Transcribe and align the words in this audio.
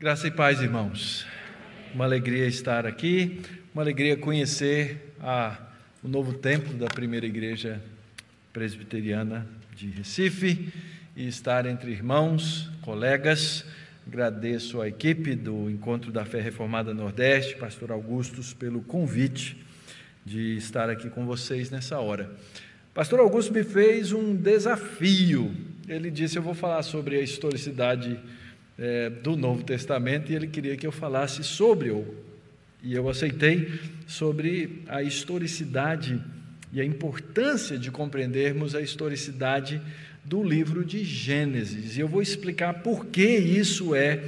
Graça 0.00 0.28
e 0.28 0.30
paz, 0.30 0.62
irmãos. 0.62 1.26
Uma 1.92 2.04
alegria 2.04 2.46
estar 2.46 2.86
aqui, 2.86 3.40
uma 3.74 3.82
alegria 3.82 4.16
conhecer 4.16 5.12
a, 5.18 5.58
o 6.04 6.06
novo 6.06 6.34
templo 6.34 6.72
da 6.74 6.86
primeira 6.86 7.26
igreja 7.26 7.82
presbiteriana 8.52 9.44
de 9.74 9.88
Recife 9.88 10.72
e 11.16 11.26
estar 11.26 11.66
entre 11.66 11.90
irmãos, 11.90 12.70
colegas. 12.80 13.64
Agradeço 14.06 14.80
à 14.80 14.86
equipe 14.86 15.34
do 15.34 15.68
Encontro 15.68 16.12
da 16.12 16.24
Fé 16.24 16.40
Reformada 16.40 16.94
Nordeste, 16.94 17.56
Pastor 17.56 17.90
Augustus, 17.90 18.54
pelo 18.54 18.82
convite 18.82 19.56
de 20.24 20.56
estar 20.56 20.88
aqui 20.88 21.10
com 21.10 21.26
vocês 21.26 21.70
nessa 21.72 21.98
hora. 21.98 22.30
Pastor 22.94 23.18
Augusto 23.18 23.52
me 23.52 23.64
fez 23.64 24.12
um 24.12 24.32
desafio. 24.36 25.52
Ele 25.88 26.08
disse: 26.08 26.38
Eu 26.38 26.42
vou 26.42 26.54
falar 26.54 26.84
sobre 26.84 27.16
a 27.16 27.20
historicidade 27.20 28.16
é, 28.78 29.10
do 29.10 29.36
Novo 29.36 29.64
Testamento 29.64 30.30
e 30.30 30.36
ele 30.36 30.46
queria 30.46 30.76
que 30.76 30.86
eu 30.86 30.92
falasse 30.92 31.42
sobre, 31.42 31.90
o 31.90 32.04
e 32.82 32.94
eu 32.94 33.08
aceitei, 33.08 33.72
sobre 34.06 34.84
a 34.88 35.02
historicidade 35.02 36.22
e 36.72 36.80
a 36.80 36.84
importância 36.84 37.76
de 37.76 37.90
compreendermos 37.90 38.74
a 38.74 38.80
historicidade 38.80 39.82
do 40.24 40.42
livro 40.42 40.84
de 40.84 41.02
Gênesis. 41.04 41.96
E 41.96 42.00
eu 42.00 42.08
vou 42.08 42.22
explicar 42.22 42.74
por 42.74 43.06
que 43.06 43.26
isso 43.26 43.94
é 43.94 44.22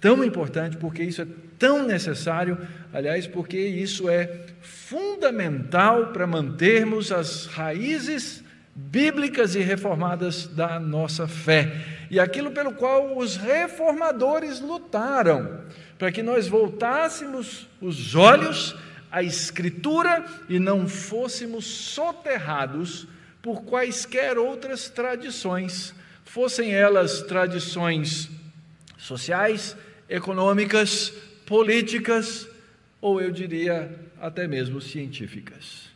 tão 0.00 0.24
importante, 0.24 0.76
porque 0.76 1.02
isso 1.02 1.20
é 1.20 1.26
tão 1.58 1.86
necessário, 1.86 2.56
aliás, 2.92 3.26
porque 3.26 3.58
isso 3.58 4.08
é 4.08 4.46
fundamental 4.62 6.06
para 6.06 6.26
mantermos 6.26 7.12
as 7.12 7.46
raízes 7.46 8.42
bíblicas 8.90 9.54
e 9.54 9.60
reformadas 9.60 10.46
da 10.46 10.80
nossa 10.80 11.28
fé. 11.28 11.72
E 12.10 12.18
aquilo 12.18 12.50
pelo 12.50 12.72
qual 12.72 13.16
os 13.16 13.36
reformadores 13.36 14.60
lutaram, 14.60 15.60
para 15.98 16.10
que 16.10 16.22
nós 16.22 16.48
voltássemos 16.48 17.68
os 17.80 18.14
olhos 18.14 18.74
à 19.10 19.22
Escritura 19.22 20.24
e 20.48 20.58
não 20.58 20.88
fôssemos 20.88 21.66
soterrados 21.66 23.06
por 23.42 23.62
quaisquer 23.62 24.38
outras 24.38 24.88
tradições, 24.88 25.94
fossem 26.24 26.72
elas 26.72 27.22
tradições 27.22 28.30
sociais, 28.98 29.76
econômicas, 30.08 31.10
políticas, 31.46 32.48
ou 33.00 33.20
eu 33.20 33.30
diria 33.30 33.90
até 34.20 34.46
mesmo 34.46 34.80
científicas. 34.80 35.88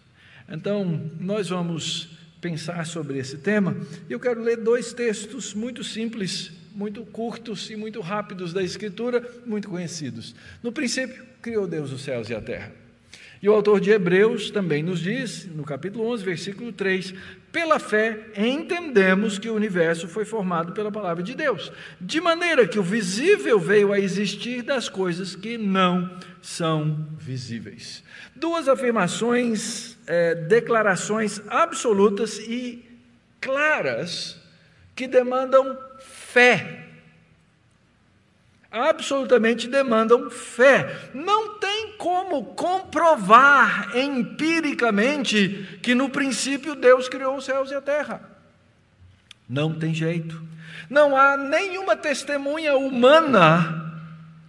Então, 0.48 1.11
nós 1.19 1.48
vamos 1.48 2.09
pensar 2.45 2.84
sobre 2.84 3.19
esse 3.19 3.39
tema, 3.39 3.75
eu 4.06 4.20
quero 4.20 4.42
ler 4.42 4.59
dois 4.59 4.92
textos 4.92 5.55
muito 5.55 5.83
simples, 5.83 6.53
muito 6.75 7.03
curtos 7.06 7.70
e 7.70 7.77
muito 7.77 8.03
rápidos 8.03 8.53
da 8.53 8.62
Escritura, 8.62 9.27
muito 9.47 9.67
conhecidos. 9.67 10.34
No 10.62 10.70
princípio, 10.70 11.25
criou 11.41 11.67
Deus 11.67 11.91
os 11.91 12.03
céus 12.03 12.28
e 12.28 12.34
a 12.34 12.42
terra. 12.42 12.84
E 13.45 13.48
o 13.48 13.53
autor 13.53 13.78
de 13.78 13.91
Hebreus 13.91 14.50
também 14.50 14.83
nos 14.83 15.00
diz, 15.00 15.45
no 15.45 15.64
capítulo 15.64 16.11
11, 16.11 16.25
versículo 16.25 16.73
3, 16.73 17.12
pela 17.53 17.78
fé 17.78 18.31
entendemos 18.39 19.39
que 19.39 19.50
o 19.50 19.55
universo 19.55 20.09
foi 20.09 20.25
formado 20.25 20.73
pela 20.73 20.91
palavra 20.91 21.23
de 21.23 21.34
Deus, 21.34 21.70
de 22.00 22.22
maneira 22.22 22.67
que 22.67 22.78
o 22.78 22.83
visível 22.83 23.61
veio 23.61 23.92
a 23.92 24.00
existir 24.00 24.62
das 24.62 24.89
coisas 24.89 25.37
que 25.37 25.59
não 25.59 26.11
são 26.41 27.06
visíveis. 27.19 28.03
Duas 28.34 28.67
afirmações, 28.67 29.98
é, 30.06 30.34
declarações 30.34 31.42
absolutas 31.47 32.39
e 32.39 32.83
claras 33.42 34.41
que 34.97 35.06
demandam 35.06 35.77
fé. 36.00 36.84
Absolutamente 38.75 39.69
demandam 39.69 40.28
fé. 40.28 41.11
Não 41.14 41.61
tem 41.61 41.92
como 41.97 42.44
comprovar 42.56 43.97
empiricamente 43.97 45.78
que 45.81 45.94
no 45.94 46.11
princípio 46.11 46.75
Deus 46.75 47.09
criou 47.09 47.37
os 47.37 47.44
céus 47.44 47.71
e 47.71 47.75
a 47.76 47.81
terra. 47.81 48.21
Não 49.49 49.72
tem 49.72 49.94
jeito. 49.94 50.43
Não 50.91 51.16
há 51.16 51.37
nenhuma 51.37 51.94
testemunha 51.94 52.76
humana 52.76 53.84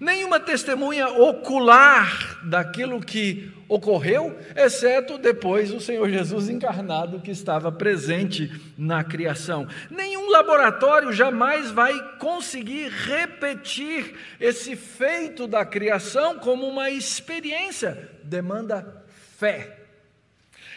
nenhuma 0.05 0.39
testemunha 0.39 1.07
ocular 1.09 2.39
daquilo 2.43 3.01
que 3.01 3.51
ocorreu, 3.67 4.37
exceto 4.55 5.17
depois 5.17 5.71
o 5.71 5.81
Senhor 5.81 6.07
Jesus 6.11 6.47
encarnado 6.47 7.19
que 7.19 7.31
estava 7.31 7.71
presente 7.71 8.51
na 8.77 9.03
criação. 9.03 9.67
Nenhum 9.89 10.29
laboratório 10.29 11.11
jamais 11.11 11.71
vai 11.71 11.93
conseguir 12.19 12.89
repetir 12.89 14.13
esse 14.39 14.75
feito 14.75 15.47
da 15.47 15.65
criação 15.65 16.37
como 16.37 16.67
uma 16.67 16.91
experiência, 16.91 18.11
demanda 18.23 19.03
fé. 19.39 19.79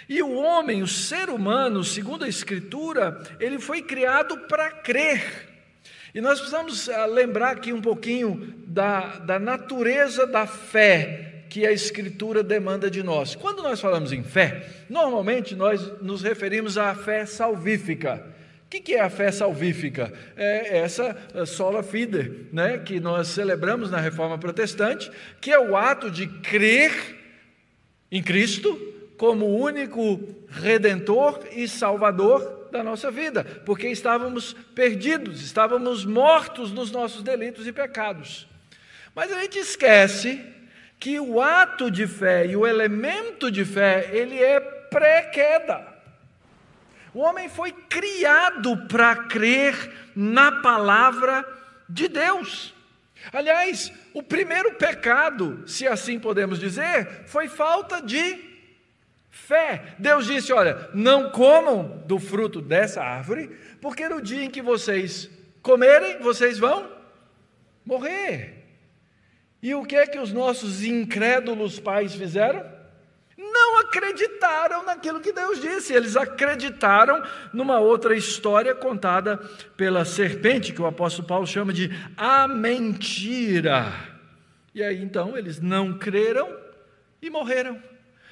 E 0.09 0.23
o 0.23 0.33
homem, 0.33 0.83
o 0.83 0.87
ser 0.87 1.29
humano, 1.29 1.85
segundo 1.85 2.25
a 2.25 2.29
Escritura, 2.29 3.23
ele 3.39 3.59
foi 3.59 3.83
criado 3.83 4.39
para 4.49 4.71
crer. 4.71 5.48
E 6.15 6.21
nós 6.21 6.39
precisamos 6.39 6.89
ah, 6.89 7.07
lembrar 7.07 7.51
aqui 7.51 7.73
um 7.73 7.81
pouquinho 7.81 8.55
da, 8.67 9.19
da 9.19 9.39
natureza 9.39 10.27
da 10.27 10.47
fé 10.47 11.45
que 11.49 11.67
a 11.67 11.73
Escritura 11.73 12.43
demanda 12.43 12.91
de 12.91 13.03
nós. 13.03 13.35
Quando 13.35 13.63
nós 13.63 13.81
falamos 13.81 14.13
em 14.13 14.23
fé, 14.23 14.67
normalmente 14.89 15.55
nós 15.55 16.01
nos 16.03 16.23
referimos 16.23 16.77
à 16.77 16.95
fé 16.95 17.25
salvífica. 17.27 18.25
O 18.67 18.71
que 18.71 18.95
é 18.95 19.01
a 19.01 19.09
fé 19.09 19.33
salvífica? 19.33 20.13
É 20.37 20.79
essa 20.79 21.17
ah, 21.35 21.47
sola 21.47 21.83
fide, 21.83 22.47
né, 22.53 22.79
que 22.79 23.01
nós 23.01 23.29
celebramos 23.29 23.91
na 23.91 23.99
Reforma 23.99 24.39
Protestante, 24.39 25.11
que 25.41 25.51
é 25.51 25.59
o 25.59 25.77
ato 25.77 26.11
de 26.11 26.27
crer 26.27 26.93
em 28.11 28.23
Cristo 28.23 28.79
como 29.19 29.47
único 29.47 30.21
redentor 30.49 31.41
e 31.53 31.67
salvador 31.67 32.58
da 32.71 32.83
nossa 32.83 33.11
vida, 33.11 33.45
porque 33.65 33.89
estávamos 33.89 34.53
perdidos, 34.75 35.43
estávamos 35.43 36.05
mortos 36.05 36.73
nos 36.73 36.91
nossos 36.91 37.23
delitos 37.23 37.67
e 37.67 37.73
pecados. 37.73 38.47
Mas 39.15 39.33
a 39.33 39.41
gente 39.41 39.59
esquece 39.59 40.45
que 40.99 41.19
o 41.21 41.41
ato 41.41 41.91
de 41.91 42.07
fé 42.07 42.47
e 42.47 42.57
o 42.57 42.67
elemento 42.67 43.51
de 43.51 43.65
fé, 43.65 44.11
ele 44.13 44.41
é 44.43 44.61
pré-queda. 44.61 45.87
O 47.15 47.21
homem 47.21 47.49
foi 47.49 47.73
criado 47.73 48.77
para 48.89 49.15
crer 49.25 50.11
na 50.15 50.61
palavra 50.61 51.45
de 51.89 52.09
Deus. 52.09 52.75
Aliás, 53.33 53.93
o 54.15 54.23
primeiro 54.23 54.75
pecado, 54.75 55.63
se 55.67 55.87
assim 55.87 56.19
podemos 56.19 56.59
dizer, 56.59 57.25
foi 57.27 57.49
falta 57.49 58.01
de 58.01 58.48
Fé. 59.47 59.95
Deus 59.99 60.27
disse: 60.27 60.53
Olha, 60.53 60.91
não 60.93 61.31
comam 61.31 62.03
do 62.07 62.19
fruto 62.19 62.61
dessa 62.61 63.03
árvore, 63.03 63.49
porque 63.81 64.09
no 64.09 64.21
dia 64.21 64.45
em 64.45 64.51
que 64.51 64.61
vocês 64.61 65.31
comerem, 65.63 66.19
vocês 66.19 66.59
vão 66.59 66.91
morrer. 67.85 68.65
E 69.63 69.75
o 69.75 69.85
que 69.85 69.97
é 69.97 70.07
que 70.07 70.19
os 70.19 70.33
nossos 70.33 70.85
incrédulos 70.85 71.81
pais 71.81 72.15
fizeram? 72.15 72.65
Não 73.37 73.79
acreditaram 73.79 74.85
naquilo 74.85 75.21
que 75.21 75.33
Deus 75.33 75.61
disse, 75.61 75.95
eles 75.95 76.17
acreditaram 76.17 77.23
numa 77.53 77.79
outra 77.79 78.17
história 78.17 78.75
contada 78.75 79.39
pela 79.77 80.05
serpente, 80.05 80.73
que 80.73 80.83
o 80.83 80.87
apóstolo 80.87 81.27
Paulo 81.27 81.47
chama 81.47 81.73
de 81.73 81.91
a 82.17 82.47
mentira. 82.47 83.93
E 84.75 84.83
aí 84.83 85.01
então 85.03 85.39
eles 85.39 85.61
não 85.61 85.97
creram 85.97 86.55
e 87.23 87.31
morreram. 87.31 87.81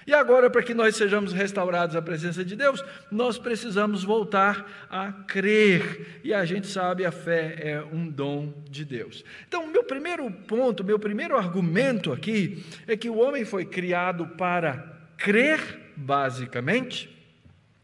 E 0.07 0.15
agora, 0.15 0.49
para 0.49 0.63
que 0.63 0.73
nós 0.73 0.95
sejamos 0.95 1.33
restaurados 1.33 1.97
à 1.97 2.01
presença 2.01 2.45
de 2.45 2.55
Deus, 2.55 2.85
nós 3.11 3.39
precisamos 3.39 4.05
voltar 4.05 4.87
a 4.89 5.11
crer. 5.11 6.21
E 6.23 6.33
a 6.33 6.45
gente 6.45 6.69
sabe, 6.69 7.05
a 7.05 7.11
fé 7.11 7.57
é 7.59 7.83
um 7.83 8.09
dom 8.09 8.55
de 8.71 8.85
Deus. 8.85 9.25
Então, 9.49 9.67
meu 9.67 9.83
primeiro 9.83 10.31
ponto, 10.31 10.85
meu 10.85 10.99
primeiro 10.99 11.37
argumento 11.37 12.13
aqui 12.13 12.65
é 12.87 12.97
que 12.97 13.11
o 13.11 13.19
homem 13.19 13.45
foi 13.45 13.65
criado 13.65 14.29
para 14.29 14.97
crer, 15.17 15.61
basicamente, 15.97 17.11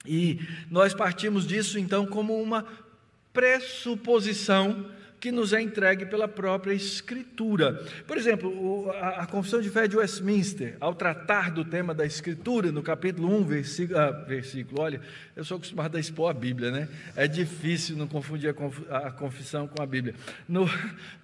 e 0.07 0.41
nós 0.71 0.95
partimos 0.95 1.47
disso 1.47 1.79
então 1.79 2.07
como 2.07 2.41
uma 2.41 2.65
pressuposição 3.33 4.87
que 5.23 5.31
nos 5.31 5.53
é 5.53 5.63
entregue 5.63 6.05
pela 6.05 6.27
própria 6.27 6.75
Escritura. 6.75 7.81
Por 8.09 8.19
exemplo, 8.19 8.91
a, 8.91 9.25
Confissão 9.25 9.61
de 9.61 9.71
Fé 9.71 9.87
de 9.87 9.97
Westminster, 9.97 10.77
ao 10.81 10.97
tratar 10.97 11.53
do 11.53 11.65
tema 11.65 11.95
da 11.95 12.05
Escritura, 12.05 12.73
no 12.73 12.83
capítulo 12.83 13.33
1, 13.37 13.45
versículo, 13.45 14.01
ah, 14.01 14.11
versículo 14.11 14.81
olha, 14.83 15.01
eu 15.37 15.45
sou 15.45 15.59
acostumado 15.59 15.97
a 15.97 16.01
expor 16.01 16.29
a 16.29 16.35
Bíblia, 16.35 16.73
né? 16.73 16.89
É 17.15 17.29
difícil 17.29 17.97
não 17.97 18.09
confundir 18.09 18.53
a, 18.91 19.13
confissão 19.13 19.69
com 19.69 19.81
a 19.81 19.87
Bíblia. 19.87 20.17
No 20.49 20.69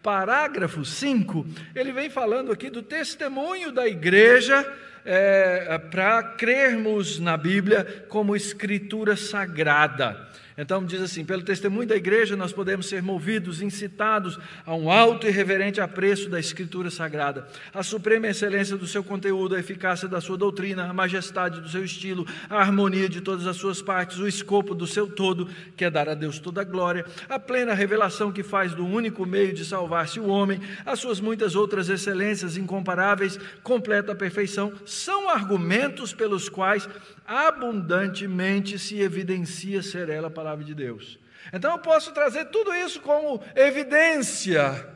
parágrafo 0.01 0.85
5, 0.85 1.45
ele 1.75 1.91
vem 1.91 2.09
falando 2.09 2.53
aqui 2.53 2.71
do 2.71 2.85
testemunho 2.85 3.73
da 3.73 3.89
igreja 3.89 4.65
é, 5.05 5.77
para 5.91 6.23
crermos 6.23 7.19
na 7.19 7.37
Bíblia 7.37 8.07
como 8.09 8.37
escritura 8.37 9.17
sagrada. 9.17 10.28
Então 10.59 10.85
diz 10.85 11.01
assim: 11.01 11.25
pelo 11.25 11.43
testemunho 11.43 11.87
da 11.87 11.95
igreja, 11.95 12.37
nós 12.37 12.53
podemos 12.53 12.87
ser 12.87 13.01
movidos, 13.01 13.63
incitados 13.63 14.37
a 14.67 14.75
um 14.75 14.91
alto 14.91 15.29
e 15.29 15.31
reverente 15.31 15.81
apreço 15.81 16.29
da 16.29 16.41
Escritura 16.41 16.91
Sagrada, 16.91 17.47
a 17.73 17.85
suprema 17.85 18.27
excelência 18.27 18.77
do 18.77 18.87
seu 18.87 19.05
conteúdo, 19.05 19.55
a 19.55 19.61
eficácia 19.61 20.09
da 20.09 20.21
sua 20.21 20.37
doutrina, 20.37 20.91
a 20.91 20.93
majestade 20.93 21.61
do 21.61 21.69
seu 21.69 21.85
estilo, 21.85 22.27
a 22.51 22.57
harmonia 22.57 23.09
de 23.09 23.21
todas 23.21 23.47
as 23.47 23.57
suas 23.57 23.81
partes, 23.81 24.19
o 24.19 24.27
escopo 24.27 24.75
do 24.75 24.87
seu 24.87 25.07
todo, 25.07 25.49
que 25.77 25.85
é 25.85 25.91
dar 25.91 26.09
a 26.09 26.15
Deus 26.15 26.41
toda 26.41 26.63
a 26.63 26.65
glória, 26.65 27.07
a 27.29 27.39
plena 27.39 27.73
revelação 27.73 28.33
que 28.33 28.43
faz 28.43 28.75
do 28.75 28.85
único 28.85 29.25
meio 29.25 29.55
de 29.55 29.65
salvar-se 29.65 30.19
o 30.19 30.27
homem, 30.27 30.61
as 30.85 30.99
suas 30.99 31.21
muitas 31.21 31.55
outras 31.55 31.89
excelências 31.89 32.57
incomparáveis, 32.57 33.39
completa 33.63 34.13
perfeição, 34.13 34.73
são 34.85 35.31
argumentos 35.31 36.13
pelos 36.13 36.49
quais 36.49 36.89
abundantemente 37.29 38.79
se 38.79 38.99
evidencia 38.99 39.83
ser 39.83 40.09
ela 40.09 40.29
a 40.29 40.31
palavra 40.31 40.65
de 40.65 40.75
Deus. 40.75 41.19
Então 41.53 41.73
eu 41.73 41.79
posso 41.79 42.11
trazer 42.13 42.47
tudo 42.47 42.75
isso 42.75 43.03
como 43.03 43.43
evidência, 43.55 44.89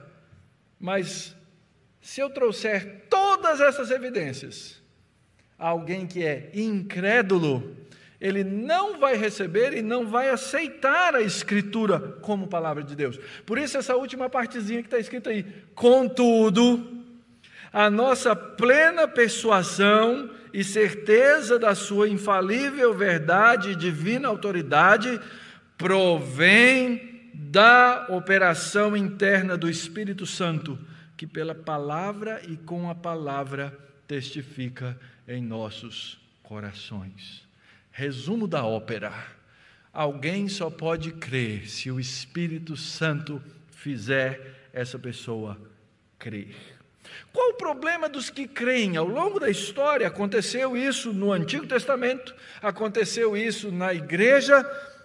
mas 0.80 1.36
se 2.00 2.20
eu 2.22 2.30
trouxer 2.30 3.04
todas 3.10 3.60
essas 3.60 3.90
evidências 3.90 4.80
a 5.58 5.68
alguém 5.68 6.06
que 6.06 6.24
é 6.24 6.50
incrédulo, 6.54 7.76
ele 8.18 8.42
não 8.42 8.98
vai 8.98 9.14
receber 9.14 9.76
e 9.76 9.82
não 9.82 10.06
vai 10.06 10.30
aceitar 10.30 11.14
a 11.14 11.20
Escritura 11.20 12.00
como 12.22 12.48
palavra 12.48 12.82
de 12.82 12.96
Deus. 12.96 13.18
Por 13.44 13.58
isso, 13.58 13.76
essa 13.76 13.94
última 13.94 14.30
partezinha 14.30 14.80
que 14.80 14.86
está 14.86 14.98
escrita 14.98 15.30
aí. 15.30 15.44
Contudo, 15.74 17.04
a 17.72 17.90
nossa 17.90 18.34
plena 18.34 19.06
persuasão 19.06 20.30
e 20.52 20.62
certeza 20.62 21.58
da 21.58 21.74
sua 21.74 22.08
infalível 22.08 22.94
verdade 22.94 23.70
e 23.70 23.76
divina 23.76 24.28
autoridade 24.28 25.20
provém 25.76 27.30
da 27.34 28.06
operação 28.10 28.96
interna 28.96 29.56
do 29.56 29.68
Espírito 29.68 30.26
Santo, 30.26 30.78
que 31.16 31.26
pela 31.26 31.54
palavra 31.54 32.40
e 32.46 32.56
com 32.56 32.90
a 32.90 32.94
palavra 32.94 33.76
testifica 34.06 34.98
em 35.26 35.42
nossos 35.42 36.20
corações. 36.42 37.46
Resumo 37.90 38.46
da 38.46 38.64
ópera: 38.64 39.12
alguém 39.92 40.48
só 40.48 40.68
pode 40.70 41.12
crer 41.12 41.68
se 41.68 41.90
o 41.90 41.98
Espírito 41.98 42.76
Santo 42.76 43.42
fizer 43.70 44.68
essa 44.72 44.98
pessoa 44.98 45.60
crer. 46.18 46.54
Qual 47.32 47.50
o 47.50 47.54
problema 47.54 48.08
dos 48.08 48.30
que 48.30 48.46
creem? 48.46 48.96
Ao 48.96 49.06
longo 49.06 49.40
da 49.40 49.50
história 49.50 50.06
aconteceu 50.06 50.76
isso 50.76 51.12
no 51.12 51.32
Antigo 51.32 51.66
Testamento, 51.66 52.34
aconteceu 52.60 53.36
isso 53.36 53.70
na 53.72 53.92
igreja. 53.94 54.64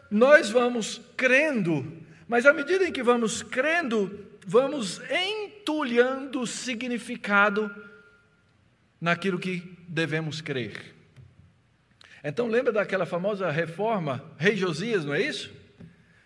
Nós 0.09 0.49
vamos 0.49 1.01
crendo, 1.15 1.85
mas 2.27 2.45
à 2.45 2.53
medida 2.53 2.85
em 2.85 2.91
que 2.91 3.03
vamos 3.03 3.41
crendo, 3.41 4.25
vamos 4.45 5.01
entulhando 5.09 6.41
o 6.41 6.47
significado 6.47 7.73
naquilo 8.99 9.39
que 9.39 9.77
devemos 9.87 10.41
crer. 10.41 10.95
Então 12.23 12.47
lembra 12.47 12.73
daquela 12.73 13.05
famosa 13.05 13.49
reforma 13.49 14.23
Rei 14.37 14.55
Josias, 14.55 15.05
não 15.05 15.13
é 15.13 15.21
isso? 15.21 15.51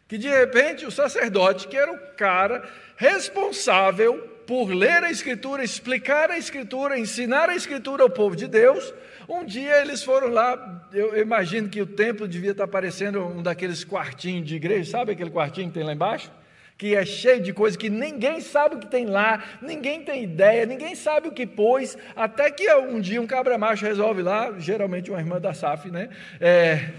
Que 0.07 0.18
de 0.18 0.27
repente 0.27 0.86
o 0.86 0.92
sacerdote, 0.92 1.68
que 1.68 1.77
era 1.77 1.92
o 1.92 2.16
cara 2.16 2.68
responsável 2.95 4.40
por 4.45 4.69
ler 4.69 5.03
a 5.03 5.11
Escritura, 5.11 5.63
explicar 5.63 6.31
a 6.31 6.38
Escritura, 6.38 6.97
ensinar 6.99 7.49
a 7.49 7.55
Escritura 7.55 8.03
ao 8.03 8.09
povo 8.09 8.35
de 8.35 8.47
Deus. 8.47 8.93
Um 9.27 9.45
dia 9.45 9.81
eles 9.81 10.03
foram 10.03 10.27
lá, 10.27 10.88
eu 10.93 11.17
imagino 11.17 11.69
que 11.69 11.81
o 11.81 11.85
templo 11.85 12.27
devia 12.27 12.51
estar 12.51 12.67
parecendo 12.67 13.25
um 13.25 13.41
daqueles 13.41 13.83
quartinhos 13.83 14.47
de 14.47 14.55
igreja, 14.55 14.91
sabe 14.91 15.11
aquele 15.13 15.29
quartinho 15.29 15.67
que 15.67 15.73
tem 15.73 15.83
lá 15.83 15.93
embaixo? 15.93 16.31
Que 16.77 16.95
é 16.95 17.05
cheio 17.05 17.41
de 17.41 17.53
coisas 17.53 17.77
que 17.77 17.89
ninguém 17.89 18.41
sabe 18.41 18.75
o 18.75 18.79
que 18.79 18.88
tem 18.88 19.05
lá, 19.05 19.43
ninguém 19.61 20.03
tem 20.03 20.23
ideia, 20.23 20.65
ninguém 20.65 20.95
sabe 20.95 21.27
o 21.27 21.31
que 21.31 21.45
pôs, 21.45 21.97
até 22.15 22.49
que 22.49 22.73
um 22.75 22.99
dia 22.99 23.21
um 23.21 23.27
cabra 23.27 23.57
macho 23.57 23.85
resolve 23.85 24.21
lá, 24.21 24.53
geralmente 24.57 25.11
uma 25.11 25.19
irmã 25.19 25.39
da 25.39 25.53
SAF, 25.53 25.89
né? 25.91 26.09
É, 26.39 26.89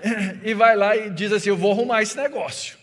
e 0.44 0.54
vai 0.54 0.76
lá 0.76 0.96
e 0.96 1.10
diz 1.10 1.32
assim: 1.32 1.48
Eu 1.48 1.56
vou 1.56 1.72
arrumar 1.72 2.02
esse 2.02 2.16
negócio. 2.16 2.79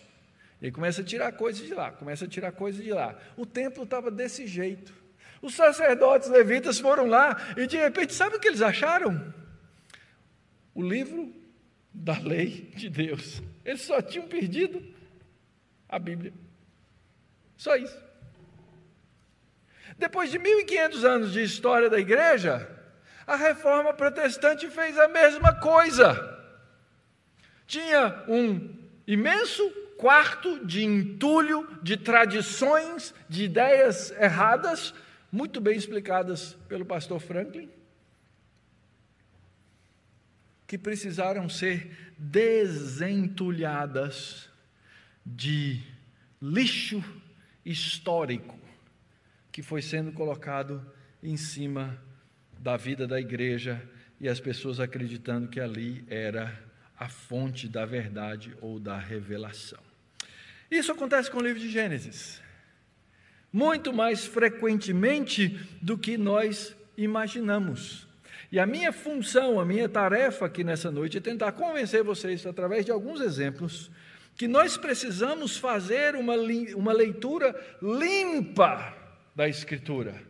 Ele 0.62 0.72
começa 0.72 1.02
a 1.02 1.04
tirar 1.04 1.32
coisas 1.34 1.66
de 1.66 1.74
lá, 1.74 1.92
começa 1.92 2.26
a 2.26 2.28
tirar 2.28 2.52
coisas 2.52 2.84
de 2.84 2.92
lá. 2.92 3.18
O 3.36 3.46
templo 3.46 3.84
estava 3.84 4.10
desse 4.10 4.48
jeito. 4.48 4.94
Os 5.42 5.54
sacerdotes 5.54 6.30
levitas 6.30 6.80
foram 6.80 7.06
lá 7.06 7.54
e 7.56 7.68
de 7.68 7.78
repente, 7.78 8.14
sabe 8.14 8.36
o 8.36 8.40
que 8.40 8.48
eles 8.48 8.62
acharam? 8.62 9.34
O 10.74 10.82
livro 10.82 11.34
da 11.94 12.18
lei 12.18 12.72
de 12.76 12.90
Deus. 12.90 13.42
Eles 13.64 13.82
só 13.82 14.02
tinham 14.02 14.28
perdido 14.28 14.84
a 15.88 16.00
Bíblia. 16.00 16.34
Só 17.56 17.76
isso. 17.76 17.98
Depois 19.98 20.32
de 20.32 20.38
1500 20.40 21.06
anos 21.06 21.34
de 21.34 21.44
história 21.44 21.90
da 21.90 22.00
igreja, 22.00 22.70
a 23.26 23.36
reforma 23.36 23.94
protestante 23.94 24.70
fez 24.70 24.98
a 24.98 25.08
mesma 25.08 25.54
coisa. 25.60 26.36
Tinha 27.66 28.24
um 28.28 28.76
imenso 29.06 29.64
quarto 29.98 30.66
de 30.66 30.84
entulho 30.84 31.68
de 31.82 31.98
tradições, 31.98 33.14
de 33.28 33.46
ideias 33.46 34.12
erradas, 34.12 34.94
muito 35.32 35.60
bem 35.60 35.76
explicadas 35.76 36.54
pelo 36.68 36.86
pastor 36.86 37.20
Franklin, 37.20 37.68
que 40.66 40.78
precisaram 40.78 41.50
ser 41.50 42.14
desentulhadas 42.18 44.50
de 45.26 45.82
lixo 46.42 47.04
histórico 47.66 48.58
que 49.52 49.62
foi 49.64 49.82
sendo 49.82 50.12
colocado 50.12 50.86
em 51.22 51.36
cima 51.36 52.00
da 52.60 52.78
vida 52.78 53.08
da 53.08 53.20
igreja 53.20 53.82
e 54.20 54.30
as 54.30 54.40
pessoas 54.40 54.80
acreditando 54.80 55.48
que 55.48 55.60
ali 55.60 56.06
era 56.08 56.64
a 56.96 57.10
fonte 57.10 57.68
da 57.68 57.86
verdade 57.86 58.56
ou 58.62 58.80
da 58.80 58.98
revelação. 58.98 59.87
Isso 60.70 60.92
acontece 60.92 61.32
com 61.32 61.40
o 61.40 61.44
livro 61.44 61.60
de 61.60 61.70
Gênesis, 61.70 62.42
muito 63.52 63.94
mais 63.94 64.26
frequentemente 64.26 65.50
do 65.82 65.98
que 65.98 66.18
nós 66.18 66.76
imaginamos. 66.98 68.08
E 68.52 68.60
a 68.60 68.66
minha 68.66 68.92
função, 68.94 69.60
a 69.60 69.66
minha 69.66 69.90
tarefa 69.90 70.46
aqui 70.46 70.64
nessa 70.64 70.92
noite 70.92 71.18
é 71.18 71.22
tentar 71.22 71.52
convencer 71.54 72.04
vocês, 72.04 72.46
através 72.46 72.86
de 72.86 72.92
alguns 72.92 73.22
exemplos, 73.22 73.92
que 74.36 74.48
nós 74.48 74.78
precisamos 74.78 75.58
fazer 75.58 76.16
uma, 76.16 76.36
uma 76.76 76.94
leitura 76.94 77.56
limpa 77.82 78.96
da 79.36 79.48
Escritura 79.48 80.22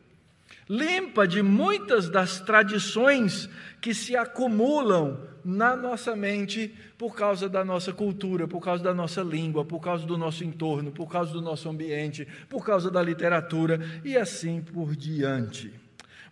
limpa 0.69 1.27
de 1.27 1.41
muitas 1.41 2.09
das 2.09 2.39
tradições 2.39 3.49
que 3.79 3.93
se 3.93 4.15
acumulam 4.15 5.19
na 5.43 5.75
nossa 5.75 6.15
mente 6.15 6.73
por 6.97 7.15
causa 7.15 7.47
da 7.47 7.63
nossa 7.63 7.93
cultura, 7.93 8.47
por 8.47 8.59
causa 8.59 8.83
da 8.83 8.93
nossa 8.93 9.21
língua, 9.21 9.63
por 9.63 9.79
causa 9.79 10.05
do 10.05 10.17
nosso 10.17 10.43
entorno, 10.43 10.91
por 10.91 11.09
causa 11.09 11.31
do 11.31 11.41
nosso 11.41 11.69
ambiente, 11.69 12.27
por 12.49 12.65
causa 12.65 12.91
da 12.91 13.01
literatura 13.01 13.79
e 14.03 14.17
assim 14.17 14.61
por 14.61 14.95
diante. 14.95 15.71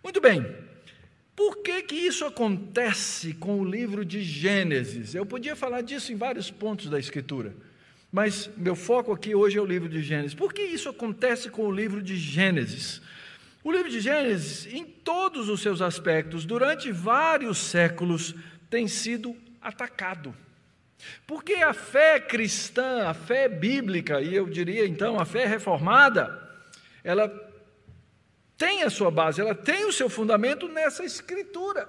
Muito 0.02 0.20
bem. 0.20 0.44
Por 1.34 1.58
que, 1.58 1.82
que 1.82 1.94
isso 1.94 2.24
acontece 2.24 3.34
com 3.34 3.60
o 3.60 3.64
livro 3.64 4.04
de 4.04 4.22
Gênesis? 4.22 5.14
Eu 5.14 5.26
podia 5.26 5.54
falar 5.54 5.82
disso 5.82 6.12
em 6.12 6.16
vários 6.16 6.50
pontos 6.50 6.88
da 6.88 6.98
Escritura, 6.98 7.54
mas 8.10 8.50
meu 8.56 8.74
foco 8.74 9.12
aqui 9.12 9.34
hoje 9.34 9.58
é 9.58 9.60
o 9.60 9.66
livro 9.66 9.88
de 9.88 10.02
Gênesis. 10.02 10.34
Por 10.34 10.52
que 10.52 10.62
isso 10.62 10.88
acontece 10.88 11.50
com 11.50 11.66
o 11.66 11.72
livro 11.72 12.02
de 12.02 12.16
Gênesis? 12.16 13.02
O 13.66 13.72
livro 13.72 13.90
de 13.90 13.98
Gênesis, 13.98 14.72
em 14.72 14.84
todos 14.84 15.48
os 15.48 15.60
seus 15.60 15.82
aspectos, 15.82 16.44
durante 16.44 16.92
vários 16.92 17.58
séculos, 17.58 18.32
tem 18.70 18.86
sido 18.86 19.36
atacado. 19.60 20.32
Porque 21.26 21.54
a 21.54 21.74
fé 21.74 22.20
cristã, 22.20 23.08
a 23.08 23.12
fé 23.12 23.48
bíblica, 23.48 24.20
e 24.20 24.32
eu 24.32 24.48
diria 24.48 24.86
então 24.86 25.18
a 25.18 25.24
fé 25.24 25.46
reformada, 25.46 26.48
ela 27.02 27.28
tem 28.56 28.84
a 28.84 28.88
sua 28.88 29.10
base, 29.10 29.40
ela 29.40 29.52
tem 29.52 29.84
o 29.84 29.92
seu 29.92 30.08
fundamento 30.08 30.68
nessa 30.68 31.04
escritura. 31.04 31.88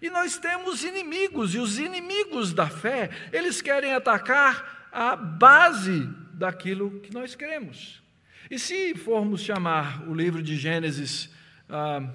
E 0.00 0.08
nós 0.08 0.38
temos 0.38 0.82
inimigos, 0.82 1.54
e 1.54 1.58
os 1.58 1.78
inimigos 1.78 2.54
da 2.54 2.70
fé, 2.70 3.10
eles 3.34 3.60
querem 3.60 3.92
atacar 3.92 4.88
a 4.90 5.14
base 5.14 6.08
daquilo 6.32 7.00
que 7.00 7.12
nós 7.12 7.34
cremos. 7.34 8.07
E 8.50 8.58
se 8.58 8.94
formos 8.94 9.42
chamar 9.42 10.08
o 10.08 10.14
livro 10.14 10.42
de 10.42 10.56
Gênesis 10.56 11.30
ah, 11.68 12.14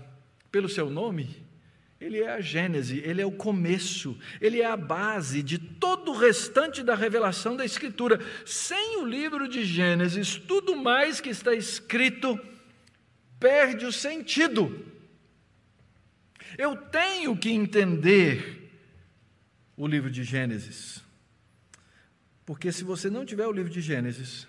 pelo 0.51 0.67
seu 0.67 0.89
nome, 0.89 1.43
ele 2.03 2.19
é 2.19 2.29
a 2.29 2.41
gênese, 2.41 2.99
ele 2.99 3.21
é 3.21 3.25
o 3.25 3.31
começo, 3.31 4.17
ele 4.41 4.61
é 4.61 4.65
a 4.65 4.75
base 4.75 5.41
de 5.41 5.57
todo 5.57 6.11
o 6.11 6.17
restante 6.17 6.83
da 6.83 6.95
revelação 6.95 7.55
da 7.55 7.63
Escritura. 7.63 8.19
Sem 8.45 8.97
o 8.97 9.05
livro 9.05 9.47
de 9.47 9.63
Gênesis, 9.63 10.35
tudo 10.35 10.75
mais 10.75 11.21
que 11.21 11.29
está 11.29 11.53
escrito 11.53 12.37
perde 13.39 13.85
o 13.85 13.91
sentido. 13.91 14.85
Eu 16.57 16.75
tenho 16.75 17.37
que 17.37 17.49
entender 17.49 18.69
o 19.77 19.87
livro 19.87 20.09
de 20.11 20.23
Gênesis. 20.23 21.01
Porque 22.45 22.71
se 22.71 22.83
você 22.83 23.09
não 23.09 23.25
tiver 23.25 23.47
o 23.47 23.51
livro 23.51 23.71
de 23.71 23.79
Gênesis, 23.81 24.45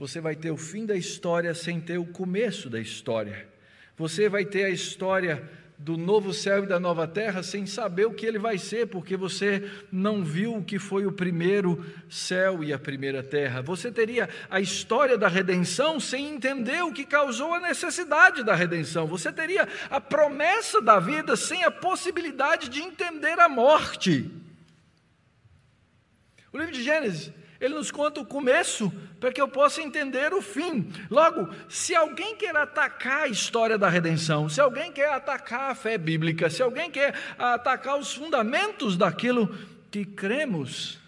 você 0.00 0.18
vai 0.18 0.34
ter 0.34 0.50
o 0.50 0.56
fim 0.56 0.86
da 0.86 0.96
história 0.96 1.52
sem 1.52 1.78
ter 1.78 1.98
o 1.98 2.06
começo 2.06 2.70
da 2.70 2.80
história. 2.80 3.46
Você 3.98 4.30
vai 4.30 4.46
ter 4.46 4.64
a 4.64 4.70
história 4.70 5.46
do 5.76 5.98
novo 5.98 6.32
céu 6.32 6.64
e 6.64 6.66
da 6.66 6.80
nova 6.80 7.06
terra 7.06 7.42
sem 7.42 7.66
saber 7.66 8.06
o 8.06 8.14
que 8.14 8.24
ele 8.24 8.38
vai 8.38 8.56
ser, 8.56 8.86
porque 8.86 9.14
você 9.14 9.70
não 9.92 10.24
viu 10.24 10.56
o 10.56 10.64
que 10.64 10.78
foi 10.78 11.04
o 11.04 11.12
primeiro 11.12 11.84
céu 12.08 12.64
e 12.64 12.72
a 12.72 12.78
primeira 12.78 13.22
terra. 13.22 13.60
Você 13.60 13.92
teria 13.92 14.26
a 14.48 14.58
história 14.58 15.18
da 15.18 15.28
redenção 15.28 16.00
sem 16.00 16.30
entender 16.30 16.82
o 16.82 16.94
que 16.94 17.04
causou 17.04 17.52
a 17.52 17.60
necessidade 17.60 18.42
da 18.42 18.54
redenção. 18.54 19.06
Você 19.06 19.30
teria 19.30 19.68
a 19.90 20.00
promessa 20.00 20.80
da 20.80 20.98
vida 20.98 21.36
sem 21.36 21.62
a 21.62 21.70
possibilidade 21.70 22.70
de 22.70 22.80
entender 22.80 23.38
a 23.38 23.50
morte. 23.50 24.30
O 26.50 26.56
livro 26.56 26.72
de 26.72 26.82
Gênesis 26.82 27.30
ele 27.60 27.74
nos 27.74 27.90
conta 27.90 28.20
o 28.20 28.26
começo 28.26 28.90
para 29.20 29.30
que 29.30 29.40
eu 29.40 29.46
possa 29.46 29.82
entender 29.82 30.32
o 30.32 30.40
fim. 30.40 30.90
Logo, 31.10 31.54
se 31.68 31.94
alguém 31.94 32.34
quer 32.34 32.56
atacar 32.56 33.24
a 33.24 33.28
história 33.28 33.76
da 33.76 33.88
redenção, 33.88 34.48
se 34.48 34.60
alguém 34.60 34.90
quer 34.90 35.12
atacar 35.12 35.70
a 35.70 35.74
fé 35.74 35.98
bíblica, 35.98 36.48
se 36.48 36.62
alguém 36.62 36.90
quer 36.90 37.14
atacar 37.38 37.98
os 37.98 38.14
fundamentos 38.14 38.96
daquilo 38.96 39.54
que 39.90 40.06
cremos, 40.06 40.98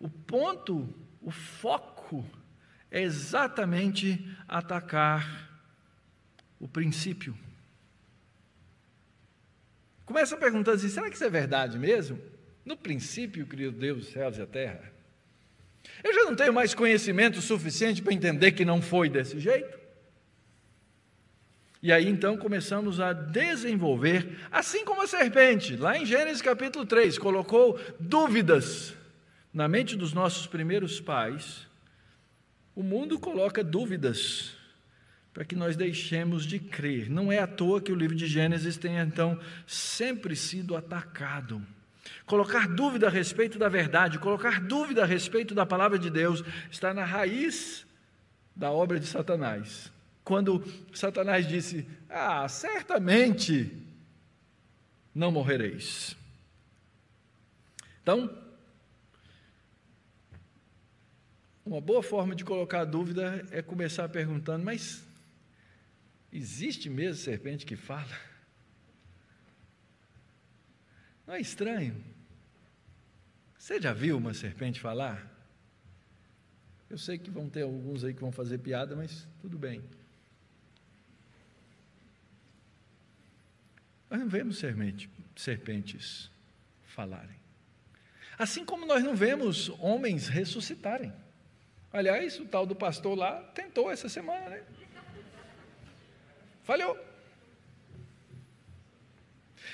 o 0.00 0.08
ponto, 0.08 0.88
o 1.20 1.30
foco 1.30 2.24
é 2.90 3.02
exatamente 3.02 4.26
atacar 4.48 5.46
o 6.58 6.66
princípio. 6.66 7.36
Começa 10.06 10.38
perguntando 10.38 10.76
assim: 10.76 10.88
será 10.88 11.10
que 11.10 11.16
isso 11.16 11.24
é 11.24 11.28
verdade 11.28 11.78
mesmo? 11.78 12.18
No 12.64 12.78
princípio 12.78 13.46
criou 13.46 13.72
Deus 13.72 14.06
os 14.06 14.12
céus 14.12 14.38
e 14.38 14.42
a 14.42 14.46
terra. 14.46 14.95
Eu 16.02 16.14
já 16.14 16.24
não 16.24 16.34
tenho 16.34 16.52
mais 16.52 16.74
conhecimento 16.74 17.40
suficiente 17.40 18.02
para 18.02 18.12
entender 18.12 18.52
que 18.52 18.64
não 18.64 18.80
foi 18.80 19.08
desse 19.08 19.38
jeito. 19.38 19.78
E 21.82 21.92
aí 21.92 22.08
então 22.08 22.36
começamos 22.36 23.00
a 23.00 23.12
desenvolver, 23.12 24.38
assim 24.50 24.84
como 24.84 25.02
a 25.02 25.06
serpente, 25.06 25.76
lá 25.76 25.96
em 25.96 26.04
Gênesis 26.04 26.42
capítulo 26.42 26.84
3, 26.84 27.18
colocou 27.18 27.78
dúvidas 28.00 28.94
na 29.52 29.68
mente 29.68 29.96
dos 29.96 30.12
nossos 30.12 30.46
primeiros 30.46 31.00
pais, 31.00 31.66
o 32.74 32.82
mundo 32.82 33.18
coloca 33.18 33.64
dúvidas 33.64 34.52
para 35.32 35.44
que 35.44 35.54
nós 35.54 35.76
deixemos 35.76 36.44
de 36.44 36.58
crer. 36.58 37.08
Não 37.08 37.30
é 37.30 37.38
à 37.38 37.46
toa 37.46 37.80
que 37.80 37.92
o 37.92 37.94
livro 37.94 38.16
de 38.16 38.26
Gênesis 38.26 38.76
tenha 38.76 39.02
então 39.02 39.38
sempre 39.66 40.34
sido 40.34 40.76
atacado. 40.76 41.62
Colocar 42.26 42.66
dúvida 42.66 43.06
a 43.06 43.10
respeito 43.10 43.56
da 43.56 43.68
verdade, 43.68 44.18
colocar 44.18 44.60
dúvida 44.60 45.04
a 45.04 45.06
respeito 45.06 45.54
da 45.54 45.64
palavra 45.64 45.96
de 45.96 46.10
Deus, 46.10 46.42
está 46.68 46.92
na 46.92 47.04
raiz 47.04 47.86
da 48.54 48.72
obra 48.72 48.98
de 48.98 49.06
Satanás. 49.06 49.92
Quando 50.24 50.64
Satanás 50.92 51.46
disse: 51.46 51.88
Ah, 52.08 52.48
certamente 52.48 53.80
não 55.14 55.30
morrereis. 55.30 56.16
Então, 58.02 58.36
uma 61.64 61.80
boa 61.80 62.02
forma 62.02 62.34
de 62.34 62.44
colocar 62.44 62.84
dúvida 62.84 63.46
é 63.52 63.62
começar 63.62 64.08
perguntando: 64.08 64.64
Mas 64.64 65.04
existe 66.32 66.90
mesmo 66.90 67.22
serpente 67.22 67.64
que 67.64 67.76
fala? 67.76 68.18
Não 71.24 71.34
é 71.34 71.40
estranho? 71.40 72.15
Você 73.66 73.80
já 73.80 73.92
viu 73.92 74.16
uma 74.16 74.32
serpente 74.32 74.78
falar? 74.78 75.28
Eu 76.88 76.96
sei 76.96 77.18
que 77.18 77.28
vão 77.28 77.50
ter 77.50 77.62
alguns 77.62 78.04
aí 78.04 78.14
que 78.14 78.20
vão 78.20 78.30
fazer 78.30 78.58
piada, 78.58 78.94
mas 78.94 79.26
tudo 79.40 79.58
bem. 79.58 79.82
Nós 84.08 84.20
não 84.20 84.28
vemos 84.28 84.58
serpente, 84.58 85.10
serpentes 85.34 86.30
falarem. 86.84 87.34
Assim 88.38 88.64
como 88.64 88.86
nós 88.86 89.02
não 89.02 89.16
vemos 89.16 89.68
homens 89.80 90.28
ressuscitarem. 90.28 91.12
Aliás, 91.92 92.38
o 92.38 92.44
tal 92.44 92.66
do 92.66 92.76
pastor 92.76 93.18
lá 93.18 93.42
tentou 93.52 93.90
essa 93.90 94.08
semana, 94.08 94.48
né? 94.48 94.62
Falhou. 96.62 96.96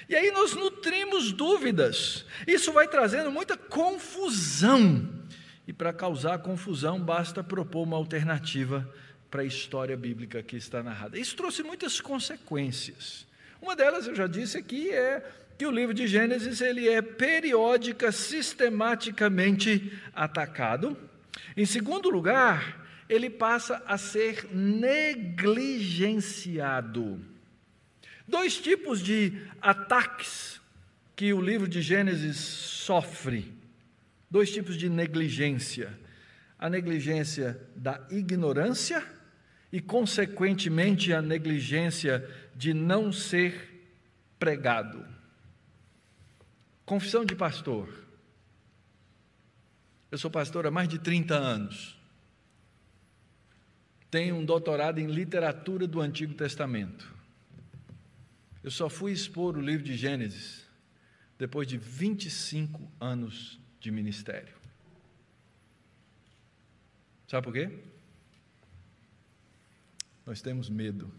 E 0.08 0.16
aí 0.16 0.30
nós 0.30 0.54
nutrimos 0.54 1.32
dúvidas. 1.32 2.24
Isso 2.46 2.72
vai 2.72 2.88
trazendo 2.88 3.30
muita 3.30 3.56
confusão. 3.56 5.08
E 5.66 5.72
para 5.72 5.92
causar 5.92 6.38
confusão, 6.38 7.00
basta 7.00 7.42
propor 7.42 7.82
uma 7.82 7.96
alternativa 7.96 8.88
para 9.30 9.42
a 9.42 9.46
história 9.46 9.96
bíblica 9.96 10.42
que 10.42 10.56
está 10.56 10.82
narrada. 10.82 11.18
Isso 11.18 11.36
trouxe 11.36 11.62
muitas 11.62 12.00
consequências. 12.00 13.26
Uma 13.60 13.76
delas, 13.76 14.06
eu 14.06 14.14
já 14.14 14.26
disse 14.26 14.58
aqui, 14.58 14.90
é 14.90 15.24
que 15.56 15.64
o 15.64 15.70
livro 15.70 15.94
de 15.94 16.06
Gênesis 16.06 16.60
ele 16.60 16.88
é 16.88 17.00
periódica, 17.00 18.10
sistematicamente 18.10 19.92
atacado. 20.14 20.96
Em 21.56 21.64
segundo 21.64 22.10
lugar, 22.10 22.84
ele 23.08 23.30
passa 23.30 23.80
a 23.86 23.96
ser 23.96 24.48
negligenciado. 24.52 27.31
Dois 28.26 28.56
tipos 28.58 29.00
de 29.00 29.32
ataques 29.60 30.60
que 31.16 31.32
o 31.32 31.40
livro 31.40 31.68
de 31.68 31.82
Gênesis 31.82 32.36
sofre. 32.36 33.52
Dois 34.30 34.52
tipos 34.52 34.76
de 34.76 34.88
negligência. 34.88 35.98
A 36.58 36.70
negligência 36.70 37.60
da 37.74 38.00
ignorância 38.10 39.04
e, 39.72 39.80
consequentemente, 39.80 41.12
a 41.12 41.20
negligência 41.20 42.28
de 42.54 42.72
não 42.72 43.12
ser 43.12 43.90
pregado. 44.38 45.04
Confissão 46.84 47.24
de 47.24 47.34
pastor. 47.34 47.88
Eu 50.10 50.18
sou 50.18 50.30
pastor 50.30 50.66
há 50.66 50.70
mais 50.70 50.88
de 50.88 50.98
30 50.98 51.34
anos. 51.34 51.98
Tenho 54.10 54.36
um 54.36 54.44
doutorado 54.44 54.98
em 54.98 55.06
literatura 55.06 55.86
do 55.86 56.00
Antigo 56.00 56.34
Testamento. 56.34 57.10
Eu 58.62 58.70
só 58.70 58.88
fui 58.88 59.12
expor 59.12 59.56
o 59.56 59.60
livro 59.60 59.84
de 59.84 59.96
Gênesis 59.96 60.66
depois 61.38 61.66
de 61.66 61.76
25 61.76 62.90
anos 63.00 63.58
de 63.80 63.90
ministério. 63.90 64.54
Sabe 67.26 67.44
por 67.44 67.52
quê? 67.52 67.70
Nós 70.24 70.40
temos 70.40 70.68
medo. 70.68 71.12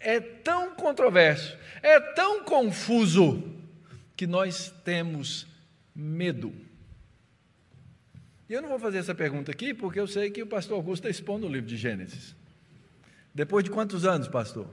É 0.00 0.18
tão 0.18 0.74
controverso, 0.74 1.56
é 1.82 2.00
tão 2.00 2.44
confuso, 2.44 3.56
que 4.16 4.26
nós 4.26 4.70
temos 4.82 5.46
medo. 5.94 6.52
E 8.48 8.54
eu 8.54 8.62
não 8.62 8.68
vou 8.68 8.78
fazer 8.78 8.98
essa 8.98 9.14
pergunta 9.14 9.50
aqui, 9.50 9.74
porque 9.74 10.00
eu 10.00 10.06
sei 10.06 10.30
que 10.30 10.42
o 10.42 10.46
pastor 10.46 10.76
Augusto 10.76 11.06
está 11.06 11.10
expondo 11.10 11.46
o 11.46 11.50
livro 11.52 11.68
de 11.68 11.76
Gênesis. 11.76 12.34
Depois 13.34 13.64
de 13.64 13.70
quantos 13.70 14.06
anos, 14.06 14.28
pastor? 14.28 14.68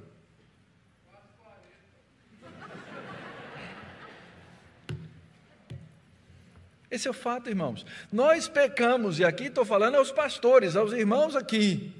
Esse 6.93 7.07
é 7.07 7.11
o 7.11 7.13
fato, 7.13 7.49
irmãos. 7.49 7.83
Nós 8.11 8.47
pecamos, 8.47 9.17
e 9.17 9.25
aqui 9.25 9.45
estou 9.45 9.65
falando 9.65 9.95
aos 9.95 10.11
pastores, 10.11 10.75
aos 10.75 10.93
irmãos 10.93 11.35
aqui. 11.35 11.91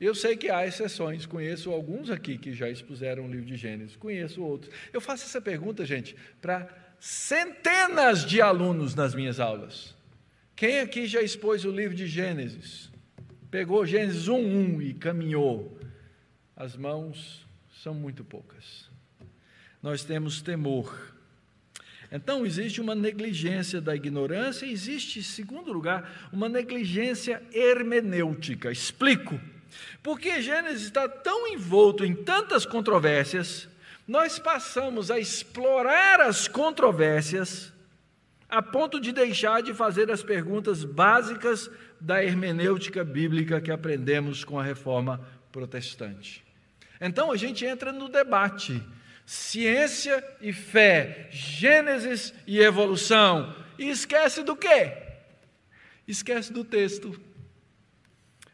Eu 0.00 0.14
sei 0.14 0.34
que 0.34 0.48
há 0.48 0.66
exceções, 0.66 1.26
conheço 1.26 1.70
alguns 1.70 2.08
aqui 2.08 2.38
que 2.38 2.54
já 2.54 2.70
expuseram 2.70 3.26
o 3.26 3.30
livro 3.30 3.44
de 3.44 3.54
Gênesis, 3.54 3.96
conheço 3.96 4.42
outros. 4.42 4.72
Eu 4.94 4.98
faço 4.98 5.26
essa 5.26 5.42
pergunta, 5.42 5.84
gente, 5.84 6.16
para 6.40 6.74
centenas 6.98 8.24
de 8.24 8.40
alunos 8.40 8.94
nas 8.94 9.14
minhas 9.14 9.38
aulas. 9.38 9.94
Quem 10.56 10.80
aqui 10.80 11.06
já 11.06 11.20
expôs 11.20 11.66
o 11.66 11.70
livro 11.70 11.94
de 11.94 12.06
Gênesis? 12.06 12.90
Pegou 13.50 13.84
Gênesis 13.84 14.26
1:1 14.26 14.80
e 14.80 14.94
caminhou. 14.94 15.78
As 16.56 16.78
mãos 16.78 17.46
são 17.82 17.92
muito 17.92 18.24
poucas. 18.24 18.88
Nós 19.82 20.02
temos 20.02 20.40
temor 20.40 21.13
então, 22.16 22.46
existe 22.46 22.80
uma 22.80 22.94
negligência 22.94 23.80
da 23.80 23.96
ignorância, 23.96 24.66
existe, 24.66 25.18
em 25.18 25.22
segundo 25.22 25.72
lugar, 25.72 26.28
uma 26.32 26.48
negligência 26.48 27.42
hermenêutica. 27.52 28.70
Explico. 28.70 29.40
Porque 30.00 30.40
Gênesis 30.40 30.84
está 30.84 31.08
tão 31.08 31.48
envolto 31.48 32.04
em 32.04 32.14
tantas 32.14 32.64
controvérsias, 32.64 33.68
nós 34.06 34.38
passamos 34.38 35.10
a 35.10 35.18
explorar 35.18 36.20
as 36.20 36.46
controvérsias 36.46 37.72
a 38.48 38.62
ponto 38.62 39.00
de 39.00 39.10
deixar 39.10 39.60
de 39.60 39.74
fazer 39.74 40.08
as 40.08 40.22
perguntas 40.22 40.84
básicas 40.84 41.68
da 42.00 42.22
hermenêutica 42.22 43.02
bíblica 43.02 43.60
que 43.60 43.72
aprendemos 43.72 44.44
com 44.44 44.56
a 44.56 44.62
reforma 44.62 45.20
protestante. 45.50 46.44
Então 47.00 47.32
a 47.32 47.36
gente 47.36 47.64
entra 47.64 47.92
no 47.92 48.08
debate: 48.08 48.80
ciência 49.26 50.22
e 50.40 50.52
fé, 50.52 51.28
Gênesis 51.30 52.34
e 52.46 52.60
evolução, 52.60 53.54
e 53.78 53.88
esquece 53.88 54.42
do 54.42 54.54
quê? 54.54 54.92
Esquece 56.06 56.52
do 56.52 56.64
texto. 56.64 57.18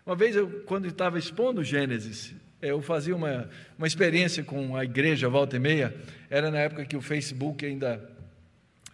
Uma 0.07 0.17
vez, 0.17 0.37
eu, 0.37 0.63
quando 0.67 0.87
estava 0.87 1.19
expondo 1.19 1.65
Gênesis, 1.65 2.35
eu 2.63 2.81
fazia 2.81 3.15
uma, 3.15 3.49
uma 3.77 3.87
experiência 3.87 4.43
com 4.45 4.77
a 4.77 4.85
igreja 4.85 5.29
volta 5.29 5.57
e 5.57 5.59
meia, 5.59 5.95
era 6.29 6.51
na 6.51 6.59
época 6.59 6.85
que 6.85 6.97
o 6.97 7.01
Facebook 7.01 7.65
ainda 7.65 8.09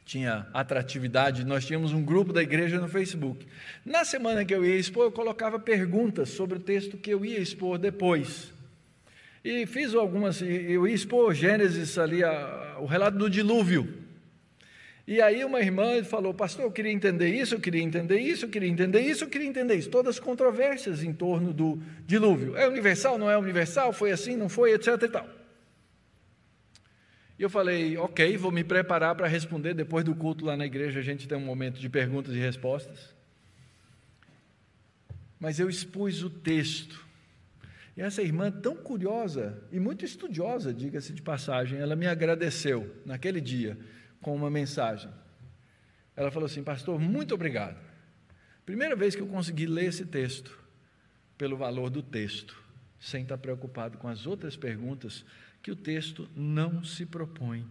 tinha 0.04 0.47
atratividade, 0.54 1.45
nós 1.45 1.66
tínhamos 1.66 1.92
um 1.92 2.02
grupo 2.02 2.33
da 2.33 2.40
igreja 2.40 2.80
no 2.80 2.88
Facebook. 2.88 3.45
Na 3.85 4.04
semana 4.04 4.45
que 4.45 4.54
eu 4.54 4.64
ia 4.64 4.76
expor, 4.76 5.04
eu 5.04 5.12
colocava 5.12 5.59
perguntas 5.59 6.30
sobre 6.30 6.59
o 6.59 6.61
texto 6.61 6.97
que 6.97 7.11
eu 7.11 7.25
ia 7.25 7.40
expor 7.40 7.76
depois. 7.76 8.52
E 9.46 9.64
fiz 9.64 9.94
algumas, 9.94 10.42
eu 10.42 10.88
ia 10.88 10.92
expor 10.92 11.32
Gênesis 11.32 11.96
ali, 11.98 12.24
a, 12.24 12.78
o 12.80 12.84
relato 12.84 13.16
do 13.16 13.30
dilúvio. 13.30 14.02
E 15.06 15.22
aí 15.22 15.44
uma 15.44 15.60
irmã 15.60 16.02
falou, 16.02 16.34
pastor, 16.34 16.64
eu 16.64 16.72
queria 16.72 16.90
entender 16.90 17.28
isso, 17.28 17.54
eu 17.54 17.60
queria 17.60 17.80
entender 17.80 18.18
isso, 18.18 18.44
eu 18.44 18.48
queria 18.48 18.68
entender 18.68 18.98
isso, 18.98 19.22
eu 19.22 19.28
queria 19.28 19.46
entender 19.46 19.76
isso. 19.76 19.88
Todas 19.88 20.16
as 20.16 20.18
controvérsias 20.18 21.04
em 21.04 21.12
torno 21.12 21.52
do 21.52 21.80
dilúvio. 22.04 22.56
É 22.56 22.66
universal, 22.66 23.18
não 23.18 23.30
é 23.30 23.38
universal, 23.38 23.92
foi 23.92 24.10
assim, 24.10 24.34
não 24.34 24.48
foi, 24.48 24.72
etc 24.72 25.00
e 25.00 25.08
tal. 25.08 25.28
E 27.38 27.42
eu 27.44 27.48
falei, 27.48 27.96
ok, 27.96 28.36
vou 28.36 28.50
me 28.50 28.64
preparar 28.64 29.14
para 29.14 29.28
responder. 29.28 29.74
Depois 29.74 30.04
do 30.04 30.16
culto 30.16 30.44
lá 30.44 30.56
na 30.56 30.66
igreja, 30.66 30.98
a 30.98 31.04
gente 31.04 31.28
tem 31.28 31.38
um 31.38 31.40
momento 31.40 31.78
de 31.78 31.88
perguntas 31.88 32.34
e 32.34 32.38
respostas. 32.40 33.14
Mas 35.38 35.60
eu 35.60 35.68
expus 35.68 36.24
o 36.24 36.30
texto. 36.30 37.05
E 37.96 38.02
essa 38.02 38.22
irmã, 38.22 38.50
tão 38.50 38.76
curiosa 38.76 39.62
e 39.72 39.80
muito 39.80 40.04
estudiosa, 40.04 40.74
diga-se 40.74 41.14
de 41.14 41.22
passagem, 41.22 41.78
ela 41.78 41.96
me 41.96 42.06
agradeceu 42.06 42.94
naquele 43.06 43.40
dia 43.40 43.78
com 44.20 44.36
uma 44.36 44.50
mensagem. 44.50 45.10
Ela 46.14 46.30
falou 46.30 46.46
assim: 46.46 46.62
Pastor, 46.62 47.00
muito 47.00 47.34
obrigado. 47.34 47.80
Primeira 48.66 48.94
vez 48.94 49.14
que 49.14 49.22
eu 49.22 49.26
consegui 49.26 49.66
ler 49.66 49.86
esse 49.86 50.04
texto, 50.04 50.58
pelo 51.38 51.56
valor 51.56 51.88
do 51.88 52.02
texto, 52.02 52.60
sem 52.98 53.22
estar 53.22 53.38
preocupado 53.38 53.96
com 53.96 54.08
as 54.08 54.26
outras 54.26 54.56
perguntas 54.56 55.24
que 55.62 55.70
o 55.70 55.76
texto 55.76 56.28
não 56.34 56.84
se 56.84 57.06
propõe 57.06 57.66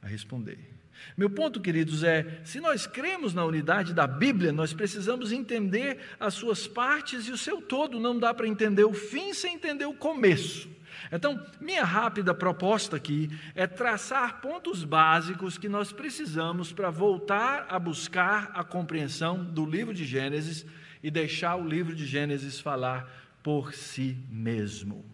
a 0.00 0.06
responder. 0.06 0.71
Meu 1.16 1.28
ponto, 1.28 1.60
queridos, 1.60 2.02
é: 2.02 2.40
se 2.44 2.60
nós 2.60 2.86
cremos 2.86 3.34
na 3.34 3.44
unidade 3.44 3.92
da 3.92 4.06
Bíblia, 4.06 4.52
nós 4.52 4.72
precisamos 4.72 5.32
entender 5.32 5.98
as 6.18 6.34
suas 6.34 6.66
partes 6.66 7.26
e 7.26 7.30
o 7.30 7.38
seu 7.38 7.60
todo. 7.60 8.00
Não 8.00 8.18
dá 8.18 8.32
para 8.32 8.48
entender 8.48 8.84
o 8.84 8.92
fim 8.92 9.34
sem 9.34 9.54
entender 9.54 9.84
o 9.84 9.94
começo. 9.94 10.68
Então, 11.10 11.44
minha 11.60 11.84
rápida 11.84 12.34
proposta 12.34 12.96
aqui 12.96 13.30
é 13.54 13.66
traçar 13.66 14.40
pontos 14.40 14.84
básicos 14.84 15.58
que 15.58 15.68
nós 15.68 15.92
precisamos 15.92 16.72
para 16.72 16.90
voltar 16.90 17.66
a 17.68 17.78
buscar 17.78 18.50
a 18.54 18.64
compreensão 18.64 19.44
do 19.44 19.66
livro 19.66 19.92
de 19.92 20.04
Gênesis 20.04 20.64
e 21.02 21.10
deixar 21.10 21.56
o 21.56 21.66
livro 21.66 21.94
de 21.94 22.06
Gênesis 22.06 22.60
falar 22.60 23.10
por 23.42 23.74
si 23.74 24.16
mesmo. 24.30 25.11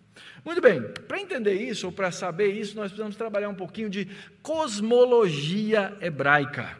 Muito 0.48 0.62
bem, 0.62 0.80
para 1.06 1.20
entender 1.20 1.52
isso, 1.52 1.84
ou 1.84 1.92
para 1.92 2.10
saber 2.10 2.54
isso, 2.54 2.74
nós 2.74 2.86
precisamos 2.86 3.16
trabalhar 3.16 3.50
um 3.50 3.54
pouquinho 3.54 3.90
de 3.90 4.08
cosmologia 4.40 5.94
hebraica. 6.00 6.74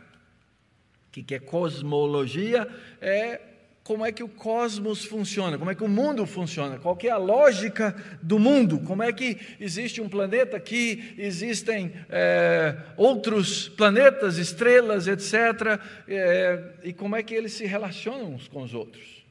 O 1.07 1.11
que 1.11 1.35
é 1.35 1.39
cosmologia? 1.39 2.67
É 2.99 3.43
como 3.85 4.07
é 4.07 4.11
que 4.11 4.23
o 4.23 4.29
cosmos 4.29 5.05
funciona, 5.05 5.59
como 5.59 5.71
é 5.71 5.75
que 5.75 5.85
o 5.85 5.89
mundo 5.89 6.25
funciona, 6.25 6.79
qual 6.79 6.97
é 7.03 7.11
a 7.11 7.19
lógica 7.19 7.95
do 8.23 8.39
mundo, 8.39 8.81
como 8.81 9.03
é 9.03 9.13
que 9.13 9.37
existe 9.61 10.01
um 10.01 10.09
planeta 10.09 10.57
aqui, 10.57 11.15
existem 11.19 11.93
é, 12.09 12.75
outros 12.97 13.69
planetas, 13.69 14.39
estrelas, 14.39 15.07
etc., 15.07 15.79
é, 16.09 16.73
e 16.85 16.95
como 16.95 17.15
é 17.15 17.23
que 17.23 17.35
eles 17.35 17.53
se 17.53 17.67
relacionam 17.67 18.33
uns 18.33 18.49
com 18.49 18.63
os 18.63 18.73
outros. 18.73 19.27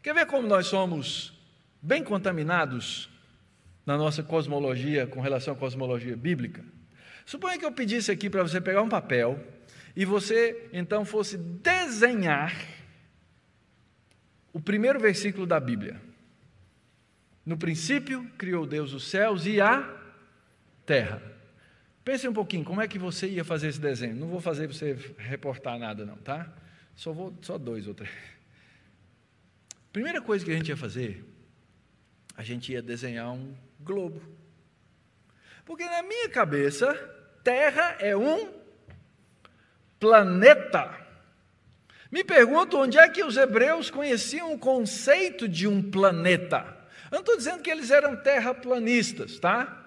Quer 0.00 0.14
ver 0.14 0.26
como 0.26 0.46
nós 0.46 0.68
somos 0.68 1.32
bem 1.82 2.04
contaminados 2.04 3.10
na 3.84 3.96
nossa 3.96 4.22
cosmologia 4.22 5.06
com 5.06 5.20
relação 5.20 5.54
à 5.54 5.56
cosmologia 5.56 6.16
bíblica? 6.16 6.64
Suponha 7.24 7.58
que 7.58 7.64
eu 7.64 7.72
pedisse 7.72 8.10
aqui 8.10 8.28
para 8.28 8.42
você 8.42 8.60
pegar 8.60 8.82
um 8.82 8.88
papel 8.88 9.38
e 9.94 10.04
você 10.04 10.68
então 10.72 11.04
fosse 11.04 11.36
desenhar 11.36 12.54
o 14.52 14.60
primeiro 14.60 15.00
versículo 15.00 15.46
da 15.46 15.58
Bíblia. 15.58 16.00
No 17.44 17.56
princípio 17.56 18.28
criou 18.38 18.66
Deus 18.66 18.92
os 18.92 19.08
céus 19.08 19.46
e 19.46 19.60
a 19.60 19.88
terra. 20.86 21.22
Pense 22.04 22.26
um 22.26 22.32
pouquinho, 22.32 22.64
como 22.64 22.80
é 22.80 22.88
que 22.88 22.98
você 22.98 23.28
ia 23.28 23.44
fazer 23.44 23.68
esse 23.68 23.80
desenho? 23.80 24.16
Não 24.16 24.28
vou 24.28 24.40
fazer 24.40 24.66
você 24.66 24.96
reportar 25.18 25.78
nada, 25.78 26.04
não, 26.04 26.16
tá? 26.16 26.52
Só 26.94 27.12
vou, 27.12 27.36
só 27.42 27.56
dois 27.56 27.86
ou 27.86 27.94
três. 27.94 28.12
Primeira 29.92 30.20
coisa 30.20 30.44
que 30.44 30.50
a 30.50 30.56
gente 30.56 30.68
ia 30.68 30.76
fazer, 30.76 31.24
a 32.36 32.42
gente 32.42 32.72
ia 32.72 32.82
desenhar 32.82 33.32
um 33.32 33.54
globo. 33.82 34.22
Porque 35.64 35.84
na 35.84 36.02
minha 36.02 36.28
cabeça, 36.28 36.92
Terra 37.42 37.96
é 37.98 38.16
um 38.16 38.52
planeta. 39.98 41.02
Me 42.10 42.22
pergunto 42.22 42.76
onde 42.76 42.98
é 42.98 43.08
que 43.08 43.24
os 43.24 43.36
hebreus 43.36 43.90
conheciam 43.90 44.52
o 44.52 44.58
conceito 44.58 45.48
de 45.48 45.66
um 45.66 45.90
planeta. 45.90 46.76
Eu 47.10 47.16
não 47.16 47.20
estou 47.20 47.36
dizendo 47.36 47.62
que 47.62 47.70
eles 47.70 47.90
eram 47.90 48.16
terraplanistas, 48.16 49.38
tá? 49.38 49.78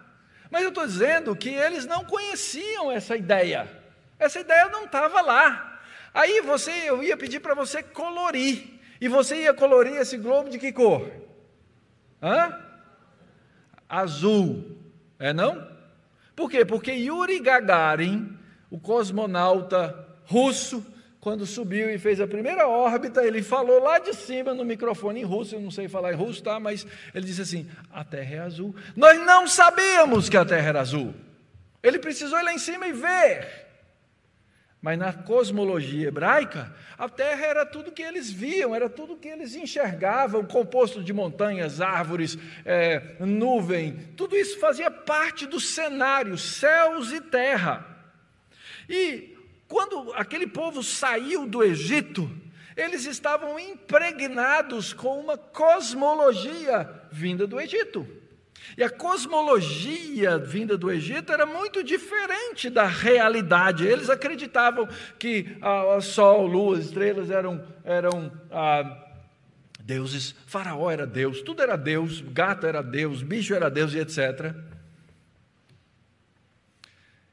Mas 0.50 0.64
eu 0.64 0.70
estou 0.70 0.86
dizendo 0.86 1.36
que 1.36 1.50
eles 1.50 1.86
não 1.86 2.06
conheciam 2.06 2.92
essa 2.92 3.16
ideia. 3.16 3.70
Essa 4.18 4.40
ideia 4.40 4.70
não 4.70 4.86
estava 4.86 5.22
lá. 5.22 5.80
Aí 6.14 6.42
você, 6.42 6.72
eu 6.72 7.04
ia 7.04 7.18
pedir 7.18 7.42
para 7.42 7.54
você 7.54 7.84
colorir. 7.84 8.80
E 9.00 9.08
você 9.08 9.44
ia 9.44 9.54
colorir 9.54 9.96
esse 9.98 10.18
globo 10.18 10.50
de 10.50 10.58
que 10.58 10.72
cor? 10.72 11.12
Hã? 12.22 12.65
Azul. 13.88 14.78
É 15.18 15.34
não? 15.34 15.68
Por 16.36 16.50
quê? 16.50 16.66
Porque 16.66 16.92
Yuri 16.92 17.40
Gagarin, 17.40 18.38
o 18.70 18.80
cosmonauta 18.80 20.08
russo, 20.26 20.86
quando 21.20 21.46
subiu 21.46 21.90
e 21.90 21.98
fez 21.98 22.22
a 22.22 22.28
primeira 22.28 22.68
órbita, 22.68 23.26
ele 23.26 23.42
falou 23.42 23.82
lá 23.82 23.98
de 23.98 24.14
cima 24.14 24.54
no 24.54 24.64
microfone 24.64 25.22
em 25.22 25.24
russo, 25.24 25.56
eu 25.56 25.60
não 25.60 25.72
sei 25.72 25.88
falar 25.88 26.14
em 26.14 26.16
russo, 26.16 26.44
tá? 26.44 26.60
Mas 26.60 26.86
ele 27.16 27.26
disse 27.26 27.42
assim: 27.42 27.68
a 27.92 28.04
Terra 28.04 28.36
é 28.36 28.40
azul. 28.40 28.76
Nós 28.96 29.20
não 29.26 29.48
sabíamos 29.48 30.30
que 30.30 30.38
a 30.38 30.46
Terra 30.46 30.70
era 30.70 30.82
azul. 30.82 31.16
Ele 31.82 31.98
precisou 31.98 32.38
ir 32.40 32.44
lá 32.44 32.54
em 32.54 32.60
cima 32.60 32.88
e 32.88 32.94
ver. 32.94 33.65
Mas 34.86 35.00
na 35.00 35.12
cosmologia 35.12 36.10
hebraica, 36.10 36.72
a 36.96 37.10
Terra 37.10 37.44
era 37.44 37.66
tudo 37.66 37.92
que 37.92 38.04
eles 38.04 38.30
viam, 38.30 38.76
era 38.76 38.88
tudo 38.88 39.18
que 39.18 39.28
eles 39.28 39.56
enxergavam, 39.56 40.46
composto 40.46 41.04
de 41.04 41.12
montanhas, 41.12 41.82
árvores, 41.82 42.38
é, 42.64 43.16
nuvem, 43.20 43.94
tudo 44.16 44.36
isso 44.36 44.60
fazia 44.60 44.92
parte 44.92 45.48
do 45.48 45.60
cenário, 45.60 46.38
céus 46.38 47.12
e 47.12 47.20
terra. 47.20 47.84
E 48.88 49.36
quando 49.68 50.14
aquele 50.14 50.46
povo 50.46 50.84
saiu 50.84 51.48
do 51.48 51.64
Egito, 51.64 52.30
eles 52.78 53.08
estavam 53.08 53.58
impregnados 53.58 54.94
com 54.94 55.20
uma 55.20 55.36
cosmologia 55.36 56.88
vinda 57.12 57.48
do 57.48 57.60
Egito. 57.60 58.08
E 58.78 58.84
a 58.84 58.90
cosmologia 58.90 60.38
vinda 60.38 60.78
do 60.78 60.92
Egito 60.92 61.32
era 61.32 61.46
muito 61.46 61.84
diferente 61.84 62.70
da 62.70 62.86
realidade. 62.86 63.86
Eles 63.86 64.10
acreditavam 64.10 64.88
que 65.18 65.58
ah, 65.62 66.00
Sol, 66.02 66.46
Lua, 66.46 66.80
estrelas 66.80 67.30
eram, 67.30 67.66
eram 67.84 68.32
ah, 68.52 69.06
deuses, 69.80 70.36
Faraó 70.48 70.90
era 70.90 71.06
Deus, 71.06 71.42
tudo 71.42 71.62
era 71.62 71.78
Deus, 71.78 72.22
gato 72.22 72.66
era 72.66 72.82
Deus, 72.82 73.22
bicho 73.22 73.54
era 73.54 73.70
Deus 73.70 73.94
e 73.94 74.00
etc. 74.00 74.54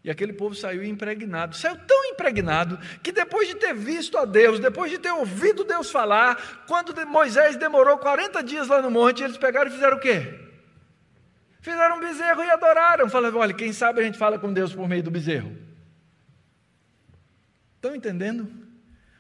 E 0.05 0.11
aquele 0.11 0.33
povo 0.33 0.55
saiu 0.55 0.85
impregnado, 0.85 1.57
saiu 1.57 1.77
tão 1.87 2.05
impregnado 2.07 2.79
que 3.03 3.13
depois 3.13 3.47
de 3.49 3.55
ter 3.55 3.73
visto 3.73 4.19
a 4.19 4.25
Deus, 4.25 4.59
depois 4.59 4.91
de 4.91 4.99
ter 4.99 5.13
ouvido 5.13 5.63
Deus 5.65 5.91
falar, 5.91 6.65
quando 6.67 6.95
Moisés 7.07 7.57
demorou 7.57 7.97
40 7.99 8.43
dias 8.43 8.67
lá 8.67 8.83
no 8.83 8.91
monte, 8.91 9.23
eles 9.23 9.37
pegaram 9.37 9.71
e 9.71 9.75
fizeram 9.75 9.97
o 9.97 10.01
quê? 10.01 10.52
Fizeram 11.63 11.99
um 11.99 12.01
bezerro 12.01 12.43
e 12.43 12.51
adoraram. 12.51 13.09
Falaram, 13.09 13.39
olha, 13.39 13.55
quem 13.55 13.73
sabe 13.73 14.01
a 14.01 14.03
gente 14.03 14.19
fala 14.19 14.39
com 14.39 14.53
Deus 14.53 14.75
por 14.75 14.89
meio 14.89 15.03
do 15.03 15.13
bezerro. 15.13 15.57
Estão 17.77 17.95
entendendo? 17.95 18.53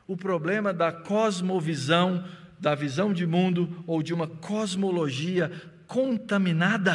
O 0.09 0.16
problema 0.16 0.72
da 0.72 0.92
cosmovisão, 0.92 2.28
da 2.59 2.74
visão 2.74 3.12
de 3.12 3.24
mundo 3.26 3.83
ou 3.87 4.02
de 4.02 4.12
uma 4.12 4.26
cosmologia 4.26 5.50
contaminada. 5.87 6.94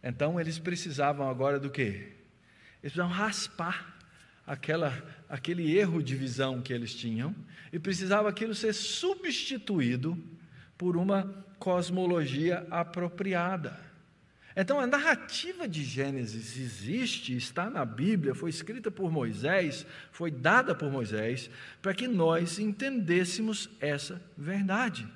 Então 0.00 0.40
eles 0.40 0.60
precisavam 0.60 1.28
agora 1.28 1.58
do 1.58 1.68
quê? 1.68 2.12
Eles 2.82 2.92
precisavam 2.92 3.12
raspar 3.12 3.98
aquela, 4.46 4.92
aquele 5.28 5.76
erro 5.76 6.00
de 6.00 6.14
visão 6.14 6.62
que 6.62 6.72
eles 6.72 6.94
tinham 6.94 7.34
e 7.72 7.80
precisava 7.80 8.28
aquilo 8.28 8.54
ser 8.54 8.72
substituído 8.72 10.16
por 10.78 10.96
uma 10.96 11.44
cosmologia 11.58 12.66
apropriada. 12.70 13.86
Então, 14.58 14.80
a 14.80 14.86
narrativa 14.86 15.68
de 15.68 15.84
Gênesis 15.84 16.58
existe, 16.58 17.36
está 17.36 17.68
na 17.68 17.84
Bíblia, 17.84 18.34
foi 18.34 18.48
escrita 18.48 18.90
por 18.90 19.12
Moisés, 19.12 19.84
foi 20.10 20.30
dada 20.30 20.74
por 20.74 20.90
Moisés, 20.90 21.50
para 21.82 21.92
que 21.92 22.08
nós 22.08 22.58
entendêssemos 22.58 23.68
essa 23.78 24.22
verdade. 24.36 25.06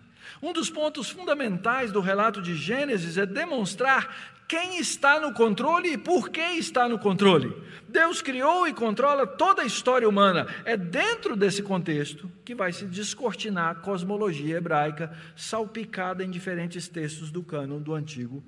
Um 0.43 0.53
dos 0.53 0.69
pontos 0.69 1.09
fundamentais 1.09 1.91
do 1.91 2.01
relato 2.01 2.43
de 2.43 2.55
Gênesis 2.55 3.17
é 3.17 3.25
demonstrar 3.25 4.40
quem 4.51 4.81
está 4.81 5.21
no 5.21 5.33
controle 5.33 5.93
e 5.93 5.97
por 5.97 6.29
que 6.29 6.41
está 6.41 6.89
no 6.89 6.99
controle. 6.99 7.55
Deus 7.87 8.21
criou 8.21 8.67
e 8.67 8.75
controla 8.75 9.25
toda 9.25 9.63
a 9.63 9.65
história 9.65 10.09
humana. 10.09 10.45
É 10.65 10.77
dentro 10.77 11.37
desse 11.37 11.63
contexto 11.63 12.29
que 12.45 12.53
vai 12.53 12.73
se 12.73 12.85
descortinar 12.85 13.71
a 13.71 13.75
cosmologia 13.77 14.57
hebraica 14.57 15.17
salpicada 15.37 16.25
em 16.25 16.31
diferentes 16.31 16.89
textos 16.89 17.31
do 17.31 17.45
cânon 17.45 17.81
do 17.81 17.95
Antigo 17.95 18.43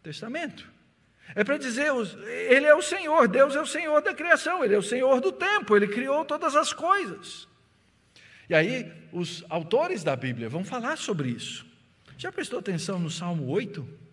Testamento. 0.00 0.64
É 1.34 1.42
para 1.42 1.58
dizer, 1.58 1.90
Ele 2.48 2.66
é 2.66 2.74
o 2.76 2.80
Senhor, 2.80 3.26
Deus 3.26 3.56
é 3.56 3.60
o 3.60 3.66
Senhor 3.66 4.00
da 4.00 4.14
criação, 4.14 4.64
Ele 4.64 4.76
é 4.76 4.78
o 4.78 4.82
Senhor 4.82 5.20
do 5.20 5.32
tempo, 5.32 5.76
Ele 5.76 5.88
criou 5.88 6.24
todas 6.24 6.54
as 6.54 6.72
coisas. 6.72 7.48
E 8.48 8.54
aí, 8.54 8.92
os 9.12 9.44
autores 9.50 10.04
da 10.04 10.14
Bíblia 10.14 10.48
vão 10.48 10.62
falar 10.62 10.96
sobre 10.98 11.30
isso. 11.30 11.66
Já 12.16 12.30
prestou 12.30 12.60
atenção 12.60 13.00
no 13.00 13.10
Salmo 13.10 13.48
8? 13.48 14.07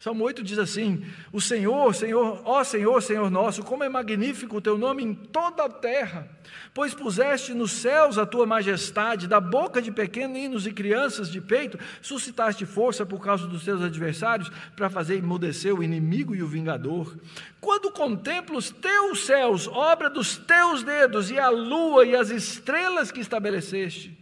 Salmo 0.00 0.24
8 0.24 0.42
diz 0.42 0.58
assim: 0.58 1.04
O 1.30 1.42
Senhor, 1.42 1.94
Senhor, 1.94 2.40
ó 2.46 2.64
Senhor, 2.64 3.02
Senhor 3.02 3.30
nosso, 3.30 3.62
como 3.62 3.84
é 3.84 3.88
magnífico 3.90 4.56
o 4.56 4.60
teu 4.60 4.78
nome 4.78 5.04
em 5.04 5.12
toda 5.12 5.64
a 5.64 5.68
terra, 5.68 6.26
pois 6.72 6.94
puseste 6.94 7.52
nos 7.52 7.70
céus 7.70 8.16
a 8.16 8.24
tua 8.24 8.46
majestade, 8.46 9.28
da 9.28 9.38
boca 9.38 9.82
de 9.82 9.92
pequeninos 9.92 10.66
e 10.66 10.72
crianças 10.72 11.30
de 11.30 11.38
peito, 11.38 11.78
suscitaste 12.00 12.64
força 12.64 13.04
por 13.04 13.22
causa 13.22 13.46
dos 13.46 13.62
teus 13.62 13.82
adversários, 13.82 14.50
para 14.74 14.88
fazer 14.88 15.16
emudecer 15.16 15.74
o 15.74 15.82
inimigo 15.82 16.34
e 16.34 16.42
o 16.42 16.48
vingador. 16.48 17.14
Quando 17.60 17.92
contemplo 17.92 18.56
os 18.56 18.70
teus 18.70 19.26
céus, 19.26 19.68
obra 19.68 20.08
dos 20.08 20.38
teus 20.38 20.82
dedos, 20.82 21.30
e 21.30 21.38
a 21.38 21.50
lua 21.50 22.06
e 22.06 22.16
as 22.16 22.30
estrelas 22.30 23.12
que 23.12 23.20
estabeleceste. 23.20 24.18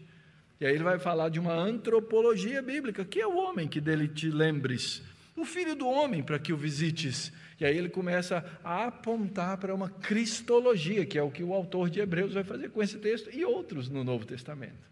E 0.60 0.66
aí 0.66 0.74
ele 0.74 0.82
vai 0.82 0.98
falar 0.98 1.28
de 1.28 1.38
uma 1.38 1.54
antropologia 1.54 2.60
bíblica, 2.60 3.04
que 3.04 3.20
é 3.20 3.26
o 3.28 3.36
homem 3.36 3.68
que 3.68 3.80
dele 3.80 4.08
te 4.08 4.28
lembres 4.28 5.06
o 5.40 5.44
filho 5.44 5.74
do 5.74 5.88
homem 5.88 6.22
para 6.22 6.38
que 6.38 6.52
o 6.52 6.56
visites. 6.56 7.32
E 7.60 7.64
aí 7.64 7.76
ele 7.76 7.88
começa 7.88 8.44
a 8.62 8.84
apontar 8.84 9.58
para 9.58 9.74
uma 9.74 9.88
cristologia, 9.88 11.04
que 11.04 11.18
é 11.18 11.22
o 11.22 11.30
que 11.30 11.42
o 11.42 11.52
autor 11.52 11.90
de 11.90 12.00
Hebreus 12.00 12.34
vai 12.34 12.44
fazer 12.44 12.70
com 12.70 12.82
esse 12.82 12.98
texto 12.98 13.30
e 13.34 13.44
outros 13.44 13.88
no 13.88 14.04
Novo 14.04 14.24
Testamento. 14.24 14.88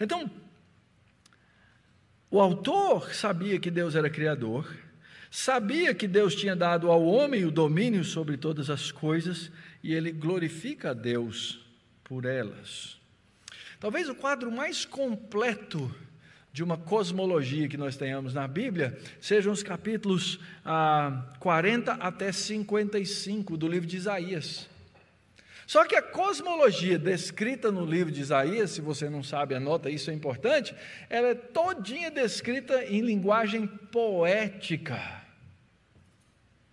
Então, 0.00 0.30
o 2.30 2.40
autor 2.40 3.14
sabia 3.14 3.60
que 3.60 3.70
Deus 3.70 3.94
era 3.94 4.08
criador, 4.08 4.74
sabia 5.30 5.94
que 5.94 6.08
Deus 6.08 6.34
tinha 6.34 6.56
dado 6.56 6.90
ao 6.90 7.04
homem 7.04 7.44
o 7.44 7.50
domínio 7.50 8.04
sobre 8.04 8.36
todas 8.36 8.70
as 8.70 8.90
coisas 8.90 9.50
e 9.82 9.92
ele 9.94 10.10
glorifica 10.10 10.90
a 10.90 10.94
Deus 10.94 11.64
por 12.02 12.24
elas. 12.24 12.98
Talvez 13.78 14.08
o 14.08 14.14
quadro 14.14 14.50
mais 14.50 14.84
completo 14.84 15.94
de 16.52 16.62
uma 16.62 16.76
cosmologia 16.76 17.68
que 17.68 17.76
nós 17.76 17.96
tenhamos 17.96 18.34
na 18.34 18.46
Bíblia, 18.46 18.98
sejam 19.20 19.52
os 19.52 19.62
capítulos 19.62 20.38
ah, 20.64 21.24
40 21.40 21.92
até 21.92 22.30
55 22.30 23.56
do 23.56 23.66
livro 23.66 23.88
de 23.88 23.96
Isaías. 23.96 24.68
Só 25.66 25.86
que 25.86 25.96
a 25.96 26.02
cosmologia 26.02 26.98
descrita 26.98 27.72
no 27.72 27.86
livro 27.86 28.12
de 28.12 28.20
Isaías, 28.20 28.72
se 28.72 28.82
você 28.82 29.08
não 29.08 29.22
sabe, 29.22 29.54
anota 29.54 29.88
isso, 29.88 30.10
é 30.10 30.14
importante, 30.14 30.74
ela 31.08 31.28
é 31.28 31.34
todinha 31.34 32.10
descrita 32.10 32.84
em 32.84 33.00
linguagem 33.00 33.66
poética 33.66 35.21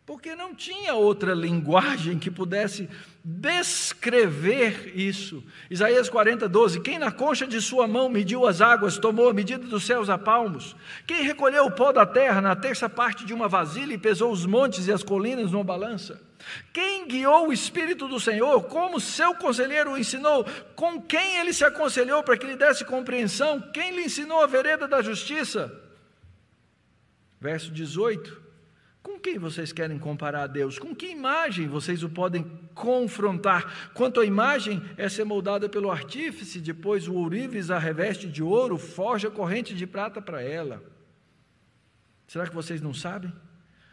porque 0.10 0.36
não 0.36 0.56
tinha 0.56 0.95
outra 0.95 1.36
linguagem 1.36 2.17
que 2.17 2.32
pudesse 2.32 2.89
descrever 3.24 4.91
isso. 4.95 5.43
Isaías 5.69 6.10
40, 6.10 6.50
12: 6.50 6.80
Quem 6.80 6.98
na 6.98 7.12
concha 7.12 7.45
de 7.45 7.62
sua 7.62 7.88
mão 7.88 8.10
mediu 8.10 8.48
as 8.48 8.60
águas, 8.60 8.98
tomou 8.98 9.30
a 9.30 9.34
medida 9.36 9.67
dos 9.67 9.84
céus 9.84 10.10
a 10.10 10.17
palmos? 10.17 10.76
Quem 11.06 11.22
recolheu 11.22 11.65
o 11.65 11.72
pó 11.72 11.91
da 11.91 12.08
terra 12.08 12.41
na 12.41 12.56
terça 12.56 12.89
parte 12.89 13.24
de 13.24 13.36
uma 13.36 13.48
vasilha 13.48 13.93
e 13.93 14.00
pesou 14.00 14.32
os 14.32 14.48
montes 14.48 14.88
e 14.88 14.91
as 14.91 15.04
colinas 15.04 15.52
numa 15.52 15.63
balança? 15.63 16.19
Quem 16.74 17.08
guiou 17.08 17.50
o 17.50 17.54
Espírito 17.54 18.08
do 18.08 18.19
Senhor? 18.19 18.63
Como 18.63 19.00
seu 19.00 19.36
conselheiro 19.36 19.91
o 19.91 19.98
ensinou? 19.98 20.43
Com 20.76 21.00
quem 21.00 21.38
ele 21.38 21.54
se 21.54 21.63
aconselhou 21.63 22.24
para 22.24 22.36
que 22.36 22.48
lhe 22.48 22.56
desse 22.56 22.84
compreensão? 22.84 23.62
Quem 23.72 23.95
lhe 23.95 24.06
ensinou 24.06 24.41
a 24.41 24.48
vereda 24.48 24.88
da 24.88 25.04
justiça? 25.04 25.72
Verso 27.39 27.69
18: 27.69 28.48
com 29.01 29.17
quem 29.17 29.38
vocês 29.38 29.71
querem 29.71 29.97
comparar 29.97 30.43
a 30.43 30.47
Deus? 30.47 30.77
Com 30.77 30.93
que 30.93 31.07
imagem 31.07 31.67
vocês 31.67 32.03
o 32.03 32.09
podem 32.09 32.43
confrontar? 32.73 33.91
Quanto 33.93 34.19
à 34.19 34.25
imagem, 34.25 34.81
essa 34.97 35.21
é 35.21 35.25
moldada 35.25 35.69
pelo 35.69 35.89
artífice, 35.89 36.59
depois 36.59 37.07
o 37.07 37.15
ourives 37.15 37.71
a 37.71 37.79
reveste 37.79 38.27
de 38.27 38.43
ouro, 38.43 38.77
forja 38.77 39.29
corrente 39.29 39.73
de 39.73 39.88
prata 39.88 40.21
para 40.21 40.41
ela. 40.41 40.83
Será 42.27 42.47
que 42.47 42.53
vocês 42.53 42.81
não 42.81 42.93
sabem? 42.93 43.31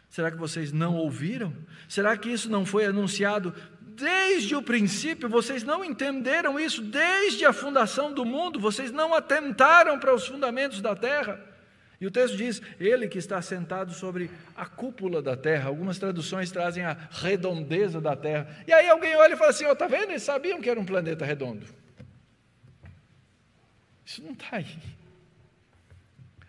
Será 0.09 0.29
que 0.29 0.37
vocês 0.37 0.71
não 0.71 0.95
ouviram? 0.95 1.53
Será 1.87 2.15
que 2.17 2.29
isso 2.29 2.49
não 2.49 2.65
foi 2.65 2.85
anunciado 2.85 3.53
desde 3.81 4.55
o 4.55 4.61
princípio? 4.61 5.27
Vocês 5.29 5.63
não 5.63 5.83
entenderam 5.83 6.59
isso 6.59 6.81
desde 6.81 7.45
a 7.45 7.53
fundação 7.53 8.13
do 8.13 8.23
mundo? 8.23 8.59
Vocês 8.59 8.91
não 8.91 9.13
atentaram 9.13 9.99
para 9.99 10.13
os 10.13 10.27
fundamentos 10.27 10.81
da 10.81 10.95
terra? 10.95 11.56
E 11.99 12.05
o 12.05 12.11
texto 12.11 12.37
diz: 12.37 12.61
Ele 12.79 13.07
que 13.07 13.17
está 13.17 13.41
sentado 13.41 13.93
sobre 13.93 14.29
a 14.55 14.65
cúpula 14.65 15.21
da 15.21 15.35
terra. 15.35 15.67
Algumas 15.67 15.97
traduções 15.97 16.51
trazem 16.51 16.83
a 16.83 16.93
redondeza 17.09 17.99
da 17.99 18.15
terra. 18.15 18.63
E 18.67 18.73
aí 18.73 18.87
alguém 18.87 19.15
olha 19.15 19.33
e 19.33 19.37
fala 19.37 19.49
assim: 19.49 19.65
Ó, 19.65 19.71
oh, 19.73 19.89
vendo? 19.89 20.11
Eles 20.11 20.23
sabiam 20.23 20.61
que 20.61 20.69
era 20.69 20.79
um 20.79 20.85
planeta 20.85 21.25
redondo. 21.25 21.65
Isso 24.05 24.23
não 24.23 24.31
está 24.31 24.57
aí. 24.57 24.77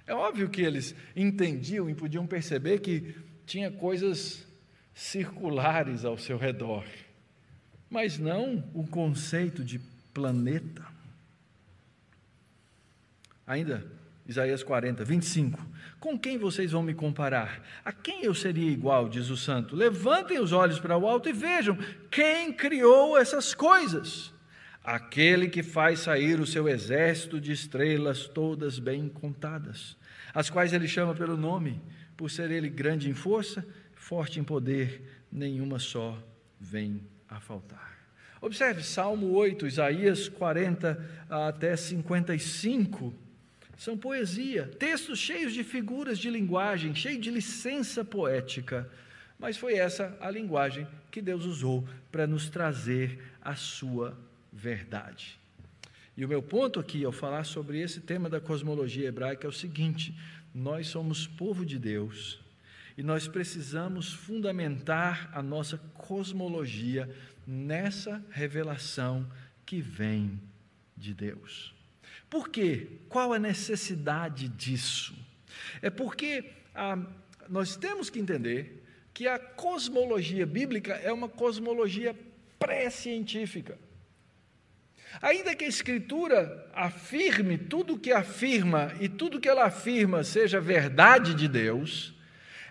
É 0.06 0.14
óbvio 0.14 0.48
que 0.48 0.62
eles 0.62 0.94
entendiam 1.14 1.88
e 1.88 1.94
podiam 1.94 2.26
perceber 2.26 2.80
que 2.80 3.14
tinha 3.44 3.70
coisas 3.70 4.46
circulares 4.94 6.04
ao 6.04 6.18
seu 6.18 6.36
redor, 6.38 6.84
mas 7.88 8.18
não 8.18 8.64
o 8.74 8.86
conceito 8.86 9.64
de 9.64 9.78
planeta. 10.12 10.86
Ainda 13.46 13.86
Isaías 14.28 14.62
40, 14.62 15.02
25. 15.04 15.58
Com 15.98 16.18
quem 16.18 16.36
vocês 16.36 16.72
vão 16.72 16.82
me 16.82 16.92
comparar? 16.92 17.64
A 17.82 17.90
quem 17.90 18.24
eu 18.24 18.34
seria 18.34 18.70
igual, 18.70 19.08
diz 19.08 19.30
o 19.30 19.38
santo? 19.38 19.74
Levantem 19.74 20.38
os 20.38 20.52
olhos 20.52 20.78
para 20.78 20.98
o 20.98 21.08
alto 21.08 21.30
e 21.30 21.32
vejam 21.32 21.78
quem 22.10 22.52
criou 22.52 23.16
essas 23.16 23.54
coisas. 23.54 24.30
Aquele 24.84 25.48
que 25.48 25.62
faz 25.62 26.00
sair 26.00 26.38
o 26.40 26.46
seu 26.46 26.68
exército 26.68 27.40
de 27.40 27.52
estrelas 27.52 28.26
todas 28.26 28.78
bem 28.78 29.08
contadas, 29.08 29.96
as 30.34 30.50
quais 30.50 30.74
ele 30.74 30.86
chama 30.86 31.14
pelo 31.14 31.36
nome, 31.36 31.80
por 32.14 32.30
ser 32.30 32.50
ele 32.50 32.68
grande 32.68 33.08
em 33.08 33.14
força, 33.14 33.66
forte 33.94 34.38
em 34.38 34.44
poder, 34.44 35.24
nenhuma 35.32 35.78
só 35.78 36.22
vem 36.60 37.02
a 37.28 37.40
faltar. 37.40 37.96
Observe 38.40 38.82
Salmo 38.82 39.32
8, 39.32 39.66
Isaías 39.66 40.28
40 40.28 41.02
até 41.28 41.74
55 41.76 43.27
são 43.78 43.96
poesia, 43.96 44.66
textos 44.76 45.20
cheios 45.20 45.54
de 45.54 45.62
figuras 45.62 46.18
de 46.18 46.28
linguagem, 46.28 46.96
cheios 46.96 47.22
de 47.22 47.30
licença 47.30 48.04
poética. 48.04 48.90
Mas 49.38 49.56
foi 49.56 49.74
essa 49.74 50.18
a 50.20 50.28
linguagem 50.28 50.84
que 51.12 51.22
Deus 51.22 51.44
usou 51.44 51.88
para 52.10 52.26
nos 52.26 52.50
trazer 52.50 53.22
a 53.40 53.54
sua 53.54 54.18
verdade. 54.52 55.38
E 56.16 56.24
o 56.24 56.28
meu 56.28 56.42
ponto 56.42 56.80
aqui, 56.80 57.04
ao 57.04 57.12
falar 57.12 57.44
sobre 57.44 57.80
esse 57.80 58.00
tema 58.00 58.28
da 58.28 58.40
cosmologia 58.40 59.06
hebraica, 59.06 59.46
é 59.46 59.48
o 59.48 59.52
seguinte: 59.52 60.12
nós 60.52 60.88
somos 60.88 61.28
povo 61.28 61.64
de 61.64 61.78
Deus 61.78 62.40
e 62.96 63.02
nós 63.04 63.28
precisamos 63.28 64.12
fundamentar 64.12 65.30
a 65.32 65.40
nossa 65.40 65.78
cosmologia 65.94 67.08
nessa 67.46 68.20
revelação 68.30 69.24
que 69.64 69.80
vem 69.80 70.40
de 70.96 71.14
Deus. 71.14 71.77
Por 72.28 72.48
quê? 72.48 72.88
Qual 73.08 73.32
a 73.32 73.38
necessidade 73.38 74.48
disso? 74.48 75.14
É 75.80 75.90
porque 75.90 76.44
ah, 76.74 76.98
nós 77.48 77.76
temos 77.76 78.10
que 78.10 78.18
entender 78.18 78.84
que 79.14 79.26
a 79.26 79.38
cosmologia 79.38 80.46
bíblica 80.46 80.94
é 80.94 81.12
uma 81.12 81.28
cosmologia 81.28 82.14
pré-científica. 82.58 83.78
Ainda 85.22 85.54
que 85.54 85.64
a 85.64 85.68
Escritura 85.68 86.70
afirme 86.74 87.56
tudo 87.56 87.98
que 87.98 88.12
afirma 88.12 88.92
e 89.00 89.08
tudo 89.08 89.40
que 89.40 89.48
ela 89.48 89.64
afirma 89.64 90.22
seja 90.22 90.60
verdade 90.60 91.34
de 91.34 91.48
Deus, 91.48 92.14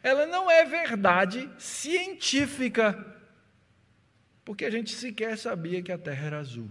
ela 0.03 0.25
não 0.27 0.49
é 0.49 0.63
verdade 0.63 1.49
científica, 1.57 3.05
porque 4.45 4.65
a 4.65 4.69
gente 4.69 4.93
sequer 4.93 5.37
sabia 5.37 5.81
que 5.81 5.91
a 5.91 5.97
Terra 5.97 6.27
era 6.27 6.39
azul. 6.39 6.69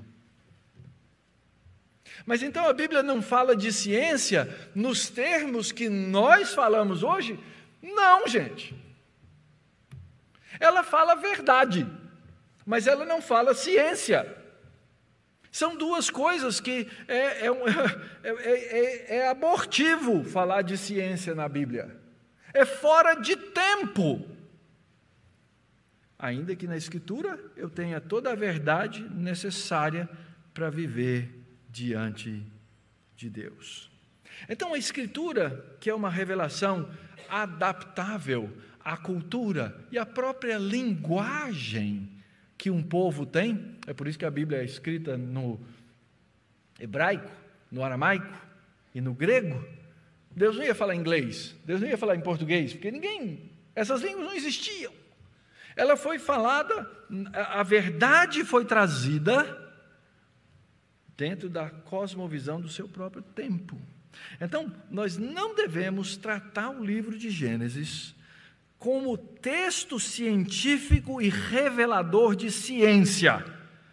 Mas 2.24 2.42
então 2.42 2.66
a 2.68 2.72
Bíblia 2.72 3.02
não 3.02 3.20
fala 3.20 3.54
de 3.54 3.72
ciência 3.72 4.48
nos 4.74 5.08
termos 5.08 5.72
que 5.72 5.88
nós 5.88 6.54
falamos 6.54 7.02
hoje? 7.02 7.38
Não, 7.82 8.26
gente. 8.26 8.74
Ela 10.58 10.82
fala 10.82 11.14
verdade, 11.14 11.86
mas 12.64 12.86
ela 12.86 13.04
não 13.04 13.20
fala 13.20 13.54
ciência. 13.54 14.36
São 15.50 15.76
duas 15.76 16.10
coisas 16.10 16.60
que 16.60 16.88
é, 17.08 17.46
é, 17.46 17.50
é, 18.24 18.30
é, 18.30 19.16
é 19.18 19.28
abortivo 19.28 20.24
falar 20.24 20.62
de 20.62 20.76
ciência 20.76 21.34
na 21.34 21.48
Bíblia. 21.48 21.96
É 22.52 22.64
fora 22.64 23.14
de 23.14 23.36
tempo. 23.36 24.26
Ainda 26.18 26.56
que 26.56 26.66
na 26.66 26.76
Escritura 26.76 27.38
eu 27.56 27.68
tenha 27.68 28.00
toda 28.00 28.32
a 28.32 28.34
verdade 28.34 29.06
necessária 29.10 30.08
para 30.54 30.70
viver 30.70 31.35
diante 31.76 32.42
de 33.14 33.28
Deus. 33.28 33.90
Então, 34.48 34.72
a 34.72 34.78
Escritura, 34.78 35.76
que 35.78 35.90
é 35.90 35.94
uma 35.94 36.08
revelação 36.08 36.88
adaptável 37.28 38.50
à 38.82 38.96
cultura 38.96 39.78
e 39.92 39.98
à 39.98 40.06
própria 40.06 40.56
linguagem 40.56 42.10
que 42.56 42.70
um 42.70 42.82
povo 42.82 43.26
tem, 43.26 43.76
é 43.86 43.92
por 43.92 44.08
isso 44.08 44.18
que 44.18 44.24
a 44.24 44.30
Bíblia 44.30 44.60
é 44.60 44.64
escrita 44.64 45.18
no 45.18 45.60
hebraico, 46.80 47.30
no 47.70 47.84
aramaico 47.84 48.34
e 48.94 49.00
no 49.02 49.12
grego. 49.12 49.62
Deus 50.30 50.56
não 50.56 50.64
ia 50.64 50.74
falar 50.74 50.94
inglês, 50.94 51.54
Deus 51.66 51.82
não 51.82 51.88
ia 51.88 51.98
falar 51.98 52.16
em 52.16 52.20
português, 52.20 52.72
porque 52.72 52.90
ninguém, 52.90 53.50
essas 53.74 54.00
línguas 54.00 54.24
não 54.24 54.34
existiam. 54.34 54.92
Ela 55.76 55.94
foi 55.94 56.18
falada, 56.18 56.90
a 57.34 57.62
verdade 57.62 58.44
foi 58.44 58.64
trazida 58.64 59.65
dentro 61.16 61.48
da 61.48 61.70
cosmovisão 61.70 62.60
do 62.60 62.68
seu 62.68 62.86
próprio 62.88 63.22
tempo. 63.22 63.76
Então, 64.40 64.72
nós 64.90 65.16
não 65.16 65.54
devemos 65.54 66.16
tratar 66.16 66.70
o 66.70 66.84
livro 66.84 67.18
de 67.18 67.30
Gênesis 67.30 68.14
como 68.78 69.16
texto 69.16 69.98
científico 69.98 71.20
e 71.20 71.28
revelador 71.28 72.36
de 72.36 72.50
ciência, 72.50 73.44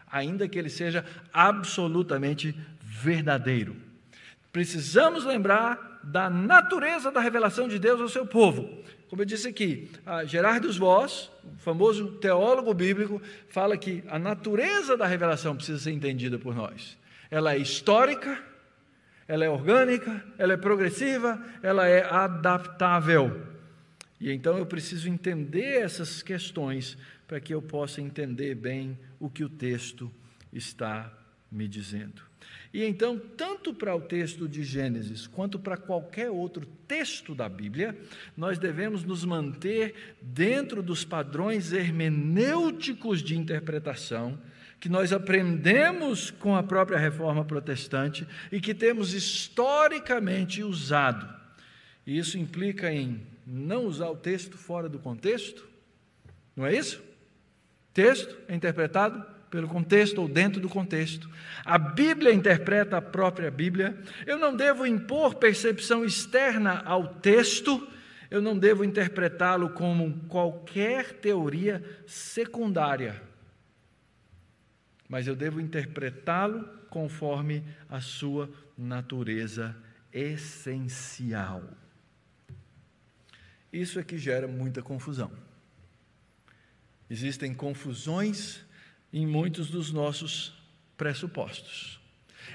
ainda 0.09 0.47
que 0.47 0.59
ele 0.59 0.69
seja 0.69 1.05
absolutamente 1.31 2.55
verdadeiro. 2.81 3.75
Precisamos 4.51 5.25
lembrar 5.25 6.01
da 6.03 6.29
natureza 6.29 7.11
da 7.11 7.21
revelação 7.21 7.67
de 7.67 7.79
Deus 7.79 8.01
ao 8.01 8.09
seu 8.09 8.25
povo. 8.25 8.83
Como 9.09 9.21
eu 9.21 9.25
disse 9.25 9.47
aqui, 9.47 9.89
Gerardo 10.25 10.71
Voss, 10.73 11.31
o 11.43 11.57
famoso 11.59 12.11
teólogo 12.13 12.73
bíblico, 12.73 13.21
fala 13.49 13.77
que 13.77 14.03
a 14.07 14.19
natureza 14.19 14.97
da 14.97 15.07
revelação 15.07 15.55
precisa 15.55 15.79
ser 15.79 15.91
entendida 15.91 16.37
por 16.37 16.53
nós 16.53 16.97
ela 17.33 17.55
é 17.55 17.57
histórica, 17.57 18.39
ela 19.27 19.43
é 19.43 19.49
orgânica, 19.49 20.23
ela 20.37 20.53
é 20.53 20.57
progressiva, 20.57 21.43
ela 21.63 21.87
é 21.87 22.05
adaptável. 22.05 23.41
E 24.21 24.31
então 24.31 24.55
eu 24.55 24.67
preciso 24.67 25.09
entender 25.09 25.81
essas 25.81 26.21
questões 26.21 26.95
para 27.27 27.39
que 27.39 27.51
eu 27.51 27.59
possa 27.59 27.99
entender 27.99 28.53
bem 28.53 28.99
o 29.19 29.31
que 29.31 29.43
o 29.43 29.49
texto 29.49 30.11
está 30.51 31.11
me 31.51 31.67
dizendo. 31.67 32.21
E 32.71 32.83
então, 32.83 33.17
tanto 33.17 33.73
para 33.73 33.95
o 33.95 34.01
texto 34.01 34.47
de 34.47 34.63
Gênesis 34.63 35.25
quanto 35.25 35.57
para 35.57 35.75
qualquer 35.75 36.29
outro 36.29 36.67
texto 36.87 37.33
da 37.33 37.49
Bíblia, 37.49 37.97
nós 38.37 38.59
devemos 38.59 39.03
nos 39.03 39.25
manter 39.25 40.15
dentro 40.21 40.83
dos 40.83 41.03
padrões 41.03 41.73
hermenêuticos 41.73 43.23
de 43.23 43.35
interpretação 43.35 44.37
que 44.83 44.89
nós 44.89 45.13
aprendemos 45.13 46.29
com 46.29 46.57
a 46.57 46.61
própria 46.61 46.97
reforma 46.97 47.45
protestante 47.45 48.27
e 48.51 48.59
que 48.59 48.73
temos 48.73 49.13
historicamente 49.13 50.61
usado. 50.61 51.25
E 52.05 52.17
isso 52.17 52.37
implica 52.37 52.91
em 52.91 53.25
não 53.47 53.85
usar 53.85 54.09
o 54.09 54.17
texto 54.17 54.57
fora 54.57 54.89
do 54.89 54.99
contexto, 54.99 55.65
não 56.53 56.65
é 56.65 56.75
isso? 56.75 57.01
Texto 57.93 58.35
é 58.45 58.53
interpretado 58.53 59.25
pelo 59.49 59.69
contexto 59.69 60.19
ou 60.19 60.27
dentro 60.27 60.59
do 60.59 60.67
contexto. 60.67 61.29
A 61.63 61.77
Bíblia 61.77 62.33
interpreta 62.33 62.97
a 62.97 63.01
própria 63.01 63.49
Bíblia. 63.49 63.97
Eu 64.27 64.37
não 64.37 64.53
devo 64.53 64.85
impor 64.85 65.35
percepção 65.35 66.03
externa 66.03 66.81
ao 66.83 67.07
texto, 67.07 67.87
eu 68.29 68.41
não 68.41 68.57
devo 68.57 68.83
interpretá-lo 68.83 69.69
como 69.69 70.19
qualquer 70.27 71.13
teoria 71.13 71.81
secundária 72.05 73.31
mas 75.13 75.27
eu 75.27 75.35
devo 75.35 75.61
interpretá-lo 75.61 76.67
conforme 76.89 77.63
a 77.87 78.01
sua 78.01 78.49
natureza 78.75 79.77
essencial. 80.11 81.63
Isso 83.71 83.99
é 83.99 84.03
que 84.03 84.17
gera 84.17 84.47
muita 84.47 84.81
confusão. 84.81 85.31
Existem 87.07 87.53
confusões 87.53 88.65
em 89.13 89.27
muitos 89.27 89.69
dos 89.69 89.91
nossos 89.91 90.59
pressupostos. 90.97 92.01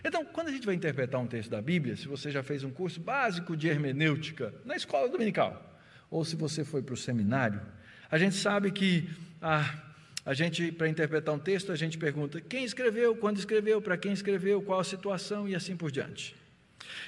Então, 0.03 0.25
quando 0.25 0.49
a 0.49 0.53
gente 0.53 0.67
vai 0.67 0.75
interpretar 0.75 1.21
um 1.21 1.29
texto 1.29 1.51
da 1.51 1.63
Bíblia, 1.63 1.97
se 1.97 2.09
você 2.09 2.29
já 2.29 2.43
fez 2.43 2.65
um 2.65 2.73
curso 2.73 3.01
básico 3.01 3.57
de 3.57 3.69
hermenêutica 3.69 4.53
na 4.65 4.75
escola 4.75 5.09
dominical, 5.09 5.81
ou 6.11 6.25
se 6.25 6.35
você 6.35 6.65
foi 6.65 6.83
para 6.83 6.95
o 6.95 6.97
seminário, 6.97 7.63
a 8.11 8.19
gente 8.19 8.35
sabe 8.35 8.73
que 8.73 9.09
ah, 9.41 9.88
a 10.29 10.35
gente, 10.35 10.71
para 10.71 10.87
interpretar 10.87 11.35
um 11.35 11.39
texto, 11.39 11.73
a 11.73 11.75
gente 11.75 11.97
pergunta 11.97 12.39
quem 12.39 12.63
escreveu, 12.63 13.17
quando 13.17 13.39
escreveu, 13.39 13.81
para 13.81 13.97
quem 13.97 14.13
escreveu, 14.13 14.61
qual 14.61 14.79
a 14.79 14.85
situação 14.85 15.49
e 15.49 15.55
assim 15.55 15.75
por 15.75 15.91
diante. 15.91 16.37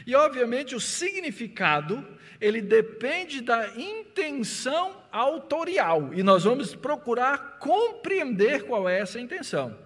E, 0.07 0.15
obviamente, 0.15 0.75
o 0.75 0.81
significado, 0.81 2.03
ele 2.41 2.63
depende 2.63 3.43
da 3.43 3.77
intenção 3.77 5.03
autorial, 5.13 6.15
e 6.15 6.23
nós 6.23 6.45
vamos 6.45 6.75
procurar 6.75 7.59
compreender 7.59 8.63
qual 8.63 8.89
é 8.89 8.99
essa 8.99 9.21
intenção. 9.21 9.77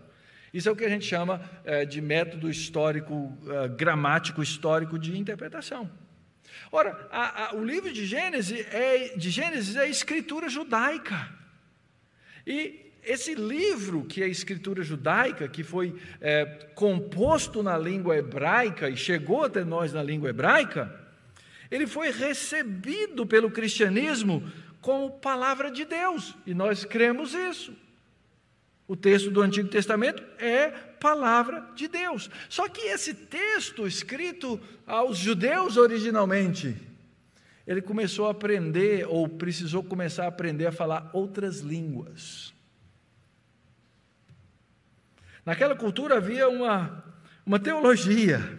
Isso 0.53 0.69
é 0.69 0.73
o 0.73 0.77
que 0.77 0.85
a 0.85 0.89
gente 0.89 1.05
chama 1.05 1.43
é, 1.65 1.85
de 1.85 2.01
método 2.01 2.49
histórico, 2.49 3.37
é, 3.49 3.67
gramático 3.67 4.45
histórico 4.45 4.97
de 4.97 5.19
interpretação. 5.19 5.91
Ora, 6.71 7.09
a, 7.11 7.47
a, 7.47 7.55
o 7.57 7.65
livro 7.65 7.93
de 7.93 8.07
Gênesis, 8.07 8.65
é, 8.73 9.17
de 9.17 9.29
Gênesis 9.29 9.75
é 9.75 9.89
escritura 9.89 10.49
judaica. 10.49 11.43
E 12.47 12.93
esse 13.03 13.35
livro, 13.35 14.05
que 14.05 14.23
é 14.23 14.25
a 14.25 14.29
escritura 14.29 14.83
judaica, 14.83 15.47
que 15.47 15.63
foi 15.63 15.95
é, 16.21 16.45
composto 16.75 17.63
na 17.63 17.77
língua 17.77 18.17
hebraica 18.17 18.89
e 18.89 18.97
chegou 18.97 19.45
até 19.45 19.63
nós 19.63 19.93
na 19.93 20.03
língua 20.03 20.31
hebraica, 20.31 20.95
ele 21.71 21.87
foi 21.87 22.11
recebido 22.11 23.27
pelo 23.27 23.51
cristianismo 23.51 24.43
como 24.81 25.11
palavra 25.11 25.71
de 25.71 25.85
Deus, 25.85 26.35
e 26.47 26.55
nós 26.55 26.85
cremos 26.85 27.35
isso. 27.35 27.75
O 28.87 28.95
texto 28.95 29.31
do 29.31 29.41
Antigo 29.41 29.69
Testamento 29.69 30.23
é 30.39 30.69
palavra 30.69 31.71
de 31.75 31.89
Deus. 31.89 32.31
Só 32.51 32.69
que 32.69 32.83
esse 32.83 33.15
texto, 33.15 33.87
escrito 33.87 34.61
aos 34.87 35.17
judeus 35.17 35.79
originalmente, 35.79 36.77
ele 37.67 37.81
começou 37.81 38.27
a 38.27 38.31
aprender, 38.31 39.07
ou 39.09 39.29
precisou 39.29 39.83
começar 39.83 40.25
a 40.25 40.29
aprender 40.29 40.67
a 40.67 40.73
falar 40.73 41.11
outras 41.13 41.61
línguas. 41.61 42.53
Naquela 45.45 45.75
cultura 45.75 46.17
havia 46.17 46.49
uma, 46.49 47.05
uma 47.45 47.59
teologia 47.59 48.59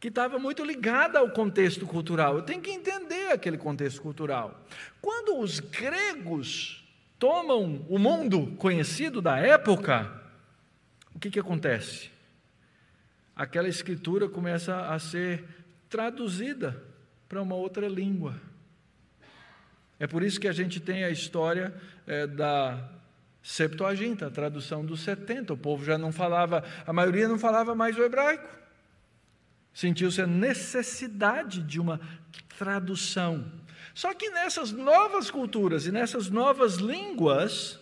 que 0.00 0.08
estava 0.08 0.38
muito 0.38 0.64
ligada 0.64 1.18
ao 1.18 1.30
contexto 1.30 1.86
cultural. 1.86 2.36
Eu 2.36 2.42
tenho 2.42 2.60
que 2.60 2.70
entender 2.70 3.32
aquele 3.32 3.58
contexto 3.58 4.00
cultural. 4.00 4.64
Quando 5.00 5.38
os 5.38 5.60
gregos 5.60 6.88
tomam 7.18 7.84
o 7.88 7.98
mundo 7.98 8.56
conhecido 8.56 9.20
da 9.20 9.38
época, 9.38 10.10
o 11.14 11.18
que, 11.18 11.30
que 11.30 11.38
acontece? 11.38 12.10
Aquela 13.36 13.68
escritura 13.68 14.28
começa 14.28 14.86
a 14.86 14.98
ser 14.98 15.44
traduzida 15.88 16.89
para 17.30 17.40
uma 17.40 17.54
outra 17.54 17.86
língua. 17.86 18.34
É 20.00 20.06
por 20.08 20.24
isso 20.24 20.40
que 20.40 20.48
a 20.48 20.52
gente 20.52 20.80
tem 20.80 21.04
a 21.04 21.10
história 21.10 21.72
é, 22.04 22.26
da 22.26 22.90
Septuaginta, 23.40 24.26
a 24.26 24.30
tradução 24.30 24.84
dos 24.84 25.02
70. 25.02 25.52
O 25.52 25.56
povo 25.56 25.84
já 25.84 25.96
não 25.96 26.10
falava, 26.10 26.64
a 26.84 26.92
maioria 26.92 27.28
não 27.28 27.38
falava 27.38 27.72
mais 27.72 27.96
o 27.96 28.02
hebraico. 28.02 28.48
Sentiu-se 29.72 30.20
a 30.20 30.26
necessidade 30.26 31.62
de 31.62 31.78
uma 31.78 32.00
tradução. 32.58 33.48
Só 33.94 34.12
que 34.12 34.28
nessas 34.30 34.72
novas 34.72 35.30
culturas 35.30 35.86
e 35.86 35.92
nessas 35.92 36.28
novas 36.28 36.78
línguas, 36.78 37.78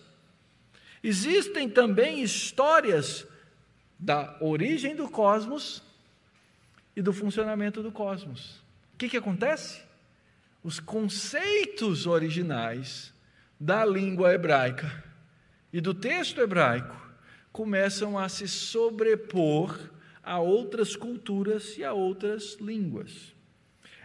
existem 1.03 1.67
também 1.67 2.21
histórias 2.21 3.25
da 3.97 4.37
origem 4.41 4.95
do 4.95 5.09
cosmos 5.09 5.81
e 6.95 7.01
do 7.01 7.11
funcionamento 7.11 7.81
do 7.81 7.91
cosmos. 7.91 8.68
Que, 8.99 9.07
que 9.07 9.15
acontece? 9.15 9.81
Os 10.61 10.77
conceitos 10.77 12.05
originais 12.05 13.13
da 13.57 13.85
língua 13.85 14.33
hebraica 14.33 14.91
e 15.71 15.79
do 15.79 15.93
texto 15.93 16.41
hebraico 16.41 16.97
começam 17.49 18.19
a 18.19 18.27
se 18.27 18.45
sobrepor 18.45 19.79
a 20.21 20.39
outras 20.39 20.97
culturas 20.97 21.77
e 21.77 21.83
a 21.85 21.93
outras 21.93 22.57
línguas. 22.59 23.33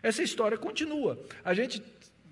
Essa 0.01 0.23
história 0.23 0.57
continua. 0.57 1.19
A 1.45 1.53
gente 1.55 1.83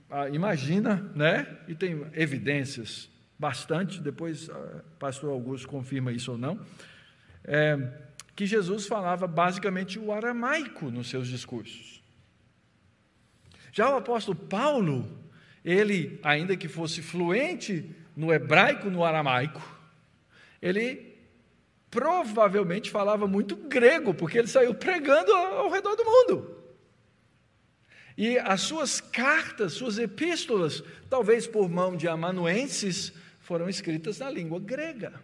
ah, 0.09 0.29
imagina, 0.29 1.11
né? 1.17 1.59
E 1.67 1.75
tem 1.75 2.07
evidências 2.15 3.11
bastante, 3.37 4.01
depois 4.01 4.49
ah, 4.49 4.85
pastor 5.01 5.31
Augusto 5.31 5.67
confirma 5.67 6.13
isso 6.13 6.31
ou 6.31 6.39
não, 6.39 6.61
é, 7.43 7.77
que 8.37 8.47
Jesus 8.47 8.87
falava 8.87 9.27
basicamente 9.27 9.99
o 9.99 10.13
aramaico 10.13 10.93
nos 10.93 11.11
seus 11.11 11.27
discursos. 11.27 12.02
Já 13.73 13.89
o 13.89 13.97
apóstolo 13.97 14.37
Paulo, 14.37 15.09
ele, 15.65 16.21
ainda 16.23 16.57
que 16.57 16.69
fosse 16.69 17.01
fluente 17.01 17.91
no 18.15 18.33
hebraico, 18.33 18.91
no 18.91 19.03
aramaico, 19.03 19.63
ele 20.61 21.17
provavelmente 21.91 22.91
falava 22.91 23.27
muito 23.27 23.57
grego, 23.57 24.13
porque 24.13 24.39
ele 24.39 24.49
saiu 24.49 24.75
pregando 24.75 25.33
ao 25.33 25.71
redor 25.71 25.97
do 25.97 26.05
mundo. 26.05 26.63
E 28.17 28.39
as 28.39 28.61
suas 28.61 29.01
cartas, 29.01 29.73
suas 29.73 29.99
epístolas, 29.99 30.85
talvez 31.09 31.47
por 31.47 31.69
mão 31.69 31.97
de 31.97 32.07
amanuenses, 32.07 33.13
foram 33.41 33.69
escritas 33.71 34.19
na 34.19 34.31
língua 34.31 34.61
grega. 34.61 35.15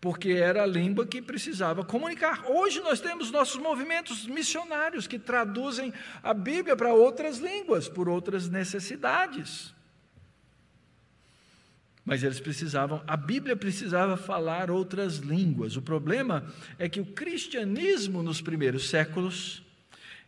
Porque 0.00 0.30
era 0.30 0.62
a 0.62 0.66
língua 0.66 1.06
que 1.06 1.20
precisava 1.20 1.84
comunicar. 1.84 2.44
Hoje 2.48 2.80
nós 2.80 3.00
temos 3.00 3.30
nossos 3.30 3.60
movimentos 3.60 4.26
missionários 4.26 5.06
que 5.06 5.18
traduzem 5.18 5.92
a 6.22 6.32
Bíblia 6.32 6.76
para 6.76 6.92
outras 6.92 7.38
línguas, 7.38 7.88
por 7.88 8.08
outras 8.08 8.48
necessidades. 8.48 9.74
Mas 12.04 12.22
eles 12.22 12.40
precisavam, 12.40 13.02
a 13.06 13.16
Bíblia 13.16 13.56
precisava 13.56 14.16
falar 14.16 14.70
outras 14.70 15.16
línguas. 15.16 15.76
O 15.76 15.82
problema 15.82 16.46
é 16.78 16.88
que 16.88 17.00
o 17.00 17.06
cristianismo 17.06 18.22
nos 18.22 18.40
primeiros 18.40 18.88
séculos 18.88 19.62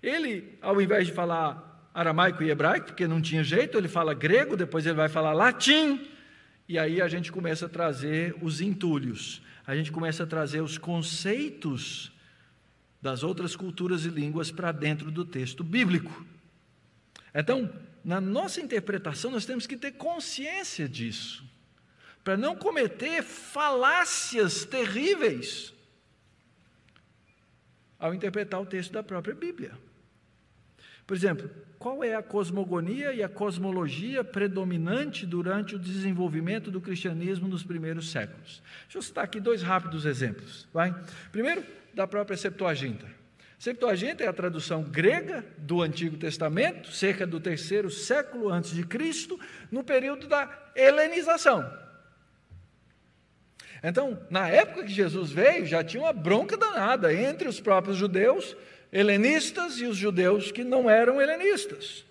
ele, 0.03 0.59
ao 0.63 0.81
invés 0.81 1.07
de 1.07 1.13
falar 1.13 1.91
aramaico 1.93 2.43
e 2.43 2.51
hebraico, 2.51 2.87
porque 2.87 3.07
não 3.07 3.21
tinha 3.21 3.45
jeito, 3.45 3.77
ele 3.77 3.89
fala 3.89 4.15
grego, 4.15 4.57
depois 4.57 4.87
ele 4.87 4.95
vai 4.95 5.09
falar 5.09 5.33
latim, 5.33 6.09
e 6.69 6.79
aí 6.79 7.01
a 7.01 7.09
gente 7.09 7.31
começa 7.31 7.67
a 7.67 7.69
trazer 7.69 8.35
os 8.41 8.61
entulhos, 8.61 9.43
a 9.71 9.77
gente 9.77 9.93
começa 9.93 10.25
a 10.25 10.27
trazer 10.27 10.61
os 10.61 10.77
conceitos 10.77 12.11
das 13.01 13.23
outras 13.23 13.55
culturas 13.55 14.05
e 14.05 14.09
línguas 14.09 14.51
para 14.51 14.73
dentro 14.73 15.13
do 15.13 15.25
texto 15.25 15.63
bíblico. 15.63 16.27
Então, 17.33 17.73
na 18.05 18.21
nossa 18.21 18.61
interpretação, 18.61 19.31
nós 19.31 19.47
temos 19.47 19.69
que 19.69 19.77
ter 19.77 19.93
consciência 19.93 20.89
disso, 20.89 21.45
para 22.25 22.37
não 22.37 22.57
cometer 22.57 23.23
falácias 23.23 24.65
terríveis 24.65 25.73
ao 27.97 28.13
interpretar 28.13 28.61
o 28.61 28.67
texto 28.67 28.91
da 28.91 29.05
própria 29.05 29.37
Bíblia. 29.37 29.79
Por 31.07 31.17
exemplo, 31.17 31.49
qual 31.81 32.05
é 32.05 32.15
a 32.15 32.23
cosmogonia 32.23 33.11
e 33.15 33.23
a 33.23 33.29
cosmologia 33.29 34.23
predominante 34.23 35.25
durante 35.25 35.77
o 35.77 35.79
desenvolvimento 35.79 36.71
do 36.71 36.79
cristianismo 36.79 37.49
nos 37.49 37.65
primeiros 37.65 38.11
séculos? 38.11 38.63
Deixa 38.83 38.99
eu 38.99 39.03
citar 39.03 39.25
aqui 39.25 39.41
dois 39.41 39.63
rápidos 39.63 40.05
exemplos. 40.05 40.69
Vai? 40.75 40.95
Primeiro, 41.33 41.65
da 41.95 42.07
própria 42.07 42.37
Septuaginta. 42.37 43.07
Septuaginta 43.59 44.23
é 44.23 44.29
a 44.29 44.33
tradução 44.33 44.83
grega 44.83 45.43
do 45.57 45.81
Antigo 45.81 46.19
Testamento, 46.19 46.93
cerca 46.93 47.27
do 47.27 47.41
terceiro 47.41 47.91
século 47.91 48.51
antes 48.51 48.75
de 48.75 48.85
Cristo, 48.85 49.41
no 49.73 49.83
período 49.83 50.29
da 50.29 50.51
helenização. 50.77 51.67
Então, 53.83 54.21
na 54.29 54.49
época 54.49 54.85
que 54.85 54.93
Jesus 54.93 55.31
veio, 55.31 55.65
já 55.65 55.83
tinha 55.83 56.03
uma 56.03 56.13
bronca 56.13 56.59
danada 56.59 57.11
entre 57.15 57.49
os 57.49 57.59
próprios 57.59 57.97
judeus 57.97 58.55
helenistas 58.93 59.79
e 59.79 59.87
os 59.87 59.97
judeus 59.97 60.51
que 60.51 60.65
não 60.65 60.89
eram 60.89 61.21
helenistas. 61.21 62.05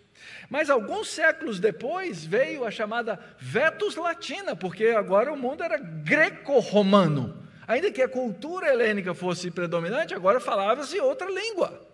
Mas 0.49 0.69
alguns 0.69 1.09
séculos 1.09 1.59
depois 1.59 2.25
veio 2.25 2.65
a 2.65 2.71
chamada 2.71 3.19
Vetus 3.37 3.95
Latina, 3.95 4.55
porque 4.55 4.87
agora 4.87 5.31
o 5.31 5.37
mundo 5.37 5.63
era 5.63 5.77
greco-romano. 5.77 7.47
Ainda 7.67 7.91
que 7.91 8.01
a 8.01 8.09
cultura 8.09 8.67
helênica 8.67 9.13
fosse 9.13 9.51
predominante, 9.51 10.15
agora 10.15 10.39
falava-se 10.39 10.99
outra 10.99 11.29
língua. 11.29 11.87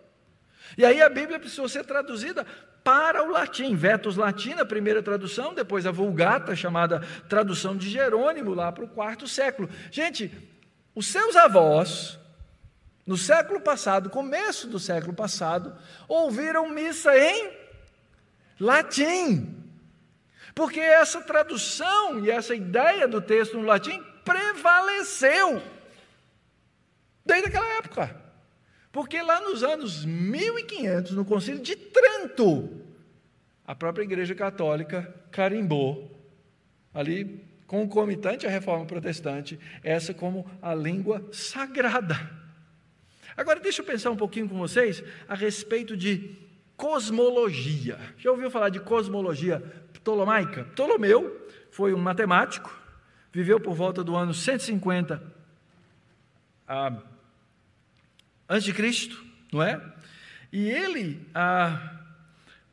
E 0.78 0.86
aí 0.86 1.02
a 1.02 1.10
Bíblia 1.10 1.38
precisou 1.38 1.68
ser 1.68 1.84
traduzida 1.84 2.46
para 2.82 3.24
o 3.24 3.32
latim, 3.32 3.76
Vetus 3.76 4.16
Latina, 4.16 4.64
primeira 4.64 5.02
tradução, 5.02 5.54
depois 5.54 5.86
a 5.86 5.92
Vulgata, 5.92 6.56
chamada 6.56 7.02
tradução 7.28 7.76
de 7.76 7.90
Jerônimo, 7.90 8.54
lá 8.54 8.72
para 8.72 8.86
o 8.86 8.88
quarto 8.88 9.28
século. 9.28 9.68
Gente, 9.92 10.32
os 10.94 11.08
seus 11.08 11.36
avós, 11.36 12.20
no 13.06 13.16
século 13.16 13.62
passado, 13.62 14.10
começo 14.10 14.68
do 14.68 14.80
século 14.80 15.14
passado, 15.14 15.76
ouviram 16.08 16.70
missa 16.70 17.16
em 17.16 17.52
latim. 18.60 19.64
Porque 20.56 20.80
essa 20.80 21.22
tradução 21.22 22.24
e 22.24 22.32
essa 22.32 22.56
ideia 22.56 23.08
do 23.08 23.22
texto 23.22 23.58
no 23.58 23.66
latim 23.66 24.02
prevaleceu 24.24 25.62
desde 27.24 27.48
aquela 27.48 27.68
época. 27.78 28.24
Porque 28.92 29.22
lá 29.22 29.42
nos 29.42 29.62
anos 29.62 30.06
1500, 30.06 31.12
no 31.12 31.26
Concílio 31.26 31.62
de 31.62 31.76
Trento, 31.76 32.82
a 33.68 33.76
própria 33.76 34.04
Igreja 34.04 34.34
Católica 34.34 35.14
carimbou 35.32 36.12
ali 36.94 37.46
concomitante 37.68 38.48
à 38.48 38.50
reforma 38.50 38.86
protestante, 38.86 39.60
essa 39.84 40.14
como 40.14 40.50
a 40.62 40.74
língua 40.74 41.28
sagrada. 41.32 42.45
Agora, 43.38 43.60
deixa 43.60 43.82
eu 43.82 43.86
pensar 43.86 44.12
um 44.12 44.16
pouquinho 44.16 44.48
com 44.48 44.58
vocês 44.58 45.04
a 45.28 45.36
respeito 45.36 45.98
de 45.98 46.36
cosmologia. 46.78 48.00
Já 48.18 48.32
ouviu 48.32 48.50
falar 48.50 48.70
de 48.70 48.80
cosmologia 48.80 49.60
ptolomaica? 49.94 50.66
Ptolomeu 50.66 51.50
foi 51.70 51.94
um 51.94 51.98
matemático, 51.98 52.74
viveu 53.32 53.60
por 53.60 53.74
volta 53.74 54.04
do 54.04 54.16
ano 54.16 54.34
150 54.34 55.22
ah, 56.68 57.02
antes 58.50 58.64
de 58.64 58.74
Cristo, 58.74 59.24
não 59.52 59.62
é? 59.62 59.82
E 60.52 60.70
ele 60.70 61.28
ah, 61.34 62.02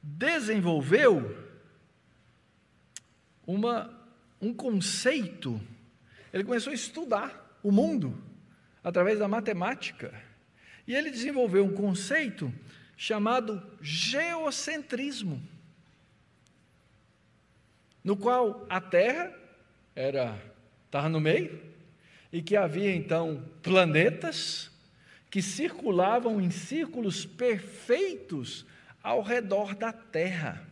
desenvolveu 0.03 1.37
uma, 3.47 3.91
um 4.41 4.55
conceito. 4.55 5.61
Ele 6.33 6.45
começou 6.45 6.71
a 6.71 6.75
estudar 6.75 7.59
o 7.63 7.71
mundo 7.71 8.17
através 8.83 9.19
da 9.19 9.29
matemática. 9.29 10.13
E 10.87 10.95
ele 10.95 11.11
desenvolveu 11.11 11.65
um 11.65 11.75
conceito 11.75 12.53
chamado 12.97 13.63
geocentrismo, 13.81 15.43
no 18.03 18.17
qual 18.17 18.67
a 18.69 18.81
Terra 18.81 19.33
era 19.95 20.41
estava 20.87 21.09
no 21.09 21.21
meio 21.21 21.61
e 22.33 22.43
que 22.43 22.57
havia 22.57 22.95
então 22.95 23.43
planetas 23.63 24.71
que 25.31 25.41
circulavam 25.41 26.41
em 26.41 26.51
círculos 26.51 27.25
perfeitos 27.25 28.67
ao 29.03 29.23
redor 29.23 29.75
da 29.75 29.93
Terra. 29.93 30.67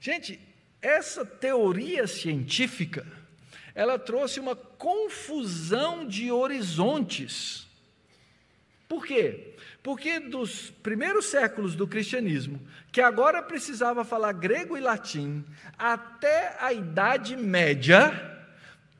Gente, 0.00 0.40
essa 0.82 1.24
teoria 1.24 2.06
científica, 2.06 3.06
ela 3.74 3.98
trouxe 3.98 4.40
uma 4.40 4.56
confusão 4.56 6.06
de 6.06 6.32
horizontes 6.32 7.69
por 8.90 9.06
quê? 9.06 9.54
Porque 9.84 10.18
dos 10.18 10.72
primeiros 10.82 11.26
séculos 11.26 11.76
do 11.76 11.86
cristianismo, 11.86 12.60
que 12.90 13.00
agora 13.00 13.40
precisava 13.40 14.04
falar 14.04 14.32
grego 14.32 14.76
e 14.76 14.80
latim, 14.80 15.44
até 15.78 16.56
a 16.58 16.72
Idade 16.72 17.36
Média, 17.36 18.10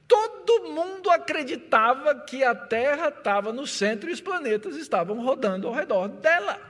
todo 0.07 0.71
mundo 0.71 1.11
acreditava 1.11 2.15
que 2.21 2.45
a 2.45 2.55
Terra 2.55 3.09
estava 3.09 3.53
no 3.53 3.67
centro 3.67 4.09
e 4.09 4.13
os 4.13 4.21
planetas 4.21 4.77
estavam 4.77 5.25
rodando 5.25 5.67
ao 5.67 5.75
redor 5.75 6.07
dela. 6.07 6.61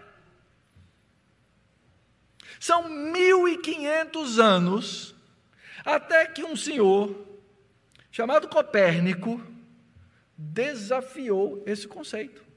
São 2.58 2.88
1500 2.88 4.38
anos 4.38 5.14
até 5.84 6.24
que 6.24 6.42
um 6.42 6.56
senhor 6.56 7.14
chamado 8.10 8.48
Copérnico 8.48 9.42
desafiou 10.38 11.62
esse 11.66 11.86
conceito. 11.86 12.48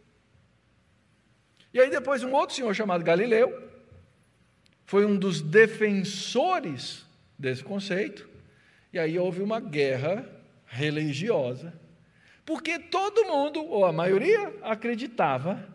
E 1.73 1.79
aí 1.79 1.89
depois 1.89 2.23
um 2.23 2.31
outro 2.33 2.55
senhor 2.55 2.73
chamado 2.75 3.03
Galileu 3.03 3.71
foi 4.85 5.05
um 5.05 5.17
dos 5.17 5.41
defensores 5.41 7.05
desse 7.37 7.63
conceito. 7.63 8.29
E 8.91 8.99
aí 8.99 9.17
houve 9.17 9.41
uma 9.41 9.59
guerra 9.59 10.29
religiosa, 10.67 11.73
porque 12.45 12.77
todo 12.77 13.25
mundo, 13.25 13.63
ou 13.65 13.85
a 13.85 13.91
maioria, 13.91 14.53
acreditava 14.61 15.67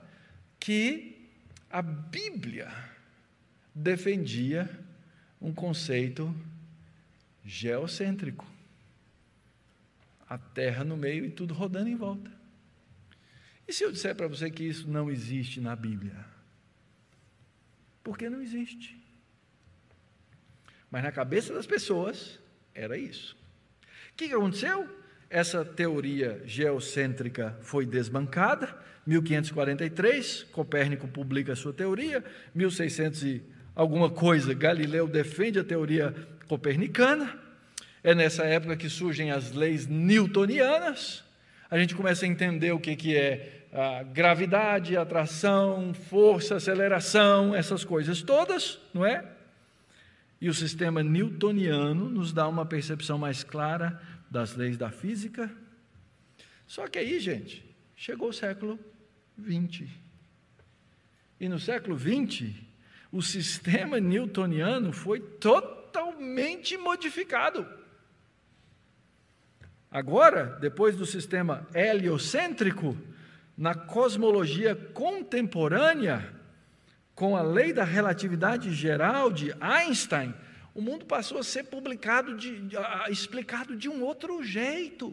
que 0.60 1.28
a 1.70 1.82
Bíblia 1.82 2.72
defendia 3.74 4.68
um 5.40 5.52
conceito 5.52 6.34
geocêntrico. 7.44 8.46
A 10.28 10.36
terra 10.36 10.84
no 10.84 10.96
meio 10.96 11.24
e 11.24 11.30
tudo 11.30 11.54
rodando 11.54 11.88
em 11.88 11.96
volta. 11.96 12.37
E 13.68 13.72
se 13.72 13.84
eu 13.84 13.92
disser 13.92 14.14
para 14.14 14.26
você 14.26 14.50
que 14.50 14.64
isso 14.64 14.88
não 14.88 15.10
existe 15.10 15.60
na 15.60 15.76
Bíblia? 15.76 16.24
Porque 18.02 18.30
não 18.30 18.40
existe. 18.40 18.98
Mas 20.90 21.02
na 21.02 21.12
cabeça 21.12 21.52
das 21.52 21.66
pessoas 21.66 22.38
era 22.74 22.96
isso. 22.96 23.36
O 24.12 24.16
que 24.16 24.32
aconteceu? 24.32 24.88
Essa 25.28 25.62
teoria 25.62 26.40
geocêntrica 26.46 27.58
foi 27.60 27.84
desbancada. 27.84 28.74
1543, 29.06 30.44
Copérnico 30.44 31.06
publica 31.06 31.52
a 31.52 31.56
sua 31.56 31.74
teoria. 31.74 32.24
1600 32.54 33.22
e 33.24 33.42
alguma 33.74 34.08
coisa, 34.08 34.54
Galileu 34.54 35.06
defende 35.06 35.58
a 35.58 35.64
teoria 35.64 36.14
copernicana. 36.46 37.38
É 38.02 38.14
nessa 38.14 38.44
época 38.44 38.76
que 38.76 38.88
surgem 38.88 39.30
as 39.30 39.52
leis 39.52 39.86
newtonianas. 39.86 41.22
A 41.70 41.78
gente 41.78 41.94
começa 41.94 42.24
a 42.24 42.28
entender 42.28 42.72
o 42.72 42.80
que, 42.80 42.96
que 42.96 43.14
é 43.14 43.57
a 43.72 44.02
gravidade, 44.02 44.96
atração, 44.96 45.92
força, 45.92 46.56
aceleração, 46.56 47.54
essas 47.54 47.84
coisas 47.84 48.22
todas, 48.22 48.78
não 48.94 49.04
é? 49.04 49.24
E 50.40 50.48
o 50.48 50.54
sistema 50.54 51.02
newtoniano 51.02 52.08
nos 52.08 52.32
dá 52.32 52.46
uma 52.48 52.64
percepção 52.64 53.18
mais 53.18 53.42
clara 53.42 54.00
das 54.30 54.54
leis 54.54 54.76
da 54.76 54.90
física. 54.90 55.50
Só 56.66 56.86
que 56.86 56.98
aí, 56.98 57.18
gente, 57.18 57.64
chegou 57.96 58.28
o 58.28 58.32
século 58.32 58.78
XX. 59.40 59.88
E 61.40 61.48
no 61.48 61.58
século 61.58 61.98
XX, 61.98 62.50
o 63.10 63.22
sistema 63.22 64.00
newtoniano 64.00 64.92
foi 64.92 65.20
totalmente 65.20 66.76
modificado. 66.76 67.66
Agora, 69.90 70.58
depois 70.60 70.96
do 70.96 71.06
sistema 71.06 71.66
heliocêntrico, 71.74 72.96
na 73.58 73.74
cosmologia 73.74 74.76
contemporânea, 74.76 76.32
com 77.12 77.36
a 77.36 77.42
lei 77.42 77.72
da 77.72 77.82
relatividade 77.82 78.72
geral 78.72 79.32
de 79.32 79.52
Einstein, 79.60 80.32
o 80.72 80.80
mundo 80.80 81.04
passou 81.04 81.38
a 81.38 81.42
ser 81.42 81.64
publicado, 81.64 82.36
de, 82.36 82.70
explicado 83.10 83.76
de 83.76 83.88
um 83.88 84.04
outro 84.04 84.44
jeito. 84.44 85.12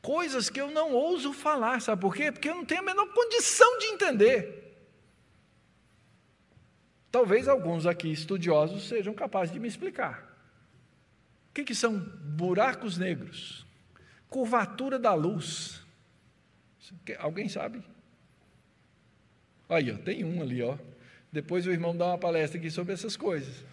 Coisas 0.00 0.48
que 0.48 0.60
eu 0.60 0.70
não 0.70 0.92
ouso 0.92 1.32
falar, 1.32 1.80
sabe 1.80 2.00
por 2.00 2.14
quê? 2.14 2.30
Porque 2.30 2.48
eu 2.48 2.54
não 2.54 2.64
tenho 2.64 2.80
a 2.80 2.84
menor 2.84 3.08
condição 3.12 3.76
de 3.80 3.86
entender. 3.86 4.78
Talvez 7.10 7.48
alguns 7.48 7.86
aqui 7.86 8.12
estudiosos 8.12 8.86
sejam 8.86 9.12
capazes 9.12 9.52
de 9.52 9.58
me 9.58 9.66
explicar. 9.66 10.22
O 11.50 11.54
que, 11.54 11.64
que 11.64 11.74
são 11.74 11.98
buracos 11.98 12.96
negros? 12.96 13.66
Curvatura 14.28 14.96
da 14.96 15.12
luz. 15.12 15.84
Alguém 17.18 17.48
sabe? 17.48 17.82
Aí, 19.68 19.90
ó, 19.90 19.96
tem 19.98 20.24
um 20.24 20.40
ali, 20.42 20.62
ó. 20.62 20.76
Depois 21.32 21.66
o 21.66 21.72
irmão 21.72 21.96
dá 21.96 22.06
uma 22.06 22.18
palestra 22.18 22.58
aqui 22.58 22.70
sobre 22.70 22.92
essas 22.92 23.16
coisas. 23.16 23.64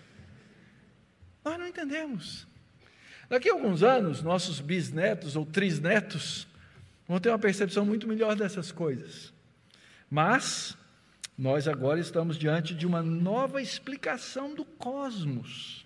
Nós 1.43 1.59
não 1.59 1.67
entendemos. 1.67 2.47
Daqui 3.29 3.49
a 3.49 3.53
alguns 3.53 3.83
anos, 3.83 4.21
nossos 4.21 4.59
bisnetos 4.59 5.35
ou 5.35 5.45
trisnetos 5.45 6.47
vão 7.07 7.19
ter 7.19 7.29
uma 7.29 7.39
percepção 7.39 7.85
muito 7.85 8.07
melhor 8.07 8.35
dessas 8.35 8.71
coisas. 8.71 9.33
Mas 10.09 10.77
nós 11.37 11.67
agora 11.67 11.99
estamos 11.99 12.37
diante 12.37 12.75
de 12.75 12.85
uma 12.85 13.01
nova 13.01 13.61
explicação 13.61 14.53
do 14.53 14.63
cosmos. 14.63 15.85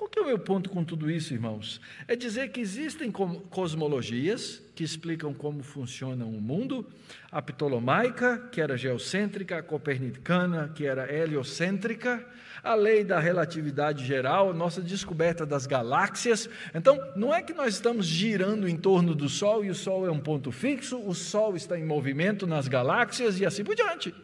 Qual 0.00 0.08
que 0.08 0.18
é 0.18 0.22
o 0.22 0.26
meu 0.28 0.38
ponto 0.38 0.70
com 0.70 0.82
tudo 0.82 1.10
isso, 1.10 1.34
irmãos? 1.34 1.78
É 2.08 2.16
dizer 2.16 2.48
que 2.52 2.58
existem 2.58 3.12
cosmologias 3.12 4.62
que 4.74 4.82
explicam 4.82 5.34
como 5.34 5.62
funciona 5.62 6.24
o 6.24 6.40
mundo, 6.40 6.86
a 7.30 7.42
ptolomaica, 7.42 8.48
que 8.50 8.62
era 8.62 8.78
geocêntrica, 8.78 9.58
a 9.58 9.62
copernicana, 9.62 10.72
que 10.74 10.86
era 10.86 11.12
heliocêntrica, 11.12 12.26
a 12.64 12.74
lei 12.74 13.04
da 13.04 13.20
relatividade 13.20 14.02
geral, 14.06 14.54
nossa 14.54 14.80
descoberta 14.80 15.44
das 15.44 15.66
galáxias. 15.66 16.48
Então, 16.74 16.98
não 17.14 17.34
é 17.34 17.42
que 17.42 17.52
nós 17.52 17.74
estamos 17.74 18.06
girando 18.06 18.66
em 18.66 18.78
torno 18.78 19.14
do 19.14 19.28
Sol 19.28 19.62
e 19.62 19.68
o 19.68 19.74
Sol 19.74 20.06
é 20.06 20.10
um 20.10 20.20
ponto 20.20 20.50
fixo, 20.50 20.98
o 20.98 21.14
Sol 21.14 21.56
está 21.56 21.78
em 21.78 21.84
movimento 21.84 22.46
nas 22.46 22.68
galáxias 22.68 23.38
e 23.38 23.44
assim 23.44 23.62
por 23.62 23.74
diante. 23.74 24.14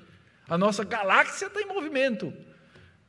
A 0.49 0.57
nossa 0.57 0.85
galáxia 0.85 1.49
está 1.49 1.61
em 1.61 1.67
movimento. 1.67 2.33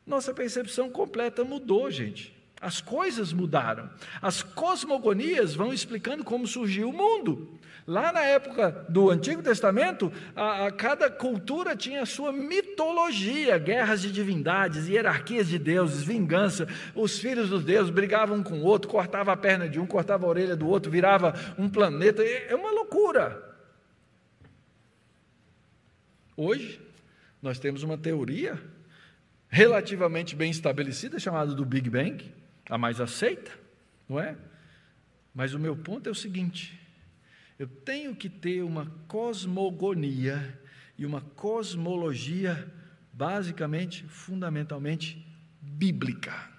Nossa 0.06 0.34
percepção 0.34 0.90
completa 0.90 1.46
mudou, 1.46 1.90
gente. 1.90 2.36
As 2.60 2.82
coisas 2.82 3.32
mudaram. 3.32 3.90
As 4.22 4.42
cosmogonias 4.42 5.54
vão 5.54 5.72
explicando 5.72 6.24
como 6.24 6.48
surgiu 6.48 6.90
o 6.90 6.94
mundo. 6.94 7.58
Lá 7.86 8.12
na 8.12 8.22
época 8.22 8.86
do 8.90 9.10
Antigo 9.10 9.42
Testamento, 9.42 10.12
a, 10.36 10.66
a, 10.66 10.72
cada 10.72 11.10
cultura 11.10 11.76
tinha 11.76 12.02
a 12.02 12.06
sua 12.06 12.34
mitologia, 12.34 13.58
guerras 13.58 14.02
de 14.02 14.12
divindades, 14.12 14.90
hierarquias 14.90 15.48
de 15.48 15.58
deuses, 15.58 16.04
vingança. 16.04 16.68
Os 16.94 17.20
filhos 17.20 17.50
dos 17.50 17.64
deuses 17.64 17.92
brigavam 17.92 18.40
um 18.40 18.44
com 18.44 18.56
o 18.56 18.64
outro, 18.64 18.90
cortava 18.90 19.32
a 19.32 19.38
perna 19.38 19.70
de 19.70 19.80
um, 19.80 19.86
cortava 19.86 20.26
a 20.26 20.30
orelha 20.30 20.56
do 20.56 20.68
outro, 20.68 20.92
virava 20.92 21.34
um 21.58 21.70
planeta. 21.70 22.24
É 22.24 22.56
uma 22.56 22.72
loucura. 22.72 23.42
Hoje, 26.36 26.82
nós 27.42 27.58
temos 27.58 27.84
uma 27.84 27.98
teoria 27.98 28.60
relativamente 29.48 30.36
bem 30.36 30.52
estabelecida 30.52 31.20
chamada 31.20 31.54
do 31.54 31.64
Big 31.64 31.90
Bang 31.90 32.36
a 32.70 32.78
mais 32.78 33.00
aceita, 33.00 33.52
não 34.08 34.20
é? 34.20 34.36
Mas 35.34 35.54
o 35.54 35.60
meu 35.60 35.76
ponto 35.76 36.08
é 36.08 36.12
o 36.12 36.16
seguinte: 36.16 36.80
eu 37.58 37.68
tenho 37.68 38.16
que 38.16 38.30
ter 38.30 38.64
uma 38.64 38.86
cosmogonia 39.08 40.60
e 40.98 41.06
uma 41.06 41.22
cosmologia 41.22 42.72
basicamente, 43.14 44.04
fundamentalmente 44.04 45.26
bíblica. 45.62 46.50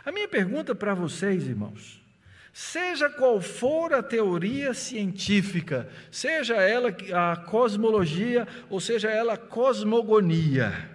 A 0.07 0.11
minha 0.11 0.27
pergunta 0.27 0.75
para 0.75 0.95
vocês, 0.95 1.47
irmãos, 1.47 2.08
Seja 2.53 3.09
qual 3.09 3.41
for 3.41 3.93
a 3.93 4.03
teoria 4.03 4.75
científica, 4.75 5.89
seja 6.11 6.57
ela 6.57 6.95
a 7.13 7.37
cosmologia 7.37 8.49
ou 8.69 8.81
seja 8.81 9.11
ela 9.11 9.35
a 9.35 9.39
cosmogonia, 9.39 10.91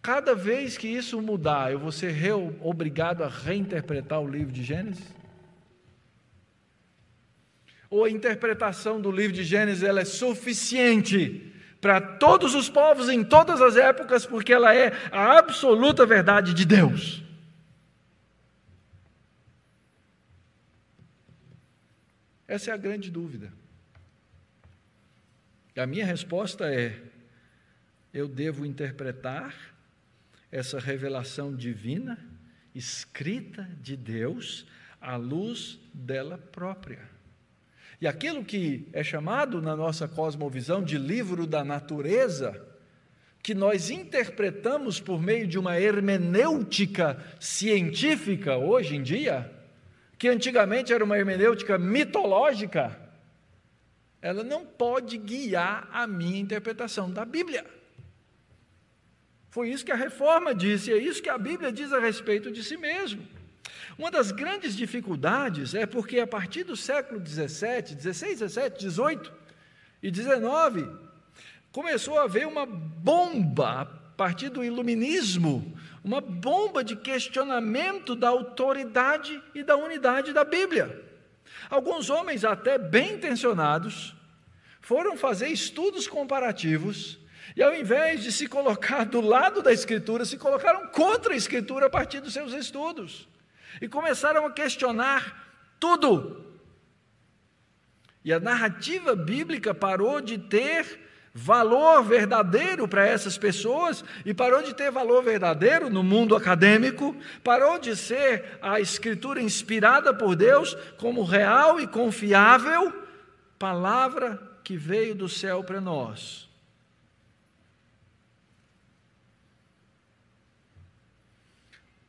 cada 0.00 0.34
vez 0.34 0.76
que 0.76 0.88
isso 0.88 1.20
mudar, 1.22 1.72
eu 1.72 1.78
vou 1.78 1.92
ser 1.92 2.14
obrigado 2.60 3.22
a 3.22 3.28
reinterpretar 3.28 4.20
o 4.20 4.28
livro 4.28 4.52
de 4.52 4.62
Gênesis? 4.62 5.04
Ou 7.88 8.04
a 8.04 8.10
interpretação 8.10 9.00
do 9.00 9.10
livro 9.10 9.34
de 9.36 9.44
Gênesis 9.44 9.82
ela 9.82 10.00
é 10.00 10.04
suficiente 10.04 11.52
para 11.80 12.00
todos 12.00 12.54
os 12.54 12.68
povos 12.68 13.08
em 13.08 13.24
todas 13.24 13.60
as 13.60 13.76
épocas, 13.76 14.24
porque 14.24 14.52
ela 14.52 14.74
é 14.74 14.92
a 15.10 15.38
absoluta 15.38 16.06
verdade 16.06 16.54
de 16.54 16.64
Deus? 16.64 17.22
Essa 22.52 22.70
é 22.70 22.74
a 22.74 22.76
grande 22.76 23.10
dúvida. 23.10 23.50
E 25.74 25.80
a 25.80 25.86
minha 25.86 26.04
resposta 26.04 26.66
é: 26.66 27.00
eu 28.12 28.28
devo 28.28 28.66
interpretar 28.66 29.54
essa 30.50 30.78
revelação 30.78 31.56
divina, 31.56 32.18
escrita 32.74 33.66
de 33.80 33.96
Deus, 33.96 34.66
à 35.00 35.16
luz 35.16 35.80
dela 35.94 36.36
própria. 36.36 37.00
E 37.98 38.06
aquilo 38.06 38.44
que 38.44 38.86
é 38.92 39.02
chamado 39.02 39.62
na 39.62 39.74
nossa 39.74 40.06
cosmovisão 40.06 40.84
de 40.84 40.98
livro 40.98 41.46
da 41.46 41.64
natureza, 41.64 42.62
que 43.42 43.54
nós 43.54 43.88
interpretamos 43.88 45.00
por 45.00 45.22
meio 45.22 45.46
de 45.46 45.58
uma 45.58 45.80
hermenêutica 45.80 47.18
científica 47.40 48.58
hoje 48.58 48.96
em 48.96 49.02
dia, 49.02 49.50
que 50.22 50.28
antigamente 50.28 50.92
era 50.92 51.02
uma 51.02 51.18
hermenêutica 51.18 51.76
mitológica, 51.76 52.96
ela 54.20 54.44
não 54.44 54.64
pode 54.64 55.18
guiar 55.18 55.88
a 55.92 56.06
minha 56.06 56.38
interpretação 56.38 57.10
da 57.10 57.24
Bíblia. 57.24 57.66
Foi 59.50 59.68
isso 59.68 59.84
que 59.84 59.90
a 59.90 59.96
reforma 59.96 60.54
disse, 60.54 60.92
é 60.92 60.96
isso 60.96 61.20
que 61.20 61.28
a 61.28 61.36
Bíblia 61.36 61.72
diz 61.72 61.92
a 61.92 61.98
respeito 61.98 62.52
de 62.52 62.62
si 62.62 62.76
mesmo. 62.76 63.26
Uma 63.98 64.12
das 64.12 64.30
grandes 64.30 64.76
dificuldades 64.76 65.74
é 65.74 65.86
porque 65.86 66.20
a 66.20 66.26
partir 66.26 66.62
do 66.62 66.76
século 66.76 67.18
17, 67.18 67.96
16, 67.96 68.38
17, 68.38 68.78
18 68.78 69.32
e 70.00 70.08
19, 70.08 70.88
começou 71.72 72.16
a 72.16 72.22
haver 72.22 72.46
uma 72.46 72.64
bomba 72.64 73.80
a 73.80 73.84
partir 74.16 74.50
do 74.50 74.62
iluminismo, 74.62 75.76
uma 76.04 76.20
bomba 76.20 76.82
de 76.82 76.96
questionamento 76.96 78.14
da 78.14 78.28
autoridade 78.28 79.40
e 79.54 79.62
da 79.62 79.76
unidade 79.76 80.32
da 80.32 80.44
Bíblia. 80.44 81.04
Alguns 81.70 82.10
homens, 82.10 82.44
até 82.44 82.76
bem 82.76 83.14
intencionados, 83.14 84.14
foram 84.80 85.16
fazer 85.16 85.48
estudos 85.48 86.08
comparativos 86.08 87.18
e, 87.56 87.62
ao 87.62 87.74
invés 87.74 88.22
de 88.22 88.32
se 88.32 88.46
colocar 88.46 89.04
do 89.04 89.20
lado 89.20 89.62
da 89.62 89.72
Escritura, 89.72 90.24
se 90.24 90.36
colocaram 90.36 90.88
contra 90.88 91.34
a 91.34 91.36
Escritura 91.36 91.86
a 91.86 91.90
partir 91.90 92.20
dos 92.20 92.32
seus 92.32 92.52
estudos 92.52 93.28
e 93.80 93.88
começaram 93.88 94.44
a 94.44 94.52
questionar 94.52 95.76
tudo. 95.78 96.44
E 98.24 98.32
a 98.32 98.40
narrativa 98.40 99.14
bíblica 99.14 99.74
parou 99.74 100.20
de 100.20 100.38
ter 100.38 101.00
valor 101.34 102.02
verdadeiro 102.02 102.86
para 102.86 103.06
essas 103.06 103.38
pessoas 103.38 104.04
e 104.24 104.34
parou 104.34 104.62
de 104.62 104.74
ter 104.74 104.90
valor 104.90 105.22
verdadeiro 105.22 105.88
no 105.88 106.02
mundo 106.02 106.36
acadêmico, 106.36 107.16
parou 107.42 107.78
de 107.78 107.96
ser 107.96 108.58
a 108.60 108.80
escritura 108.80 109.40
inspirada 109.40 110.12
por 110.12 110.36
Deus 110.36 110.74
como 110.98 111.24
real 111.24 111.80
e 111.80 111.86
confiável 111.86 113.02
palavra 113.58 114.42
que 114.64 114.76
veio 114.76 115.14
do 115.14 115.28
céu 115.28 115.62
para 115.62 115.80
nós. 115.80 116.50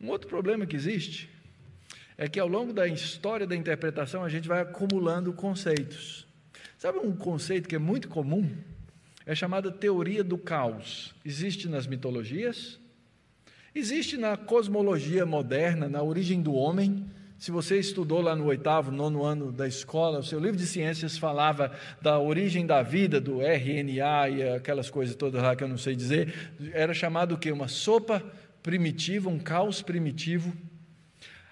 Um 0.01 0.09
outro 0.09 0.28
problema 0.28 0.65
que 0.65 0.76
existe 0.76 1.30
é 2.17 2.28
que 2.28 2.39
ao 2.39 2.47
longo 2.47 2.74
da 2.74 2.88
história 2.88 3.47
da 3.47 3.55
interpretação 3.55 4.24
a 4.24 4.30
gente 4.30 4.47
vai 4.47 4.61
acumulando 4.61 5.32
conceitos. 5.32 6.28
Sabe 6.78 6.97
um 6.97 7.15
conceito 7.15 7.69
que 7.69 7.76
é 7.76 7.80
muito 7.80 8.09
comum? 8.09 8.51
É 9.26 9.34
chamada 9.34 9.71
teoria 9.71 10.24
do 10.24 10.38
caos. 10.38 11.15
Existe 11.24 11.69
nas 11.69 11.88
mitologias, 11.88 12.78
existe 13.74 14.17
na 14.17 14.36
cosmologia 14.36 15.26
moderna, 15.26 15.88
na 15.88 16.03
origem 16.03 16.41
do 16.41 16.53
homem. 16.53 17.05
Se 17.39 17.49
você 17.49 17.80
estudou 17.80 18.21
lá 18.21 18.36
no 18.36 18.45
oitavo, 18.45 18.91
nono 18.91 19.24
ano 19.24 19.51
da 19.51 19.67
escola, 19.67 20.19
o 20.19 20.24
seu 20.24 20.39
livro 20.39 20.57
de 20.57 20.67
ciências 20.67 21.17
falava 21.17 21.71
da 22.01 22.19
origem 22.19 22.65
da 22.65 22.82
vida, 22.82 23.19
do 23.19 23.41
RNA 23.41 24.30
e 24.30 24.49
aquelas 24.49 24.89
coisas 24.89 25.15
todas 25.15 25.41
lá 25.41 25.55
que 25.55 25.63
eu 25.63 25.67
não 25.67 25.78
sei 25.78 25.95
dizer. 25.95 26.53
Era 26.74 26.93
chamado 26.93 27.36
o 27.36 27.38
quê? 27.38 27.51
Uma 27.51 27.69
sopa 27.69 28.24
primitiva, 28.61 29.30
um 29.30 29.39
caos 29.39 29.82
primitivo. 29.82 30.53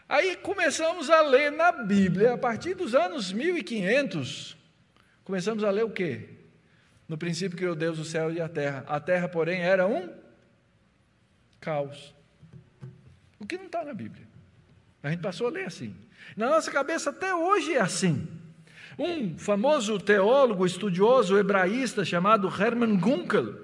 Aí 0.07 0.35
começamos 0.35 1.09
a 1.09 1.21
ler 1.21 1.53
na 1.53 1.71
Bíblia, 1.71 2.33
a 2.33 2.37
partir 2.37 2.73
dos 2.73 2.93
anos 2.93 3.31
1500, 3.31 4.57
começamos 5.23 5.63
a 5.63 5.69
ler 5.71 5.85
o 5.85 5.89
quê? 5.89 6.40
No 7.11 7.17
princípio 7.17 7.57
criou 7.57 7.75
Deus 7.75 7.99
o 7.99 8.05
céu 8.05 8.31
e 8.31 8.39
a 8.39 8.47
terra. 8.47 8.85
A 8.87 8.97
terra, 8.97 9.27
porém, 9.27 9.59
era 9.61 9.85
um 9.85 10.09
caos. 11.59 12.15
O 13.37 13.45
que 13.45 13.57
não 13.57 13.65
está 13.65 13.83
na 13.83 13.93
Bíblia. 13.93 14.25
A 15.03 15.09
gente 15.09 15.19
passou 15.19 15.47
a 15.47 15.49
ler 15.49 15.65
assim. 15.65 15.93
Na 16.37 16.49
nossa 16.49 16.71
cabeça 16.71 17.09
até 17.09 17.35
hoje 17.35 17.73
é 17.73 17.81
assim. 17.81 18.29
Um 18.97 19.37
famoso 19.37 19.99
teólogo, 19.99 20.65
estudioso 20.65 21.37
hebraísta 21.37 22.05
chamado 22.05 22.47
Hermann 22.47 22.97
Gunkel 22.97 23.59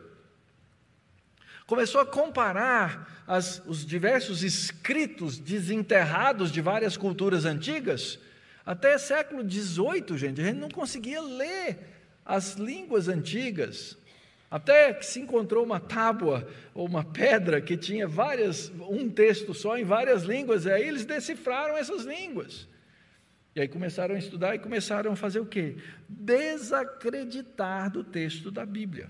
começou 1.65 2.01
a 2.01 2.05
comparar 2.05 3.23
as, 3.25 3.61
os 3.65 3.85
diversos 3.85 4.43
escritos 4.43 5.39
desenterrados 5.39 6.51
de 6.51 6.59
várias 6.59 6.97
culturas 6.97 7.45
antigas. 7.45 8.19
Até 8.65 8.97
século 8.97 9.49
XVIII, 9.49 10.17
gente, 10.17 10.41
a 10.41 10.43
gente 10.43 10.59
não 10.59 10.69
conseguia 10.69 11.21
ler 11.21 11.96
as 12.27 12.55
línguas 12.55 13.07
antigas, 13.07 13.97
até 14.51 14.93
que 14.93 15.05
se 15.05 15.21
encontrou 15.21 15.63
uma 15.63 15.79
tábua 15.79 16.45
ou 16.73 16.85
uma 16.85 17.01
pedra 17.01 17.61
que 17.61 17.77
tinha 17.77 18.05
várias, 18.05 18.69
um 18.89 19.09
texto 19.09 19.53
só 19.53 19.77
em 19.77 19.85
várias 19.85 20.23
línguas, 20.23 20.65
e 20.65 20.71
aí 20.71 20.85
eles 20.85 21.05
decifraram 21.05 21.77
essas 21.77 22.03
línguas. 22.03 22.67
E 23.55 23.61
aí 23.61 23.67
começaram 23.67 24.13
a 24.13 24.19
estudar 24.19 24.55
e 24.55 24.59
começaram 24.59 25.13
a 25.13 25.15
fazer 25.15 25.39
o 25.39 25.45
quê? 25.45 25.77
Desacreditar 26.07 27.89
do 27.89 28.03
texto 28.03 28.51
da 28.51 28.65
Bíblia. 28.65 29.09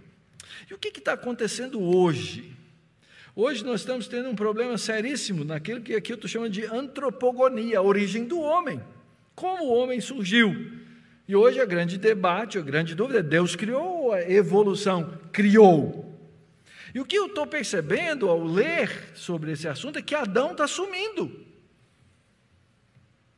E 0.70 0.74
o 0.76 0.78
que 0.78 0.89
está 0.89 1.13
acontecendo 1.13 1.82
hoje? 1.82 2.55
Hoje 3.36 3.65
nós 3.65 3.82
estamos 3.82 4.07
tendo 4.07 4.30
um 4.30 4.36
problema 4.36 4.78
seríssimo 4.78 5.43
naquilo 5.43 5.82
que 5.82 5.95
aqui 5.95 6.13
eu 6.13 6.15
estou 6.15 6.30
chamando 6.30 6.51
de 6.51 6.65
antropogonia, 6.65 7.80
a 7.80 7.82
origem 7.82 8.26
do 8.26 8.39
homem. 8.39 8.80
Como 9.36 9.65
o 9.65 9.74
homem 9.74 9.99
surgiu? 9.99 10.86
E 11.28 11.36
hoje 11.36 11.59
a 11.59 11.65
grande 11.65 11.97
debate, 11.97 12.57
a 12.57 12.61
grande 12.61 12.95
dúvida 12.95 13.19
é: 13.19 13.23
Deus 13.23 13.55
criou 13.55 14.03
ou 14.03 14.13
a 14.13 14.21
evolução 14.21 15.19
criou? 15.32 16.05
E 16.95 16.99
o 16.99 17.05
que 17.05 17.17
eu 17.17 17.28
estou 17.28 17.45
percebendo 17.45 18.30
ao 18.30 18.43
ler 18.43 19.11
sobre 19.13 19.51
esse 19.51 19.67
assunto 19.67 19.99
é 19.99 20.01
que 20.01 20.15
Adão 20.15 20.51
está 20.51 20.67
sumindo. 20.67 21.45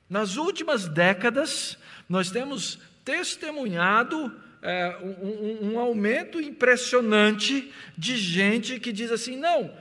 Nas 0.08 0.38
últimas 0.38 0.88
décadas, 0.88 1.78
nós 2.08 2.30
temos 2.30 2.80
testemunhado 3.04 4.40
é, 4.62 4.98
um, 5.02 5.72
um, 5.72 5.80
aumento 5.80 6.40
impressionante 6.40 7.74
de 7.98 8.18
gente 8.18 8.80
que 8.80 8.92
diz 8.92 9.12
assim: 9.12 9.36
não, 9.36 9.76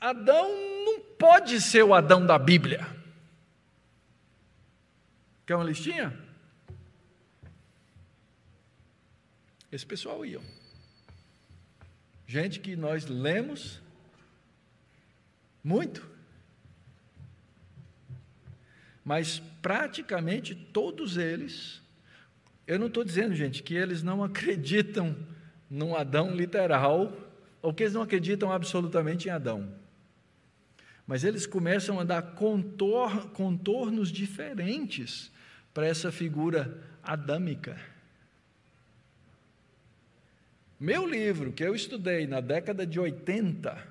Adão 0.00 0.48
não 0.84 1.00
pode 1.18 1.60
ser 1.60 1.82
o 1.82 1.92
Adão 1.92 2.24
da 2.24 2.38
Bíblia. 2.38 2.86
Quer 5.44 5.56
uma 5.56 5.64
listinha? 5.64 6.21
Esse 9.72 9.86
pessoal 9.86 10.22
ia. 10.24 10.38
Gente 12.26 12.60
que 12.60 12.76
nós 12.76 13.06
lemos 13.06 13.80
muito, 15.64 16.06
mas 19.02 19.40
praticamente 19.62 20.54
todos 20.54 21.16
eles, 21.16 21.80
eu 22.66 22.78
não 22.78 22.88
estou 22.88 23.02
dizendo, 23.02 23.34
gente, 23.34 23.62
que 23.62 23.74
eles 23.74 24.02
não 24.02 24.22
acreditam 24.22 25.16
num 25.70 25.96
Adão 25.96 26.34
literal, 26.34 27.16
ou 27.62 27.72
que 27.72 27.84
eles 27.84 27.94
não 27.94 28.02
acreditam 28.02 28.52
absolutamente 28.52 29.28
em 29.28 29.30
Adão. 29.30 29.74
Mas 31.06 31.24
eles 31.24 31.46
começam 31.46 31.98
a 31.98 32.04
dar 32.04 32.20
contor, 32.34 33.30
contornos 33.30 34.12
diferentes 34.12 35.32
para 35.72 35.86
essa 35.86 36.12
figura 36.12 36.82
adâmica. 37.02 37.91
Meu 40.82 41.06
livro, 41.06 41.52
que 41.52 41.62
eu 41.62 41.76
estudei 41.76 42.26
na 42.26 42.40
década 42.40 42.84
de 42.84 42.98
80, 42.98 43.86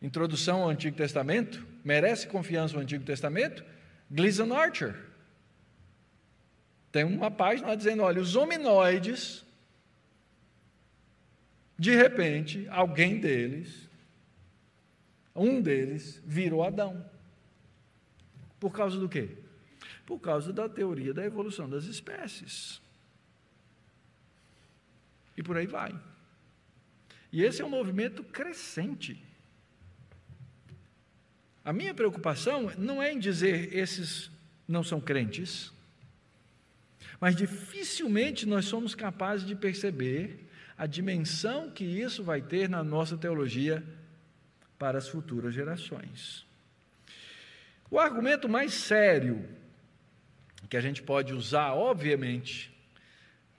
Introdução 0.00 0.62
ao 0.62 0.70
Antigo 0.70 0.96
Testamento, 0.96 1.66
merece 1.84 2.26
confiança 2.26 2.78
o 2.78 2.80
Antigo 2.80 3.04
Testamento? 3.04 3.62
Gleason 4.10 4.54
Archer. 4.54 4.96
Tem 6.90 7.04
uma 7.04 7.30
página 7.30 7.76
dizendo: 7.76 8.04
olha, 8.04 8.22
os 8.22 8.34
hominoides, 8.36 9.44
de 11.78 11.94
repente, 11.94 12.66
alguém 12.70 13.20
deles, 13.20 13.86
um 15.34 15.60
deles, 15.60 16.22
virou 16.24 16.64
Adão. 16.64 17.04
Por 18.58 18.72
causa 18.72 18.98
do 18.98 19.10
quê? 19.10 19.36
Por 20.06 20.18
causa 20.18 20.54
da 20.54 20.70
teoria 20.70 21.12
da 21.12 21.22
evolução 21.22 21.68
das 21.68 21.84
espécies. 21.84 22.80
E 25.36 25.42
por 25.42 25.56
aí 25.56 25.66
vai. 25.66 25.94
E 27.32 27.42
esse 27.42 27.60
é 27.60 27.64
um 27.64 27.70
movimento 27.70 28.22
crescente. 28.24 29.22
A 31.64 31.72
minha 31.72 31.92
preocupação 31.92 32.72
não 32.78 33.02
é 33.02 33.12
em 33.12 33.18
dizer 33.18 33.74
esses 33.74 34.30
não 34.68 34.82
são 34.82 35.00
crentes, 35.00 35.72
mas 37.20 37.34
dificilmente 37.34 38.46
nós 38.46 38.66
somos 38.66 38.94
capazes 38.94 39.46
de 39.46 39.54
perceber 39.54 40.46
a 40.76 40.86
dimensão 40.86 41.70
que 41.70 41.84
isso 41.84 42.22
vai 42.22 42.42
ter 42.42 42.68
na 42.68 42.84
nossa 42.84 43.16
teologia 43.16 43.82
para 44.78 44.98
as 44.98 45.08
futuras 45.08 45.54
gerações. 45.54 46.46
O 47.90 47.98
argumento 47.98 48.48
mais 48.48 48.74
sério 48.74 49.48
que 50.68 50.76
a 50.76 50.80
gente 50.80 51.02
pode 51.02 51.32
usar, 51.32 51.72
obviamente, 51.72 52.75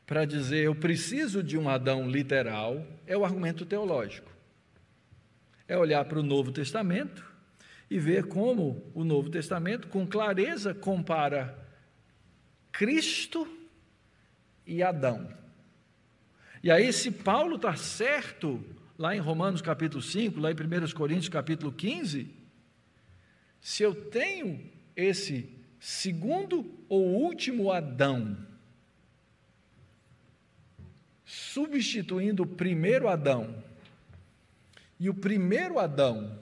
para 0.08 0.24
dizer 0.24 0.64
eu 0.64 0.74
preciso 0.74 1.44
de 1.44 1.58
um 1.58 1.68
Adão 1.68 2.10
literal 2.10 2.88
é 3.06 3.16
o 3.18 3.26
argumento 3.26 3.66
teológico. 3.66 4.32
É 5.68 5.78
olhar 5.78 6.06
para 6.06 6.18
o 6.18 6.24
Novo 6.24 6.50
Testamento 6.50 7.24
e 7.92 8.00
ver 8.00 8.26
como 8.28 8.90
o 8.96 9.04
Novo 9.04 9.30
Testamento, 9.30 9.90
com 9.90 10.08
clareza, 10.08 10.74
compara 10.74 11.60
Cristo 12.72 13.46
e 14.66 14.82
Adão. 14.82 15.28
E 16.64 16.72
aí, 16.72 16.92
se 16.94 17.12
Paulo 17.12 17.58
está 17.58 17.76
certo, 17.76 18.64
lá 18.98 19.14
em 19.14 19.20
Romanos 19.20 19.62
capítulo 19.62 20.02
5, 20.02 20.40
lá 20.40 20.52
em 20.52 20.56
1 20.56 20.94
Coríntios 20.94 21.30
capítulo 21.30 21.72
15, 21.72 22.34
se 23.60 23.84
eu 23.84 23.94
tenho 23.94 24.72
esse 24.96 25.50
segundo 25.80 26.66
ou 26.88 27.06
último 27.06 27.72
Adão, 27.72 28.38
substituindo 31.28 32.44
o 32.44 32.48
primeiro 32.48 33.10
Adão, 33.10 33.54
e 34.98 35.10
o 35.10 35.14
primeiro 35.14 35.78
Adão 35.78 36.40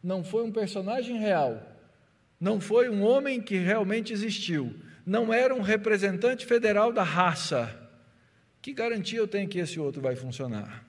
não 0.00 0.22
foi 0.22 0.44
um 0.44 0.52
personagem 0.52 1.18
real, 1.18 1.60
não 2.40 2.60
foi 2.60 2.88
um 2.88 3.02
homem 3.02 3.42
que 3.42 3.56
realmente 3.58 4.12
existiu, 4.12 4.74
não 5.04 5.34
era 5.34 5.52
um 5.52 5.60
representante 5.60 6.46
federal 6.46 6.92
da 6.92 7.02
raça. 7.02 7.78
Que 8.62 8.72
garantia 8.72 9.18
eu 9.18 9.26
tenho 9.26 9.48
que 9.48 9.58
esse 9.58 9.80
outro 9.80 10.00
vai 10.00 10.14
funcionar? 10.14 10.86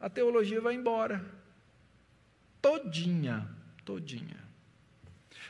A 0.00 0.10
teologia 0.10 0.60
vai 0.60 0.74
embora. 0.74 1.24
Todinha, 2.60 3.48
todinha. 3.84 4.49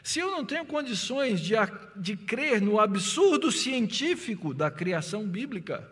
Se 0.03 0.19
eu 0.19 0.31
não 0.31 0.45
tenho 0.45 0.65
condições 0.65 1.41
de, 1.41 1.55
de 1.97 2.17
crer 2.17 2.61
no 2.61 2.81
absurdo 2.81 3.53
científico 3.53 4.55
da 4.55 4.71
criação 4.71 5.27
bíblica, 5.27 5.87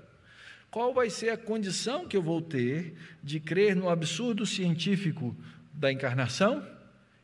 qual 0.70 0.92
vai 0.92 1.11
ser 1.11 1.30
a 1.30 1.36
condição 1.36 2.06
que 2.06 2.16
eu 2.16 2.22
vou 2.22 2.40
ter 2.40 2.96
de 3.22 3.40
crer 3.40 3.76
no 3.76 3.88
absurdo 3.88 4.46
científico 4.46 5.36
da 5.72 5.92
encarnação 5.92 6.66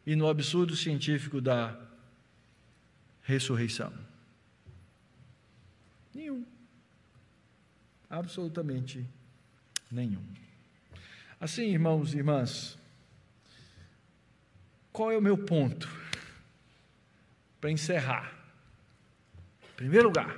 e 0.07 0.14
no 0.14 0.28
absurdo 0.28 0.76
científico 0.76 1.41
da 1.41 1.78
ressurreição? 3.22 3.93
Nenhum. 6.14 6.45
Absolutamente 8.09 9.05
nenhum. 9.91 10.22
Assim, 11.41 11.70
irmãos 11.70 12.14
e 12.14 12.18
irmãs, 12.18 12.78
qual 14.93 15.11
é 15.11 15.18
o 15.18 15.22
meu 15.22 15.37
ponto? 15.37 16.04
Para 17.65 17.71
encerrar. 17.71 18.31
Em 19.73 19.77
primeiro 19.77 20.09
lugar, 20.09 20.37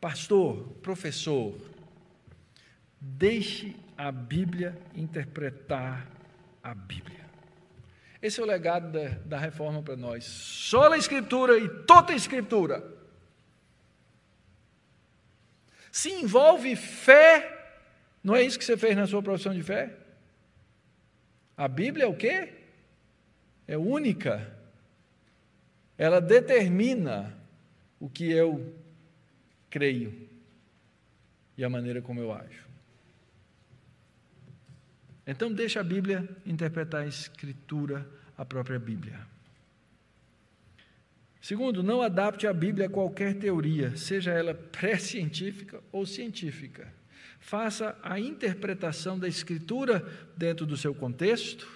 pastor, 0.00 0.66
professor, 0.80 1.54
deixe 2.98 3.76
a 3.94 4.10
Bíblia 4.10 4.78
interpretar 4.94 6.08
a 6.62 6.72
Bíblia. 6.74 7.26
Esse 8.22 8.40
é 8.40 8.42
o 8.42 8.46
legado 8.46 8.92
da, 8.92 9.08
da 9.26 9.38
reforma 9.38 9.82
para 9.82 9.94
nós. 9.94 10.24
Só 10.24 10.90
a 10.90 10.96
Escritura 10.96 11.58
e 11.58 11.68
toda 11.84 12.14
a 12.14 12.16
Escritura. 12.16 12.82
Se 15.92 16.10
envolve 16.10 16.74
fé, 16.76 17.76
não 18.22 18.34
é 18.34 18.42
isso 18.42 18.58
que 18.58 18.64
você 18.64 18.78
fez 18.78 18.96
na 18.96 19.06
sua 19.06 19.22
profissão 19.22 19.52
de 19.52 19.62
fé? 19.62 19.94
A 21.54 21.68
Bíblia 21.68 22.04
é 22.06 22.08
o 22.08 22.16
quê? 22.16 22.54
É 23.68 23.76
única. 23.76 24.63
Ela 25.96 26.20
determina 26.20 27.36
o 28.00 28.08
que 28.08 28.30
eu 28.30 28.74
creio 29.70 30.28
e 31.56 31.64
a 31.64 31.70
maneira 31.70 32.02
como 32.02 32.20
eu 32.20 32.32
ajo. 32.32 32.64
Então, 35.26 35.52
deixa 35.52 35.80
a 35.80 35.84
Bíblia 35.84 36.28
interpretar 36.44 37.02
a 37.02 37.06
Escritura, 37.06 38.06
a 38.36 38.44
própria 38.44 38.78
Bíblia. 38.78 39.26
Segundo, 41.40 41.82
não 41.82 42.02
adapte 42.02 42.46
a 42.46 42.52
Bíblia 42.52 42.86
a 42.86 42.90
qualquer 42.90 43.34
teoria, 43.34 43.96
seja 43.96 44.32
ela 44.32 44.54
pré-científica 44.54 45.82
ou 45.92 46.06
científica. 46.06 46.92
Faça 47.38 47.98
a 48.02 48.18
interpretação 48.18 49.18
da 49.18 49.28
Escritura 49.28 50.06
dentro 50.36 50.64
do 50.66 50.76
seu 50.76 50.94
contexto, 50.94 51.68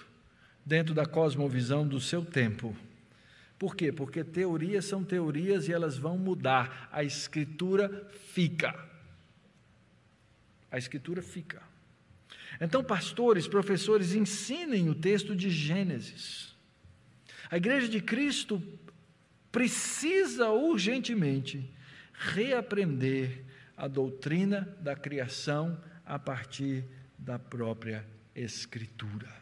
dentro 0.65 0.93
da 0.93 1.05
cosmovisão 1.05 1.87
do 1.87 1.99
seu 1.99 2.25
tempo. 2.25 2.75
Por 3.59 3.75
quê? 3.75 3.91
Porque 3.91 4.23
teorias 4.23 4.85
são 4.85 5.03
teorias 5.03 5.67
e 5.67 5.73
elas 5.73 5.97
vão 5.97 6.17
mudar. 6.17 6.87
A 6.93 7.03
Escritura 7.03 8.09
fica. 8.31 8.73
A 10.71 10.77
Escritura 10.77 11.21
fica. 11.21 11.61
Então, 12.61 12.81
pastores, 12.81 13.49
professores, 13.49 14.15
ensinem 14.15 14.89
o 14.89 14.95
texto 14.95 15.35
de 15.35 15.49
Gênesis. 15.49 16.55
A 17.51 17.57
igreja 17.57 17.89
de 17.89 17.99
Cristo 18.01 18.63
precisa 19.51 20.49
urgentemente 20.51 21.69
reaprender 22.13 23.43
a 23.75 23.87
doutrina 23.87 24.73
da 24.79 24.95
criação 24.95 25.81
a 26.05 26.17
partir 26.17 26.85
da 27.17 27.37
própria 27.37 28.05
Escritura. 28.33 29.38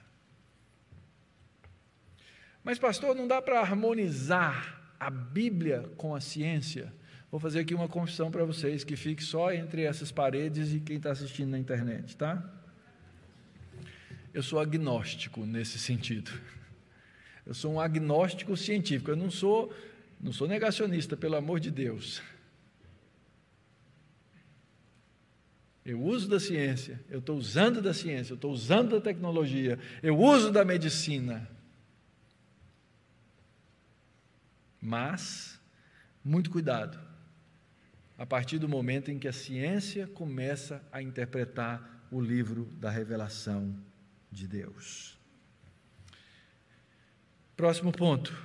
Mas, 2.67 2.77
pastor, 2.77 3.15
não 3.15 3.25
dá 3.25 3.41
para 3.41 3.61
harmonizar 3.61 4.91
a 4.99 5.09
Bíblia 5.09 5.89
com 5.95 6.13
a 6.13 6.19
ciência? 6.19 6.93
Vou 7.31 7.39
fazer 7.39 7.61
aqui 7.61 7.73
uma 7.73 7.87
confissão 7.87 8.29
para 8.29 8.43
vocês 8.43 8.83
que 8.83 8.97
fique 8.97 9.23
só 9.23 9.53
entre 9.53 9.83
essas 9.83 10.11
paredes 10.11 10.73
e 10.73 10.81
quem 10.81 10.97
está 10.97 11.11
assistindo 11.11 11.51
na 11.51 11.57
internet, 11.57 12.17
tá? 12.17 12.43
Eu 14.33 14.43
sou 14.43 14.59
agnóstico 14.59 15.45
nesse 15.45 15.79
sentido. 15.79 16.29
Eu 17.45 17.53
sou 17.53 17.71
um 17.71 17.79
agnóstico 17.79 18.57
científico. 18.57 19.11
Eu 19.11 19.15
não 19.15 19.31
sou, 19.31 19.73
não 20.19 20.33
sou 20.33 20.45
negacionista, 20.45 21.15
pelo 21.15 21.37
amor 21.37 21.61
de 21.61 21.71
Deus. 21.71 22.21
Eu 25.85 26.01
uso 26.01 26.27
da 26.27 26.37
ciência, 26.37 26.99
eu 27.09 27.19
estou 27.19 27.37
usando 27.37 27.81
da 27.81 27.93
ciência, 27.93 28.33
eu 28.33 28.35
estou 28.35 28.51
usando 28.51 28.89
da 28.89 28.99
tecnologia, 28.99 29.79
eu 30.03 30.19
uso 30.19 30.51
da 30.51 30.65
medicina. 30.65 31.55
Mas, 34.81 35.59
muito 36.23 36.49
cuidado, 36.49 36.99
a 38.17 38.25
partir 38.25 38.59
do 38.59 38.67
momento 38.67 39.11
em 39.11 39.19
que 39.19 39.27
a 39.27 39.33
ciência 39.33 40.07
começa 40.07 40.83
a 40.91 41.01
interpretar 41.01 42.07
o 42.11 42.21
livro 42.21 42.65
da 42.79 42.89
revelação 42.89 43.75
de 44.31 44.47
Deus. 44.47 45.17
Próximo 47.55 47.91
ponto. 47.91 48.35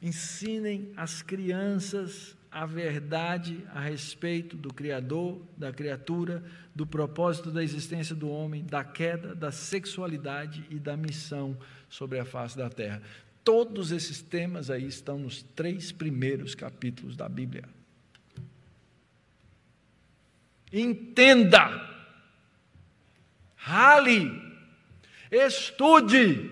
Ensinem 0.00 0.92
as 0.96 1.22
crianças 1.22 2.36
a 2.52 2.66
verdade 2.66 3.66
a 3.72 3.80
respeito 3.80 4.58
do 4.58 4.74
Criador, 4.74 5.40
da 5.56 5.72
criatura, 5.72 6.44
do 6.74 6.86
propósito 6.86 7.50
da 7.50 7.64
existência 7.64 8.14
do 8.14 8.28
homem, 8.28 8.62
da 8.62 8.84
queda, 8.84 9.34
da 9.34 9.50
sexualidade 9.50 10.66
e 10.68 10.78
da 10.78 10.94
missão 10.94 11.56
sobre 11.88 12.18
a 12.18 12.26
face 12.26 12.54
da 12.54 12.68
terra. 12.68 13.00
Todos 13.44 13.90
esses 13.90 14.22
temas 14.22 14.70
aí 14.70 14.86
estão 14.86 15.18
nos 15.18 15.42
três 15.42 15.90
primeiros 15.92 16.54
capítulos 16.54 17.16
da 17.16 17.28
Bíblia. 17.28 17.64
Entenda, 20.72 22.06
rale, 23.56 24.52
Estude. 25.32 26.50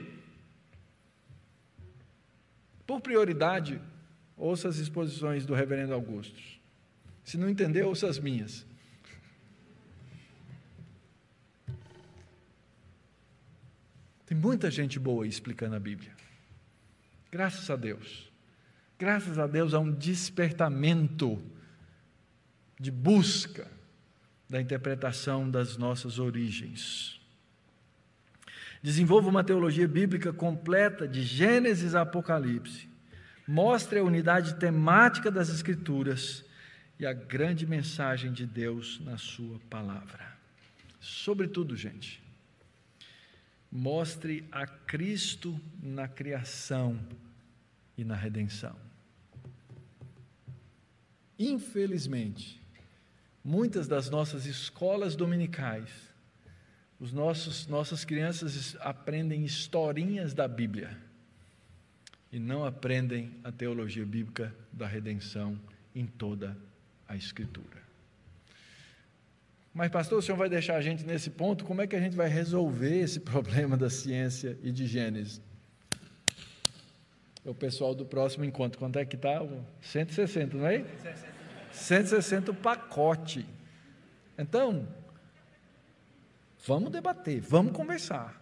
Por 2.86 3.02
prioridade, 3.02 3.78
ouça 4.38 4.68
as 4.68 4.78
exposições 4.78 5.44
do 5.44 5.52
reverendo 5.52 5.92
Augusto. 5.92 6.40
Se 7.22 7.36
não 7.36 7.50
entender, 7.50 7.82
ouça 7.82 8.08
as 8.08 8.18
minhas. 8.18 8.66
Tem 14.24 14.36
muita 14.36 14.70
gente 14.70 14.98
boa 14.98 15.26
explicando 15.26 15.76
a 15.76 15.80
Bíblia. 15.80 16.19
Graças 17.30 17.70
a 17.70 17.76
Deus. 17.76 18.30
Graças 18.98 19.38
a 19.38 19.46
Deus 19.46 19.72
há 19.72 19.78
um 19.78 19.92
despertamento 19.92 21.40
de 22.78 22.90
busca 22.90 23.70
da 24.48 24.60
interpretação 24.60 25.48
das 25.48 25.76
nossas 25.76 26.18
origens. 26.18 27.20
Desenvolva 28.82 29.28
uma 29.28 29.44
teologia 29.44 29.86
bíblica 29.86 30.32
completa 30.32 31.06
de 31.06 31.22
Gênesis 31.22 31.94
a 31.94 32.00
Apocalipse. 32.00 32.88
Mostre 33.46 33.98
a 33.98 34.04
unidade 34.04 34.54
temática 34.56 35.30
das 35.30 35.50
Escrituras 35.50 36.44
e 36.98 37.06
a 37.06 37.12
grande 37.12 37.66
mensagem 37.66 38.32
de 38.32 38.46
Deus 38.46 39.00
na 39.04 39.16
Sua 39.16 39.58
palavra. 39.70 40.36
Sobretudo, 41.00 41.76
gente, 41.76 42.22
mostre 43.70 44.44
a 44.50 44.66
Cristo 44.66 45.60
na 45.82 46.08
criação 46.08 46.98
e 47.96 48.04
na 48.04 48.14
redenção. 48.14 48.76
Infelizmente, 51.38 52.60
muitas 53.44 53.88
das 53.88 54.10
nossas 54.10 54.46
escolas 54.46 55.16
dominicais 55.16 56.10
os 57.00 57.12
nossos, 57.14 57.66
nossas 57.66 58.04
crianças 58.04 58.76
aprendem 58.78 59.42
historinhas 59.42 60.34
da 60.34 60.46
Bíblia 60.46 60.98
e 62.30 62.38
não 62.38 62.62
aprendem 62.62 63.32
a 63.42 63.50
teologia 63.50 64.04
bíblica 64.04 64.54
da 64.70 64.86
redenção 64.86 65.58
em 65.94 66.06
toda 66.06 66.54
a 67.08 67.16
Escritura. 67.16 67.89
Mas, 69.80 69.90
pastor, 69.90 70.18
o 70.18 70.22
senhor 70.22 70.36
vai 70.36 70.50
deixar 70.50 70.76
a 70.76 70.82
gente 70.82 71.06
nesse 71.06 71.30
ponto? 71.30 71.64
Como 71.64 71.80
é 71.80 71.86
que 71.86 71.96
a 71.96 71.98
gente 71.98 72.14
vai 72.14 72.28
resolver 72.28 73.00
esse 73.00 73.18
problema 73.32 73.78
da 73.78 73.88
ciência 73.88 74.58
e 74.62 74.70
de 74.70 74.86
Gênesis? 74.86 75.40
O 77.42 77.54
pessoal 77.54 77.94
do 77.94 78.04
próximo 78.04 78.44
encontro, 78.44 78.78
quanto 78.78 78.98
é 78.98 79.06
que 79.06 79.16
está? 79.16 79.42
160, 79.80 80.54
não 80.58 80.66
é? 80.66 80.84
160 81.72 82.50
o 82.50 82.54
pacote. 82.54 83.46
Então, 84.36 84.86
vamos 86.66 86.92
debater, 86.92 87.40
vamos 87.40 87.72
conversar. 87.72 88.38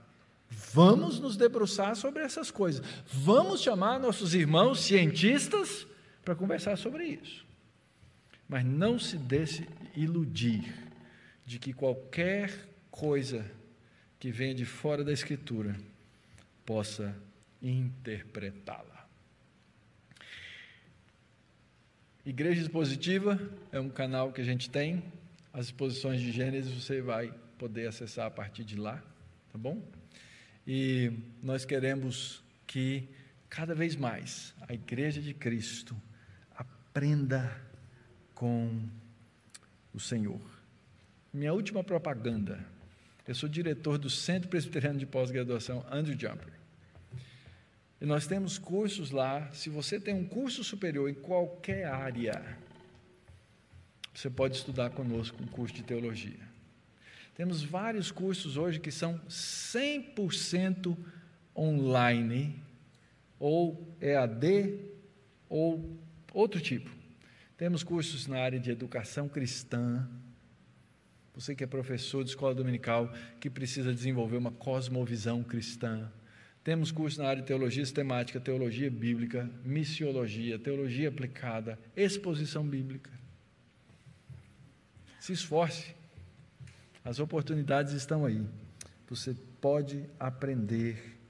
Vamos 0.51 1.20
nos 1.20 1.36
debruçar 1.36 1.95
sobre 1.95 2.24
essas 2.24 2.51
coisas. 2.51 2.84
Vamos 3.07 3.62
chamar 3.62 4.01
nossos 4.01 4.34
irmãos 4.34 4.80
cientistas 4.80 5.86
para 6.24 6.34
conversar 6.34 6.76
sobre 6.76 7.05
isso. 7.05 7.47
Mas 8.49 8.64
não 8.64 8.99
se 8.99 9.16
deixe 9.16 9.68
iludir 9.95 10.88
de 11.49 11.59
que 11.59 11.72
qualquer 11.72 12.68
coisa 12.90 13.51
que 14.20 14.30
venha 14.30 14.55
de 14.55 14.66
fora 14.66 15.03
da 15.03 15.11
Escritura 15.11 15.74
possa 16.66 17.16
interpretá-la. 17.62 19.09
Igreja 22.22 22.61
Expositiva 22.61 23.40
é 23.72 23.80
um 23.80 23.88
canal 23.88 24.30
que 24.30 24.42
a 24.42 24.44
gente 24.44 24.68
tem. 24.68 25.03
As 25.51 25.66
exposições 25.66 26.20
de 26.20 26.30
Gênesis 26.30 26.84
você 26.84 27.01
vai 27.01 27.32
poder 27.57 27.88
acessar 27.88 28.26
a 28.26 28.30
partir 28.30 28.62
de 28.62 28.76
lá, 28.76 29.03
tá 29.51 29.57
bom? 29.57 29.82
E 30.66 31.11
nós 31.42 31.64
queremos 31.64 32.44
que 32.66 33.09
cada 33.49 33.74
vez 33.74 33.96
mais 33.96 34.55
a 34.68 34.74
Igreja 34.74 35.22
de 35.22 35.32
Cristo 35.32 35.96
aprenda 36.55 37.59
com 38.34 38.86
o 39.94 39.99
Senhor. 39.99 40.58
Minha 41.39 41.55
última 41.55 41.84
propaganda. 41.84 42.59
Eu 43.24 43.32
sou 43.32 43.49
diretor 43.49 43.97
do 43.97 44.11
Centro 44.11 44.49
Presbiteriano 44.49 44.99
de 44.99 45.07
Pós-Graduação 45.07 45.86
Andrew 45.89 46.18
Jumper. 46.18 46.53
E 48.01 48.05
nós 48.05 48.26
temos 48.26 48.59
cursos 48.59 49.12
lá. 49.12 49.49
Se 49.53 49.70
você 49.70 50.01
tem 50.01 50.12
um 50.14 50.26
curso 50.26 50.64
superior 50.64 51.09
em 51.09 51.14
qualquer 51.14 51.86
área, 51.86 52.59
você 54.12 54.28
pode 54.28 54.57
estudar 54.57 54.91
conosco 54.91 55.41
um 55.41 55.47
curso 55.47 55.76
de 55.76 55.84
teologia. 55.84 56.41
Temos 57.36 57.62
vários 57.62 58.11
cursos 58.11 58.57
hoje 58.57 58.80
que 58.80 58.91
são 58.91 59.20
100% 59.28 60.97
online, 61.55 62.61
ou 63.39 63.97
EAD, 64.01 64.76
ou 65.49 65.97
outro 66.34 66.61
tipo. 66.61 66.91
Temos 67.57 67.84
cursos 67.84 68.26
na 68.26 68.41
área 68.41 68.59
de 68.59 68.72
educação 68.72 69.28
cristã. 69.28 70.05
Você 71.39 71.55
que 71.55 71.62
é 71.62 71.68
professor 71.68 72.24
de 72.24 72.30
escola 72.30 72.53
dominical, 72.53 73.14
que 73.39 73.49
precisa 73.49 73.95
desenvolver 73.95 74.36
uma 74.36 74.51
cosmovisão 74.51 75.41
cristã. 75.41 76.11
Temos 76.64 76.91
cursos 76.91 77.16
na 77.16 77.28
área 77.28 77.41
de 77.41 77.47
teologia 77.47 77.84
sistemática, 77.84 78.41
teologia 78.41 78.91
bíblica, 78.91 79.49
missiologia, 79.64 80.59
teologia 80.59 81.09
aplicada, 81.09 81.78
exposição 81.97 82.66
bíblica. 82.66 83.09
Se 85.20 85.32
esforce. 85.32 85.95
As 87.05 87.20
oportunidades 87.20 87.93
estão 87.93 88.26
aí. 88.26 88.45
Você 89.09 89.32
pode 89.61 90.07
aprender 90.18 91.20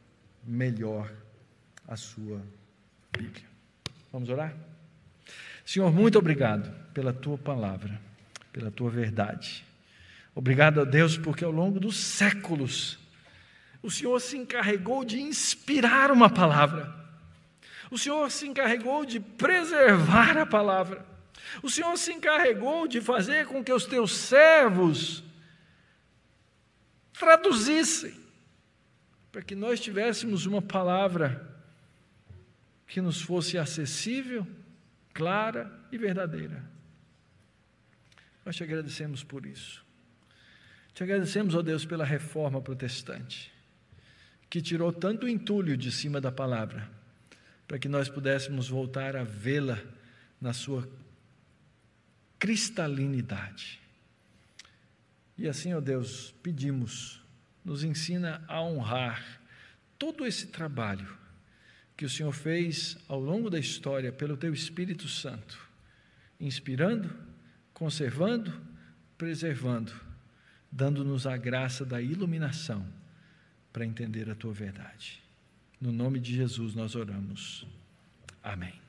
melhor 0.42 1.12
a 1.86 1.96
sua 1.96 2.40
Bíblia. 3.12 3.44
Vamos 4.10 4.30
orar? 4.30 4.56
Senhor, 5.66 5.92
muito 5.92 6.18
obrigado 6.18 6.72
pela 6.94 7.12
tua 7.12 7.36
palavra, 7.36 8.00
pela 8.50 8.70
tua 8.70 8.88
verdade. 8.88 9.67
Obrigado 10.38 10.80
a 10.80 10.84
Deus 10.84 11.18
porque 11.18 11.42
ao 11.42 11.50
longo 11.50 11.80
dos 11.80 11.96
séculos 11.96 12.96
o 13.82 13.90
Senhor 13.90 14.20
se 14.20 14.36
encarregou 14.36 15.04
de 15.04 15.20
inspirar 15.20 16.12
uma 16.12 16.30
palavra. 16.30 16.94
O 17.90 17.98
Senhor 17.98 18.30
se 18.30 18.46
encarregou 18.46 19.04
de 19.04 19.18
preservar 19.18 20.38
a 20.38 20.46
palavra. 20.46 21.04
O 21.60 21.68
Senhor 21.68 21.98
se 21.98 22.12
encarregou 22.12 22.86
de 22.86 23.00
fazer 23.00 23.46
com 23.48 23.64
que 23.64 23.72
os 23.72 23.84
teus 23.84 24.12
servos 24.12 25.24
traduzissem, 27.14 28.14
para 29.32 29.42
que 29.42 29.56
nós 29.56 29.80
tivéssemos 29.80 30.46
uma 30.46 30.62
palavra 30.62 31.52
que 32.86 33.00
nos 33.00 33.20
fosse 33.20 33.58
acessível, 33.58 34.46
clara 35.12 35.68
e 35.90 35.98
verdadeira. 35.98 36.64
Nós 38.44 38.54
te 38.54 38.62
agradecemos 38.62 39.24
por 39.24 39.44
isso. 39.44 39.87
Te 40.98 41.04
agradecemos, 41.04 41.54
ó 41.54 41.62
Deus, 41.62 41.84
pela 41.84 42.04
reforma 42.04 42.60
protestante, 42.60 43.52
que 44.50 44.60
tirou 44.60 44.92
tanto 44.92 45.28
entulho 45.28 45.76
de 45.76 45.92
cima 45.92 46.20
da 46.20 46.32
palavra, 46.32 46.90
para 47.68 47.78
que 47.78 47.88
nós 47.88 48.08
pudéssemos 48.08 48.68
voltar 48.68 49.14
a 49.14 49.22
vê-la 49.22 49.80
na 50.40 50.52
sua 50.52 50.90
cristalinidade. 52.36 53.80
E 55.38 55.46
assim, 55.46 55.72
ó 55.72 55.80
Deus, 55.80 56.34
pedimos, 56.42 57.22
nos 57.64 57.84
ensina 57.84 58.44
a 58.48 58.60
honrar 58.60 59.40
todo 59.96 60.26
esse 60.26 60.48
trabalho 60.48 61.16
que 61.96 62.06
o 62.06 62.10
Senhor 62.10 62.32
fez 62.32 62.98
ao 63.06 63.20
longo 63.20 63.48
da 63.48 63.60
história 63.60 64.10
pelo 64.10 64.36
teu 64.36 64.52
Espírito 64.52 65.06
Santo, 65.06 65.60
inspirando, 66.40 67.08
conservando, 67.72 68.52
preservando, 69.16 70.07
dando-nos 70.70 71.26
a 71.26 71.36
graça 71.36 71.84
da 71.84 72.00
iluminação 72.00 72.86
para 73.72 73.84
entender 73.84 74.30
a 74.30 74.34
tua 74.34 74.52
verdade. 74.52 75.22
No 75.80 75.92
nome 75.92 76.18
de 76.18 76.34
Jesus 76.34 76.74
nós 76.74 76.94
oramos. 76.94 77.66
Amém. 78.42 78.87